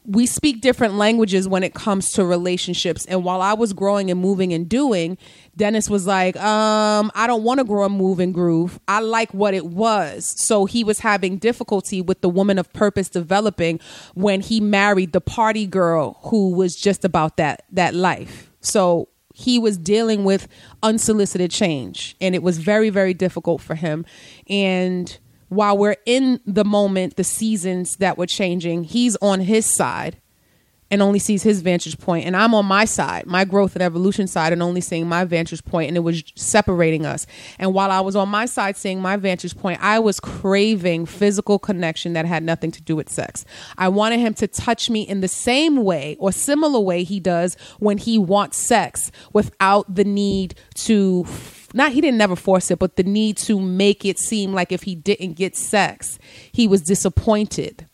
we 0.05 0.25
speak 0.25 0.61
different 0.61 0.95
languages 0.95 1.47
when 1.47 1.63
it 1.63 1.73
comes 1.73 2.11
to 2.11 2.25
relationships. 2.25 3.05
And 3.05 3.23
while 3.23 3.41
I 3.41 3.53
was 3.53 3.73
growing 3.73 4.11
and 4.11 4.19
moving 4.19 4.53
and 4.53 4.67
doing, 4.67 5.17
Dennis 5.55 5.89
was 5.89 6.05
like, 6.05 6.35
um, 6.35 7.11
I 7.15 7.25
don't 7.25 7.43
want 7.43 7.59
to 7.59 7.63
grow 7.63 7.85
and 7.85 7.95
move 7.95 8.19
and 8.19 8.33
groove. 8.33 8.79
I 8.87 8.99
like 8.99 9.33
what 9.33 9.53
it 9.53 9.65
was. 9.65 10.33
So 10.45 10.65
he 10.65 10.83
was 10.83 10.99
having 10.99 11.37
difficulty 11.37 12.01
with 12.01 12.21
the 12.21 12.29
woman 12.29 12.59
of 12.59 12.71
purpose 12.73 13.09
developing 13.09 13.79
when 14.13 14.41
he 14.41 14.59
married 14.59 15.13
the 15.13 15.21
party 15.21 15.65
girl 15.65 16.19
who 16.23 16.53
was 16.53 16.75
just 16.75 17.05
about 17.05 17.37
that 17.37 17.63
that 17.71 17.95
life. 17.95 18.51
So 18.65 19.09
he 19.33 19.59
was 19.59 19.77
dealing 19.77 20.23
with 20.23 20.47
unsolicited 20.81 21.51
change 21.51 22.15
and 22.21 22.33
it 22.33 22.41
was 22.41 22.57
very 22.57 22.89
very 22.89 23.13
difficult 23.13 23.61
for 23.61 23.75
him. 23.75 24.05
And 24.49 25.17
while 25.49 25.77
we're 25.77 25.97
in 26.05 26.39
the 26.45 26.65
moment 26.65 27.15
the 27.15 27.23
seasons 27.23 27.97
that 27.97 28.17
were 28.17 28.25
changing 28.25 28.83
he's 28.83 29.15
on 29.17 29.41
his 29.41 29.65
side 29.65 30.19
and 30.91 31.01
only 31.01 31.19
sees 31.19 31.43
his 31.43 31.61
vantage 31.61 31.97
point. 31.97 32.25
And 32.25 32.35
i'm 32.35 32.53
on 32.53 32.65
my 32.65 32.85
side 32.85 33.25
my 33.25 33.45
growth 33.45 33.75
and 33.75 33.83
evolution 33.83 34.27
side 34.27 34.53
and 34.53 34.61
only 34.61 34.81
seeing 34.81 35.07
my 35.07 35.23
vantage 35.23 35.63
point 35.65 35.87
and 35.87 35.97
it 35.97 36.01
was 36.01 36.23
separating 36.35 37.05
us. 37.05 37.25
And 37.59 37.73
while 37.73 37.91
i 37.91 37.99
was 37.99 38.15
on 38.15 38.29
my 38.29 38.45
side 38.45 38.77
seeing 38.77 39.01
my 39.01 39.17
vantage 39.17 39.57
point 39.57 39.81
i 39.81 39.99
was 39.99 40.19
craving 40.19 41.05
physical 41.05 41.59
connection 41.59 42.13
that 42.13 42.25
had 42.25 42.43
nothing 42.43 42.71
to 42.71 42.81
do 42.81 42.95
with 42.95 43.09
sex. 43.09 43.45
I 43.77 43.89
wanted 43.89 44.19
him 44.19 44.33
to 44.35 44.47
touch 44.47 44.89
me 44.89 45.01
in 45.01 45.21
the 45.21 45.27
same 45.27 45.77
way 45.77 46.15
or 46.19 46.31
similar 46.31 46.79
way 46.79 47.03
he 47.03 47.19
does 47.19 47.55
when 47.79 47.97
he 47.97 48.17
wants 48.17 48.57
sex 48.57 49.11
without 49.33 49.93
the 49.93 50.03
need 50.03 50.55
to 50.75 51.25
not 51.73 51.91
he 51.91 52.01
didn't 52.01 52.17
never 52.17 52.35
force 52.35 52.71
it 52.71 52.79
but 52.79 52.95
the 52.95 53.03
need 53.03 53.37
to 53.37 53.59
make 53.59 54.05
it 54.05 54.17
seem 54.17 54.53
like 54.53 54.71
if 54.71 54.83
he 54.83 54.95
didn't 54.95 55.33
get 55.33 55.55
sex 55.55 56.19
he 56.51 56.67
was 56.67 56.81
disappointed 56.81 57.87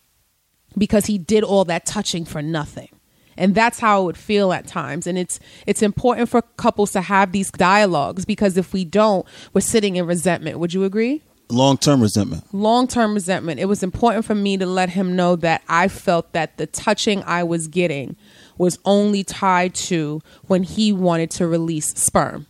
because 0.77 1.05
he 1.05 1.17
did 1.17 1.43
all 1.43 1.65
that 1.65 1.85
touching 1.85 2.25
for 2.25 2.41
nothing. 2.41 2.89
And 3.37 3.55
that's 3.55 3.79
how 3.79 4.01
it 4.01 4.05
would 4.05 4.17
feel 4.17 4.51
at 4.53 4.67
times. 4.67 5.07
And 5.07 5.17
it's 5.17 5.39
it's 5.65 5.81
important 5.81 6.29
for 6.29 6.41
couples 6.57 6.91
to 6.91 7.01
have 7.01 7.31
these 7.31 7.49
dialogues 7.51 8.25
because 8.25 8.57
if 8.57 8.73
we 8.73 8.85
don't 8.85 9.25
we're 9.53 9.61
sitting 9.61 9.95
in 9.95 10.05
resentment. 10.05 10.59
Would 10.59 10.73
you 10.73 10.83
agree? 10.83 11.23
Long 11.49 11.77
term 11.77 12.01
resentment. 12.01 12.53
long-term 12.53 13.13
resentment. 13.13 13.59
It 13.59 13.65
was 13.65 13.83
important 13.83 14.23
for 14.25 14.35
me 14.35 14.57
to 14.57 14.65
let 14.65 14.89
him 14.91 15.15
know 15.17 15.35
that 15.37 15.61
i 15.67 15.87
felt 15.89 16.31
that 16.31 16.57
the 16.57 16.65
touching 16.67 17.23
i 17.23 17.43
was 17.43 17.67
getting 17.67 18.15
was 18.57 18.79
only 18.85 19.23
tied 19.23 19.73
to 19.73 20.21
when 20.47 20.63
he 20.63 20.93
wanted 20.93 21.31
to 21.31 21.47
release 21.47 21.87
sperm. 21.95 22.45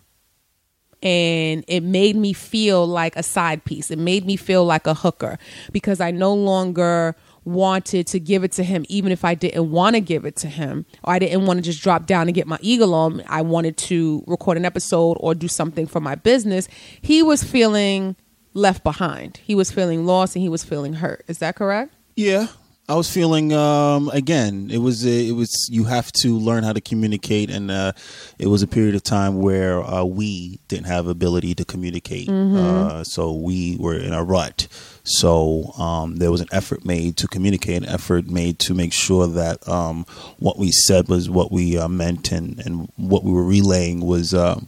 And 1.01 1.63
it 1.67 1.81
made 1.81 2.15
me 2.15 2.31
feel 2.33 2.85
like 2.85 3.15
a 3.15 3.23
side 3.23 3.63
piece. 3.65 3.89
It 3.89 3.97
made 3.97 4.25
me 4.25 4.35
feel 4.35 4.65
like 4.65 4.85
a 4.85 4.93
hooker 4.93 5.39
because 5.71 5.99
I 5.99 6.11
no 6.11 6.33
longer 6.33 7.15
wanted 7.43 8.07
to 8.07 8.19
give 8.19 8.43
it 8.43 8.51
to 8.53 8.63
him 8.63 8.85
even 8.87 9.11
if 9.11 9.25
I 9.25 9.33
didn't 9.33 9.71
want 9.71 9.95
to 9.95 9.99
give 9.99 10.25
it 10.25 10.35
to 10.37 10.47
him 10.47 10.85
or 11.03 11.13
I 11.13 11.19
didn't 11.19 11.45
want 11.45 11.57
to 11.57 11.63
just 11.63 11.81
drop 11.81 12.05
down 12.05 12.27
and 12.27 12.35
get 12.35 12.47
my 12.47 12.59
eagle 12.61 12.93
on. 12.93 13.23
I 13.27 13.41
wanted 13.41 13.77
to 13.77 14.23
record 14.27 14.57
an 14.57 14.65
episode 14.65 15.17
or 15.19 15.33
do 15.33 15.47
something 15.47 15.87
for 15.87 15.99
my 15.99 16.15
business. 16.15 16.67
He 17.01 17.23
was 17.23 17.43
feeling 17.43 18.15
left 18.53 18.83
behind. 18.83 19.39
He 19.43 19.55
was 19.55 19.71
feeling 19.71 20.05
lost 20.05 20.35
and 20.35 20.43
he 20.43 20.49
was 20.49 20.63
feeling 20.63 20.93
hurt. 20.93 21.23
Is 21.27 21.39
that 21.39 21.55
correct? 21.55 21.93
Yeah, 22.15 22.47
I 22.89 22.95
was 22.95 23.09
feeling 23.09 23.53
um, 23.53 24.09
again. 24.09 24.69
It 24.69 24.79
was 24.79 25.05
it 25.05 25.33
was 25.33 25.69
you 25.71 25.85
have 25.85 26.11
to 26.23 26.37
learn 26.37 26.63
how 26.63 26.73
to 26.73 26.81
communicate, 26.81 27.49
and 27.49 27.71
uh, 27.71 27.93
it 28.37 28.47
was 28.47 28.63
a 28.63 28.67
period 28.67 28.95
of 28.95 29.03
time 29.03 29.39
where 29.39 29.81
uh, 29.81 30.03
we 30.03 30.59
didn't 30.67 30.87
have 30.87 31.07
ability 31.07 31.55
to 31.55 31.63
communicate, 31.63 32.27
uh, 32.27 33.03
so 33.03 33.31
we 33.31 33.77
were 33.79 33.95
in 33.95 34.11
a 34.11 34.23
rut. 34.23 34.67
So 35.03 35.71
um, 35.77 36.17
there 36.17 36.31
was 36.31 36.41
an 36.41 36.49
effort 36.51 36.83
made 36.83 37.15
to 37.17 37.27
communicate, 37.27 37.77
an 37.83 37.89
effort 37.89 38.27
made 38.27 38.59
to 38.59 38.73
make 38.73 38.93
sure 38.93 39.25
that 39.25 39.65
um, 39.69 40.05
what 40.39 40.57
we 40.57 40.71
said 40.71 41.07
was 41.07 41.29
what 41.29 41.51
we 41.51 41.77
uh, 41.77 41.87
meant, 41.87 42.31
and 42.31 42.59
and 42.65 42.91
what 42.97 43.23
we 43.23 43.31
were 43.31 43.45
relaying 43.45 44.01
was 44.01 44.33
uh, 44.33 44.59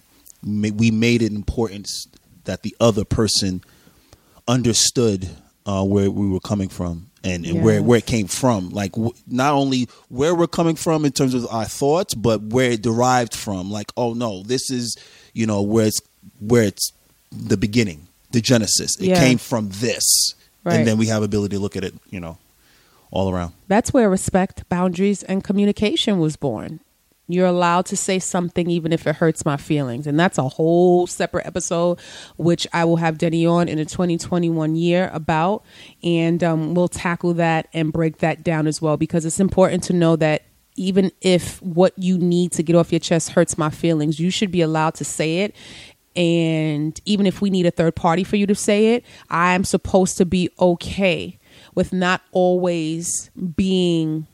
we 0.44 0.92
made 0.92 1.22
it 1.22 1.34
important 1.34 1.90
that 2.46 2.62
the 2.62 2.76
other 2.80 3.04
person 3.04 3.62
understood 4.48 5.30
uh, 5.66 5.84
where 5.84 6.10
we 6.10 6.30
were 6.30 6.40
coming 6.40 6.70
from 6.70 7.10
and, 7.24 7.46
and 7.46 7.64
where 7.64 7.76
Yes. 7.76 7.84
where 7.84 7.98
it 8.00 8.06
came 8.06 8.28
from. 8.28 8.70
Like 8.70 8.92
w- 8.94 9.14
not 9.28 9.54
only 9.54 9.88
where 10.10 10.36
we're 10.36 10.48
coming 10.48 10.76
from 10.76 11.06
in 11.06 11.12
terms 11.12 11.34
of 11.34 11.48
our 11.50 11.66
thoughts, 11.66 12.14
but 12.16 12.42
where 12.42 12.72
it 12.72 12.82
derived 12.82 13.34
from. 13.36 13.72
Like 13.72 13.92
oh 13.98 14.14
no, 14.14 14.44
this 14.44 14.70
is 14.70 14.98
you 15.34 15.46
know 15.48 15.62
where 15.62 15.86
it's 15.88 16.00
where 16.40 16.64
it's 16.64 16.92
the 17.32 17.58
beginning, 17.58 18.08
the 18.32 18.42
genesis. 18.42 18.98
It 19.00 19.08
Yeah. 19.08 19.20
came 19.20 19.38
from 19.38 19.70
this, 19.72 20.36
Right. 20.64 20.76
and 20.76 20.88
then 20.88 20.98
we 20.98 21.08
have 21.08 21.24
ability 21.24 21.56
to 21.56 21.62
look 21.62 21.76
at 21.76 21.84
it. 21.84 21.94
You 22.10 22.20
know, 22.20 22.38
all 23.12 23.32
around. 23.34 23.54
That's 23.68 23.94
where 23.94 24.10
respect, 24.10 24.68
boundaries, 24.70 25.24
and 25.24 25.44
communication 25.44 26.20
was 26.20 26.36
born. 26.36 26.80
You're 27.28 27.48
allowed 27.48 27.86
to 27.88 27.98
say 27.98 28.20
something 28.20 28.70
even 28.70 28.92
if 28.92 29.08
it 29.08 29.16
hurts 29.16 29.46
my 29.46 29.58
feelings. 29.58 30.08
And 30.08 30.20
that's 30.20 30.38
a 30.38 30.50
whole 30.50 31.08
separate 31.08 31.46
episode, 31.46 32.00
which 32.38 32.68
I 32.74 32.84
will 32.86 32.98
have 32.98 33.18
Denny 33.18 33.46
on 33.46 33.70
in 33.70 33.78
the 33.78 33.86
2021 33.86 34.76
year 34.76 35.10
about. 35.14 35.64
And 36.04 36.44
um, 36.44 36.74
we'll 36.74 36.90
tackle 36.90 37.34
that 37.36 37.68
and 37.74 37.94
break 37.94 38.18
that 38.18 38.44
down 38.44 38.68
as 38.68 38.82
well 38.82 38.98
because 38.98 39.26
it's 39.26 39.40
important 39.40 39.84
to 39.84 39.94
know 39.94 40.16
that 40.18 40.44
even 40.76 41.12
if 41.22 41.62
what 41.62 41.94
you 41.98 42.18
need 42.18 42.52
to 42.54 42.64
get 42.64 42.76
off 42.76 42.92
your 42.92 43.00
chest 43.00 43.30
hurts 43.30 43.58
my 43.58 43.70
feelings, 43.70 44.20
you 44.20 44.30
should 44.30 44.52
be 44.52 44.62
allowed 44.62 44.96
to 44.96 45.06
say 45.06 45.40
it. 45.40 45.56
And 46.16 47.00
even 47.06 47.26
if 47.26 47.42
we 47.42 47.50
need 47.50 47.66
a 47.66 47.72
third 47.72 47.96
party 47.96 48.24
for 48.24 48.36
you 48.36 48.46
to 48.48 48.56
say 48.56 48.96
it, 48.96 49.06
I'm 49.30 49.64
supposed 49.64 50.18
to 50.18 50.26
be 50.26 50.50
okay 50.60 51.40
with 51.74 51.94
not 51.94 52.22
always 52.32 53.32
being 53.56 54.28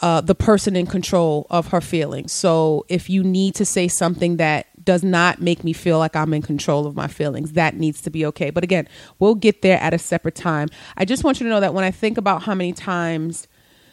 uh, 0.00 0.20
the 0.20 0.34
person 0.34 0.76
in 0.76 0.86
control 0.86 1.46
of 1.50 1.68
her 1.68 1.80
feelings. 1.80 2.32
So 2.32 2.84
if 2.88 3.10
you 3.10 3.22
need 3.24 3.54
to 3.56 3.64
say 3.64 3.88
something 3.88 4.36
that 4.36 4.66
does 4.84 5.02
not 5.02 5.40
make 5.40 5.64
me 5.64 5.72
feel 5.72 5.98
like 5.98 6.16
I'm 6.16 6.32
in 6.32 6.42
control 6.42 6.86
of 6.86 6.96
my 6.96 7.08
feelings, 7.08 7.52
that 7.52 7.76
needs 7.76 8.00
to 8.02 8.10
be 8.10 8.24
okay. 8.26 8.50
But 8.50 8.64
again, 8.64 8.88
we'll 9.18 9.34
get 9.34 9.62
there 9.62 9.78
at 9.80 9.92
a 9.92 9.98
separate 9.98 10.34
time. 10.34 10.68
I 10.96 11.04
just 11.04 11.24
want 11.24 11.40
you 11.40 11.44
to 11.44 11.50
know 11.50 11.60
that 11.60 11.74
when 11.74 11.84
I 11.84 11.90
think 11.90 12.16
about 12.16 12.42
how 12.42 12.54
many 12.54 12.72
times 12.72 13.48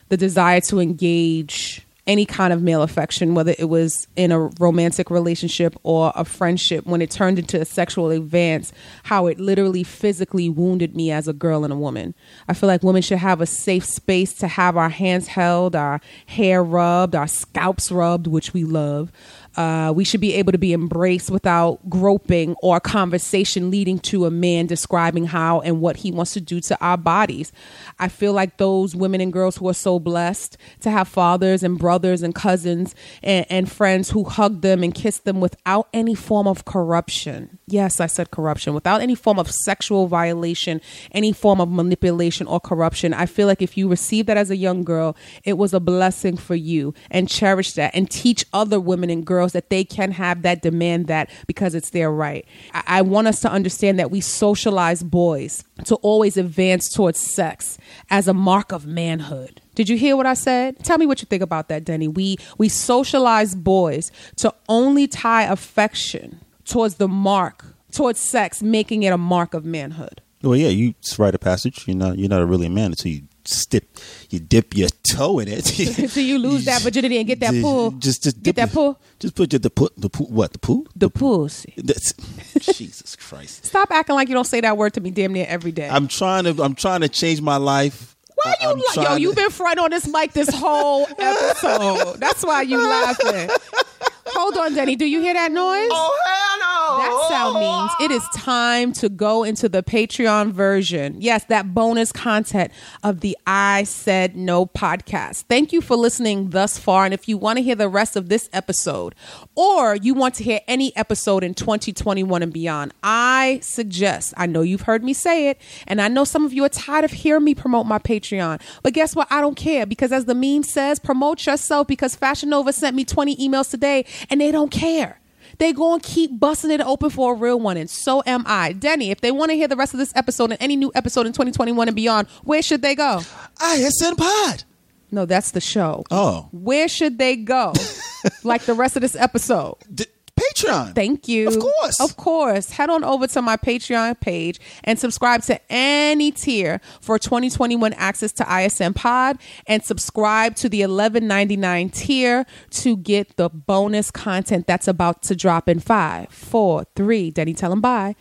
the 0.09 0.17
desire 0.17 0.61
to 0.61 0.79
engage 0.79 1.84
any 2.07 2.25
kind 2.25 2.53
of 2.53 2.61
male 2.61 2.83
affection, 2.83 3.33
whether 3.33 3.55
it 3.57 3.65
was 3.65 4.07
in 4.15 4.31
a 4.31 4.39
romantic 4.59 5.09
relationship 5.09 5.75
or 5.83 6.11
a 6.15 6.23
friendship, 6.23 6.85
when 6.85 7.01
it 7.01 7.09
turned 7.09 7.39
into 7.39 7.59
a 7.59 7.65
sexual 7.65 8.11
advance, 8.11 8.71
how 9.03 9.25
it 9.25 9.39
literally 9.39 9.83
physically 9.83 10.47
wounded 10.47 10.95
me 10.95 11.11
as 11.11 11.27
a 11.27 11.33
girl 11.33 11.63
and 11.63 11.73
a 11.73 11.77
woman. 11.77 12.13
I 12.47 12.53
feel 12.53 12.67
like 12.67 12.83
women 12.83 13.01
should 13.01 13.17
have 13.17 13.41
a 13.41 13.45
safe 13.45 13.85
space 13.85 14.33
to 14.35 14.47
have 14.47 14.77
our 14.77 14.89
hands 14.89 15.27
held, 15.27 15.75
our 15.75 15.99
hair 16.27 16.63
rubbed, 16.63 17.15
our 17.15 17.27
scalps 17.27 17.91
rubbed, 17.91 18.27
which 18.27 18.53
we 18.53 18.63
love. 18.63 19.11
Uh, 19.57 19.93
we 19.95 20.03
should 20.03 20.21
be 20.21 20.33
able 20.33 20.51
to 20.51 20.57
be 20.57 20.73
embraced 20.73 21.29
without 21.31 21.89
groping 21.89 22.55
or 22.61 22.79
conversation 22.79 23.71
leading 23.71 23.99
to 23.99 24.25
a 24.25 24.31
man 24.31 24.65
describing 24.65 25.25
how 25.25 25.61
and 25.61 25.81
what 25.81 25.97
he 25.97 26.11
wants 26.11 26.33
to 26.33 26.41
do 26.41 26.59
to 26.59 26.77
our 26.81 26.97
bodies. 26.97 27.51
I 27.99 28.09
feel 28.09 28.33
like 28.33 28.57
those 28.57 28.95
women 28.95 29.21
and 29.21 29.31
girls 29.31 29.57
who 29.57 29.69
are 29.69 29.73
so 29.73 29.99
blessed 29.99 30.57
to 30.81 30.91
have 30.91 31.07
fathers 31.07 31.63
and 31.63 31.77
brothers 31.77 32.21
and 32.21 32.35
cousins 32.35 32.95
and, 33.23 33.45
and 33.49 33.71
friends 33.71 34.11
who 34.11 34.23
hug 34.25 34.61
them 34.61 34.83
and 34.83 34.93
kiss 34.93 35.19
them 35.19 35.39
without 35.39 35.87
any 35.93 36.15
form 36.15 36.47
of 36.47 36.65
corruption. 36.65 37.59
Yes, 37.67 37.99
I 37.99 38.07
said 38.07 38.31
corruption. 38.31 38.73
Without 38.73 39.01
any 39.01 39.15
form 39.15 39.39
of 39.39 39.49
sexual 39.49 40.07
violation, 40.07 40.81
any 41.11 41.31
form 41.31 41.61
of 41.61 41.69
manipulation 41.69 42.47
or 42.47 42.59
corruption. 42.59 43.13
I 43.13 43.25
feel 43.25 43.47
like 43.47 43.61
if 43.61 43.77
you 43.77 43.87
receive 43.87 44.25
that 44.25 44.37
as 44.37 44.49
a 44.51 44.55
young 44.55 44.83
girl, 44.83 45.15
it 45.43 45.53
was 45.53 45.73
a 45.73 45.79
blessing 45.79 46.37
for 46.37 46.55
you 46.55 46.93
and 47.09 47.29
cherish 47.29 47.73
that 47.73 47.95
and 47.95 48.09
teach 48.09 48.45
other 48.51 48.79
women 48.79 49.09
and 49.09 49.25
girls 49.25 49.44
that 49.53 49.69
they 49.69 49.83
can 49.83 50.11
have 50.11 50.41
that, 50.43 50.61
demand 50.61 51.07
that 51.07 51.29
because 51.47 51.75
it's 51.75 51.91
their 51.91 52.11
right. 52.11 52.45
I, 52.73 52.83
I 52.87 53.01
want 53.01 53.27
us 53.27 53.39
to 53.41 53.51
understand 53.51 53.99
that 53.99 54.11
we 54.11 54.21
socialize 54.21 55.03
boys 55.03 55.63
to 55.85 55.95
always 55.95 56.37
advance 56.37 56.91
towards 56.91 57.19
sex 57.19 57.77
as 58.09 58.27
a 58.27 58.33
mark 58.33 58.71
of 58.71 58.85
manhood. 58.85 59.61
Did 59.75 59.89
you 59.89 59.97
hear 59.97 60.15
what 60.15 60.25
I 60.25 60.35
said? 60.35 60.79
Tell 60.83 60.97
me 60.97 61.05
what 61.05 61.21
you 61.21 61.25
think 61.25 61.43
about 61.43 61.67
that, 61.67 61.83
Denny. 61.83 62.07
We 62.07 62.37
we 62.57 62.69
socialize 62.69 63.55
boys 63.55 64.11
to 64.37 64.53
only 64.69 65.07
tie 65.07 65.43
affection 65.43 66.39
towards 66.63 66.95
the 66.95 67.07
mark, 67.07 67.65
towards 67.91 68.19
sex, 68.19 68.63
making 68.63 69.03
it 69.03 69.11
a 69.13 69.17
mark 69.17 69.53
of 69.53 69.65
manhood. 69.65 70.21
Well, 70.45 70.55
yeah, 70.55 70.69
you 70.69 70.93
rite 71.17 71.33
a 71.33 71.39
passage. 71.39 71.87
You're 71.87 71.97
not 71.97 72.17
you're 72.19 72.29
not 72.29 72.41
a 72.41 72.45
really 72.45 72.67
a 72.67 72.69
man 72.69 72.91
until 72.91 73.11
you 73.11 73.23
dip 73.69 73.97
you 74.29 74.39
dip 74.39 74.75
your 74.75 74.89
toe 75.09 75.39
in 75.39 75.47
it. 75.47 75.65
so 76.11 76.19
you 76.19 76.37
lose 76.37 76.65
that 76.65 76.81
virginity 76.81 77.17
and 77.17 77.27
get 77.27 77.39
that 77.39 77.59
pull. 77.61 77.91
Just 77.91 78.23
just 78.23 78.43
get 78.43 78.55
that 78.57 78.71
pull. 78.71 78.99
Just 79.19 79.35
put 79.35 79.51
your, 79.51 79.59
the 79.59 79.69
put 79.69 79.93
the 79.97 80.09
pool 80.09 80.27
what 80.27 80.53
the 80.53 80.59
pool 80.59 80.85
The 80.95 81.09
pussy. 81.09 81.73
That's, 81.77 82.13
Jesus 82.77 83.15
Christ. 83.15 83.65
Stop 83.65 83.91
acting 83.91 84.15
like 84.15 84.27
you 84.27 84.35
don't 84.35 84.45
say 84.45 84.61
that 84.61 84.77
word 84.77 84.93
to 84.93 85.01
me 85.01 85.09
damn 85.11 85.33
near 85.33 85.47
every 85.47 85.71
day. 85.71 85.89
I'm 85.89 86.07
trying 86.07 86.43
to 86.43 86.61
I'm 86.61 86.75
trying 86.75 87.01
to 87.01 87.09
change 87.09 87.41
my 87.41 87.57
life. 87.57 88.15
why 88.35 88.55
I- 88.61 88.71
you 88.71 88.85
like, 88.95 89.09
yo? 89.09 89.15
You've 89.15 89.35
been 89.35 89.49
front 89.49 89.79
on 89.79 89.89
this 89.89 90.07
mic 90.07 90.33
this 90.33 90.49
whole 90.49 91.07
episode. 91.17 92.19
That's 92.19 92.43
why 92.43 92.61
you 92.61 92.77
laughing. 92.77 93.49
Hold 94.35 94.57
on, 94.57 94.73
Denny. 94.73 94.97
Do 94.97 95.05
you 95.05 95.21
hear 95.21 95.33
that 95.33 95.51
noise? 95.51 95.89
Oh, 95.91 96.21
hell 96.25 96.59
no. 96.59 96.75
That 96.97 97.29
sound 97.29 97.57
oh. 97.57 97.59
means 97.59 97.91
it 98.01 98.13
is 98.13 98.27
time 98.35 98.91
to 98.93 99.07
go 99.07 99.43
into 99.43 99.69
the 99.69 99.81
Patreon 99.81 100.51
version. 100.51 101.21
Yes, 101.21 101.45
that 101.45 101.73
bonus 101.73 102.11
content 102.11 102.73
of 103.01 103.21
the 103.21 103.37
I 103.47 103.83
Said 103.83 104.35
No 104.35 104.65
podcast. 104.65 105.45
Thank 105.49 105.71
you 105.71 105.79
for 105.79 105.95
listening 105.95 106.49
thus 106.49 106.77
far. 106.77 107.05
And 107.05 107.13
if 107.13 107.29
you 107.29 107.37
want 107.37 107.57
to 107.57 107.63
hear 107.63 107.75
the 107.75 107.87
rest 107.87 108.17
of 108.17 108.27
this 108.27 108.49
episode, 108.51 109.15
or 109.55 109.95
you 109.95 110.13
want 110.13 110.35
to 110.35 110.43
hear 110.43 110.59
any 110.67 110.95
episode 110.97 111.43
in 111.43 111.53
2021 111.53 112.43
and 112.43 112.51
beyond, 112.51 112.93
I 113.03 113.59
suggest, 113.61 114.33
I 114.35 114.47
know 114.47 114.61
you've 114.61 114.81
heard 114.81 115.03
me 115.03 115.13
say 115.13 115.49
it, 115.49 115.61
and 115.87 116.01
I 116.01 116.09
know 116.09 116.25
some 116.25 116.45
of 116.45 116.51
you 116.51 116.65
are 116.65 116.69
tired 116.69 117.05
of 117.05 117.11
hearing 117.11 117.45
me 117.45 117.55
promote 117.55 117.85
my 117.85 117.99
Patreon. 117.99 118.61
But 118.83 118.93
guess 118.93 119.15
what? 119.15 119.27
I 119.31 119.39
don't 119.39 119.55
care 119.55 119.85
because 119.85 120.11
as 120.11 120.25
the 120.25 120.35
meme 120.35 120.63
says, 120.63 120.99
promote 120.99 121.45
yourself 121.45 121.87
because 121.87 122.15
Fashion 122.15 122.49
Nova 122.49 122.73
sent 122.73 122.95
me 122.97 123.05
20 123.05 123.37
emails 123.37 123.69
today 123.69 124.05
and 124.29 124.41
they 124.41 124.51
don't 124.51 124.71
care. 124.71 125.19
They 125.57 125.71
going 125.73 126.01
to 126.01 126.07
keep 126.07 126.37
busting 126.39 126.71
it 126.71 126.81
open 126.81 127.09
for 127.09 127.33
a 127.33 127.37
real 127.37 127.59
one, 127.59 127.77
and 127.77 127.89
so 127.89 128.21
am 128.25 128.43
I. 128.45 128.73
Denny, 128.73 129.11
if 129.11 129.21
they 129.21 129.31
want 129.31 129.51
to 129.51 129.55
hear 129.55 129.67
the 129.67 129.75
rest 129.77 129.93
of 129.93 129.99
this 129.99 130.13
episode 130.15 130.51
and 130.51 130.61
any 130.61 130.75
new 130.75 130.91
episode 130.95 131.25
in 131.25 131.31
2021 131.31 131.87
and 131.87 131.95
beyond, 131.95 132.27
where 132.43 132.61
should 132.61 132.81
they 132.81 132.95
go? 132.95 133.21
Ah, 133.61 133.75
ISN 133.75 134.15
Pod. 134.15 134.63
No, 135.11 135.25
that's 135.25 135.51
the 135.51 135.61
show. 135.61 136.03
Oh. 136.11 136.49
Where 136.51 136.87
should 136.89 137.17
they 137.19 137.37
go? 137.37 137.73
like 138.43 138.63
the 138.63 138.73
rest 138.73 138.97
of 138.97 139.01
this 139.01 139.15
episode. 139.15 139.75
D- 139.93 140.05
Patreon. 140.53 140.95
Thank 140.95 141.27
you. 141.27 141.47
Of 141.47 141.59
course. 141.59 141.99
Of 141.99 142.17
course. 142.17 142.71
Head 142.71 142.89
on 142.89 143.03
over 143.03 143.27
to 143.27 143.41
my 143.41 143.57
Patreon 143.57 144.19
page 144.19 144.59
and 144.83 144.99
subscribe 144.99 145.41
to 145.43 145.59
any 145.69 146.31
tier 146.31 146.81
for 147.01 147.17
2021 147.19 147.93
access 147.93 148.31
to 148.33 148.61
ISN 148.61 148.93
Pod 148.93 149.37
and 149.67 149.83
subscribe 149.83 150.55
to 150.55 150.69
the 150.69 150.81
11.99 150.81 151.93
tier 151.93 152.45
to 152.71 152.97
get 152.97 153.37
the 153.37 153.49
bonus 153.49 154.11
content 154.11 154.67
that's 154.67 154.87
about 154.87 155.23
to 155.23 155.35
drop 155.35 155.67
in 155.69 155.79
five, 155.79 156.29
four, 156.29 156.85
three. 156.95 157.31
Denny, 157.31 157.53
tell 157.53 157.69
them 157.69 157.81
bye. 157.81 158.15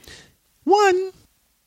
One. 0.64 1.12